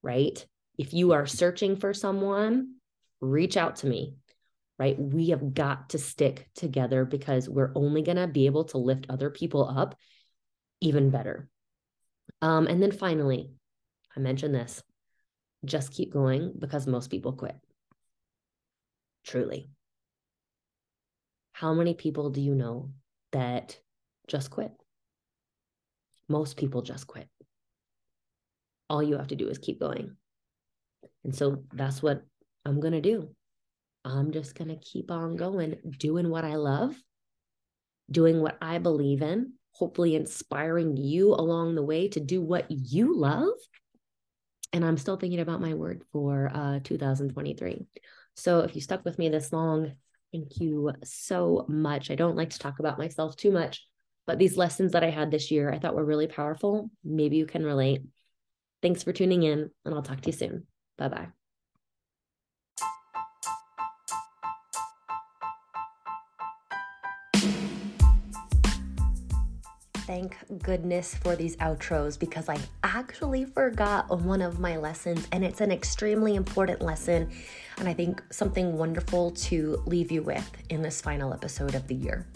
right? 0.02 0.46
If 0.78 0.92
you 0.92 1.12
are 1.12 1.26
searching 1.26 1.76
for 1.76 1.94
someone, 1.94 2.74
reach 3.20 3.56
out 3.56 3.76
to 3.76 3.86
me 3.86 4.16
right? 4.78 4.98
We 4.98 5.30
have 5.30 5.54
got 5.54 5.90
to 5.90 5.98
stick 5.98 6.48
together 6.54 7.04
because 7.04 7.48
we're 7.48 7.72
only 7.74 8.02
going 8.02 8.16
to 8.16 8.26
be 8.26 8.46
able 8.46 8.64
to 8.64 8.78
lift 8.78 9.06
other 9.08 9.30
people 9.30 9.68
up 9.68 9.96
even 10.80 11.10
better. 11.10 11.48
Um, 12.42 12.66
and 12.66 12.82
then 12.82 12.92
finally, 12.92 13.50
I 14.16 14.20
mentioned 14.20 14.54
this 14.54 14.82
just 15.64 15.92
keep 15.92 16.12
going 16.12 16.52
because 16.58 16.86
most 16.86 17.10
people 17.10 17.32
quit. 17.32 17.56
Truly. 19.24 19.70
How 21.52 21.72
many 21.72 21.94
people 21.94 22.30
do 22.30 22.40
you 22.40 22.54
know 22.54 22.90
that 23.32 23.78
just 24.26 24.50
quit? 24.50 24.72
Most 26.28 26.56
people 26.56 26.82
just 26.82 27.06
quit. 27.06 27.28
All 28.90 29.02
you 29.02 29.16
have 29.16 29.28
to 29.28 29.36
do 29.36 29.48
is 29.48 29.58
keep 29.58 29.80
going. 29.80 30.16
And 31.24 31.34
so 31.34 31.64
that's 31.72 32.02
what 32.02 32.22
I'm 32.66 32.80
going 32.80 32.92
to 32.92 33.00
do. 33.00 33.34
I'm 34.04 34.32
just 34.32 34.54
going 34.54 34.68
to 34.68 34.76
keep 34.76 35.10
on 35.10 35.36
going, 35.36 35.76
doing 35.98 36.28
what 36.28 36.44
I 36.44 36.56
love, 36.56 36.94
doing 38.10 38.40
what 38.40 38.58
I 38.60 38.78
believe 38.78 39.22
in, 39.22 39.54
hopefully 39.72 40.14
inspiring 40.14 40.96
you 40.96 41.32
along 41.34 41.74
the 41.74 41.82
way 41.82 42.08
to 42.08 42.20
do 42.20 42.40
what 42.42 42.66
you 42.70 43.16
love. 43.16 43.54
And 44.72 44.84
I'm 44.84 44.98
still 44.98 45.16
thinking 45.16 45.40
about 45.40 45.60
my 45.60 45.74
word 45.74 46.02
for 46.12 46.50
uh, 46.52 46.80
2023. 46.82 47.86
So 48.34 48.60
if 48.60 48.74
you 48.74 48.80
stuck 48.80 49.04
with 49.04 49.18
me 49.18 49.28
this 49.28 49.52
long, 49.52 49.92
thank 50.32 50.60
you 50.60 50.92
so 51.04 51.64
much. 51.68 52.10
I 52.10 52.16
don't 52.16 52.36
like 52.36 52.50
to 52.50 52.58
talk 52.58 52.80
about 52.80 52.98
myself 52.98 53.36
too 53.36 53.52
much, 53.52 53.86
but 54.26 54.38
these 54.38 54.56
lessons 54.56 54.92
that 54.92 55.04
I 55.04 55.10
had 55.10 55.30
this 55.30 55.50
year, 55.50 55.72
I 55.72 55.78
thought 55.78 55.94
were 55.94 56.04
really 56.04 56.26
powerful. 56.26 56.90
Maybe 57.04 57.36
you 57.36 57.46
can 57.46 57.64
relate. 57.64 58.02
Thanks 58.82 59.02
for 59.02 59.12
tuning 59.12 59.44
in, 59.44 59.70
and 59.84 59.94
I'll 59.94 60.02
talk 60.02 60.20
to 60.22 60.26
you 60.28 60.36
soon. 60.36 60.66
Bye 60.98 61.08
bye. 61.08 61.43
Thank 70.06 70.36
goodness 70.62 71.14
for 71.14 71.34
these 71.34 71.56
outros 71.56 72.18
because 72.18 72.48
I 72.48 72.58
actually 72.82 73.46
forgot 73.46 74.20
one 74.20 74.42
of 74.42 74.60
my 74.60 74.76
lessons, 74.76 75.26
and 75.32 75.42
it's 75.42 75.60
an 75.62 75.72
extremely 75.72 76.34
important 76.34 76.82
lesson, 76.82 77.30
and 77.78 77.88
I 77.88 77.94
think 77.94 78.22
something 78.30 78.76
wonderful 78.76 79.30
to 79.30 79.82
leave 79.86 80.12
you 80.12 80.22
with 80.22 80.50
in 80.68 80.82
this 80.82 81.00
final 81.00 81.32
episode 81.32 81.74
of 81.74 81.86
the 81.88 81.94
year. 81.94 82.26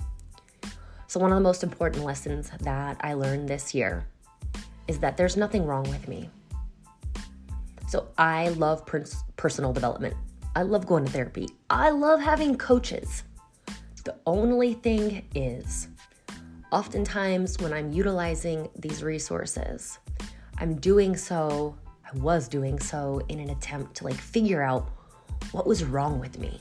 So, 1.08 1.20
one 1.20 1.30
of 1.30 1.36
the 1.36 1.42
most 1.42 1.62
important 1.62 2.04
lessons 2.04 2.50
that 2.60 2.96
I 3.02 3.12
learned 3.12 3.48
this 3.48 3.74
year 3.74 4.06
is 4.86 4.98
that 5.00 5.16
there's 5.16 5.36
nothing 5.36 5.66
wrong 5.66 5.88
with 5.90 6.08
me. 6.08 6.30
So, 7.88 8.08
I 8.16 8.48
love 8.50 8.84
personal 9.36 9.72
development. 9.72 10.14
I 10.56 10.62
love 10.62 10.86
going 10.86 11.04
to 11.04 11.12
therapy. 11.12 11.48
I 11.68 11.90
love 11.90 12.20
having 12.20 12.56
coaches. 12.56 13.24
The 14.04 14.16
only 14.26 14.72
thing 14.72 15.26
is, 15.34 15.88
Oftentimes, 16.70 17.58
when 17.60 17.72
I'm 17.72 17.92
utilizing 17.92 18.68
these 18.76 19.02
resources, 19.02 19.98
I'm 20.58 20.76
doing 20.76 21.16
so, 21.16 21.74
I 22.04 22.14
was 22.18 22.46
doing 22.46 22.78
so 22.78 23.22
in 23.28 23.40
an 23.40 23.48
attempt 23.48 23.96
to 23.96 24.04
like 24.04 24.16
figure 24.16 24.62
out 24.62 24.90
what 25.52 25.66
was 25.66 25.82
wrong 25.82 26.20
with 26.20 26.38
me. 26.38 26.60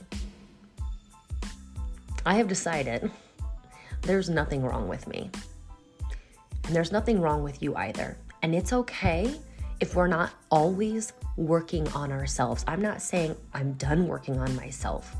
I 2.24 2.36
have 2.36 2.48
decided 2.48 3.10
there's 4.00 4.30
nothing 4.30 4.62
wrong 4.62 4.88
with 4.88 5.06
me. 5.06 5.30
And 6.64 6.74
there's 6.74 6.92
nothing 6.92 7.20
wrong 7.20 7.42
with 7.42 7.62
you 7.62 7.76
either. 7.76 8.16
And 8.42 8.54
it's 8.54 8.72
okay 8.72 9.34
if 9.80 9.94
we're 9.94 10.06
not 10.06 10.30
always 10.50 11.12
working 11.36 11.86
on 11.88 12.12
ourselves. 12.12 12.64
I'm 12.66 12.80
not 12.80 13.02
saying 13.02 13.36
I'm 13.52 13.74
done 13.74 14.08
working 14.08 14.38
on 14.38 14.56
myself. 14.56 15.14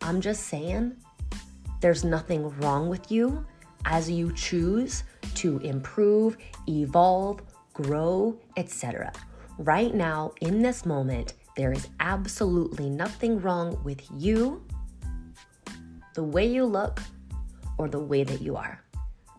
I'm 0.00 0.22
just 0.22 0.44
saying 0.44 0.96
there's 1.82 2.02
nothing 2.02 2.48
wrong 2.60 2.88
with 2.88 3.12
you 3.12 3.44
as 3.84 4.10
you 4.10 4.32
choose 4.32 5.04
to 5.36 5.58
improve, 5.58 6.36
evolve, 6.68 7.40
grow, 7.72 8.38
etc. 8.56 9.12
Right 9.58 9.94
now, 9.94 10.32
in 10.40 10.62
this 10.62 10.84
moment, 10.86 11.34
there 11.56 11.72
is 11.72 11.88
absolutely 12.00 12.88
nothing 12.88 13.40
wrong 13.40 13.78
with 13.84 14.02
you, 14.16 14.64
the 16.14 16.22
way 16.22 16.46
you 16.46 16.64
look, 16.64 17.00
or 17.78 17.88
the 17.88 17.98
way 17.98 18.24
that 18.24 18.40
you 18.40 18.56
are. 18.56 18.82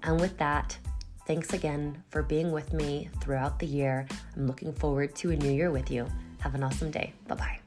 And 0.04 0.20
with 0.20 0.38
that, 0.38 0.78
thanks 1.26 1.54
again 1.54 2.04
for 2.10 2.22
being 2.22 2.52
with 2.52 2.74
me 2.74 3.10
throughout 3.22 3.60
the 3.60 3.68
year. 3.68 4.08
I'm 4.36 4.48
looking 4.48 4.74
forward 4.74 5.16
to 5.16 5.32
a 5.32 5.36
new 5.36 5.52
year 5.52 5.72
with 5.72 5.90
you. 5.90 6.08
Have 6.40 6.56
an 6.56 6.64
awesome 6.64 6.92
day. 6.92 7.14
Bye 7.28 7.36
bye. 7.36 7.63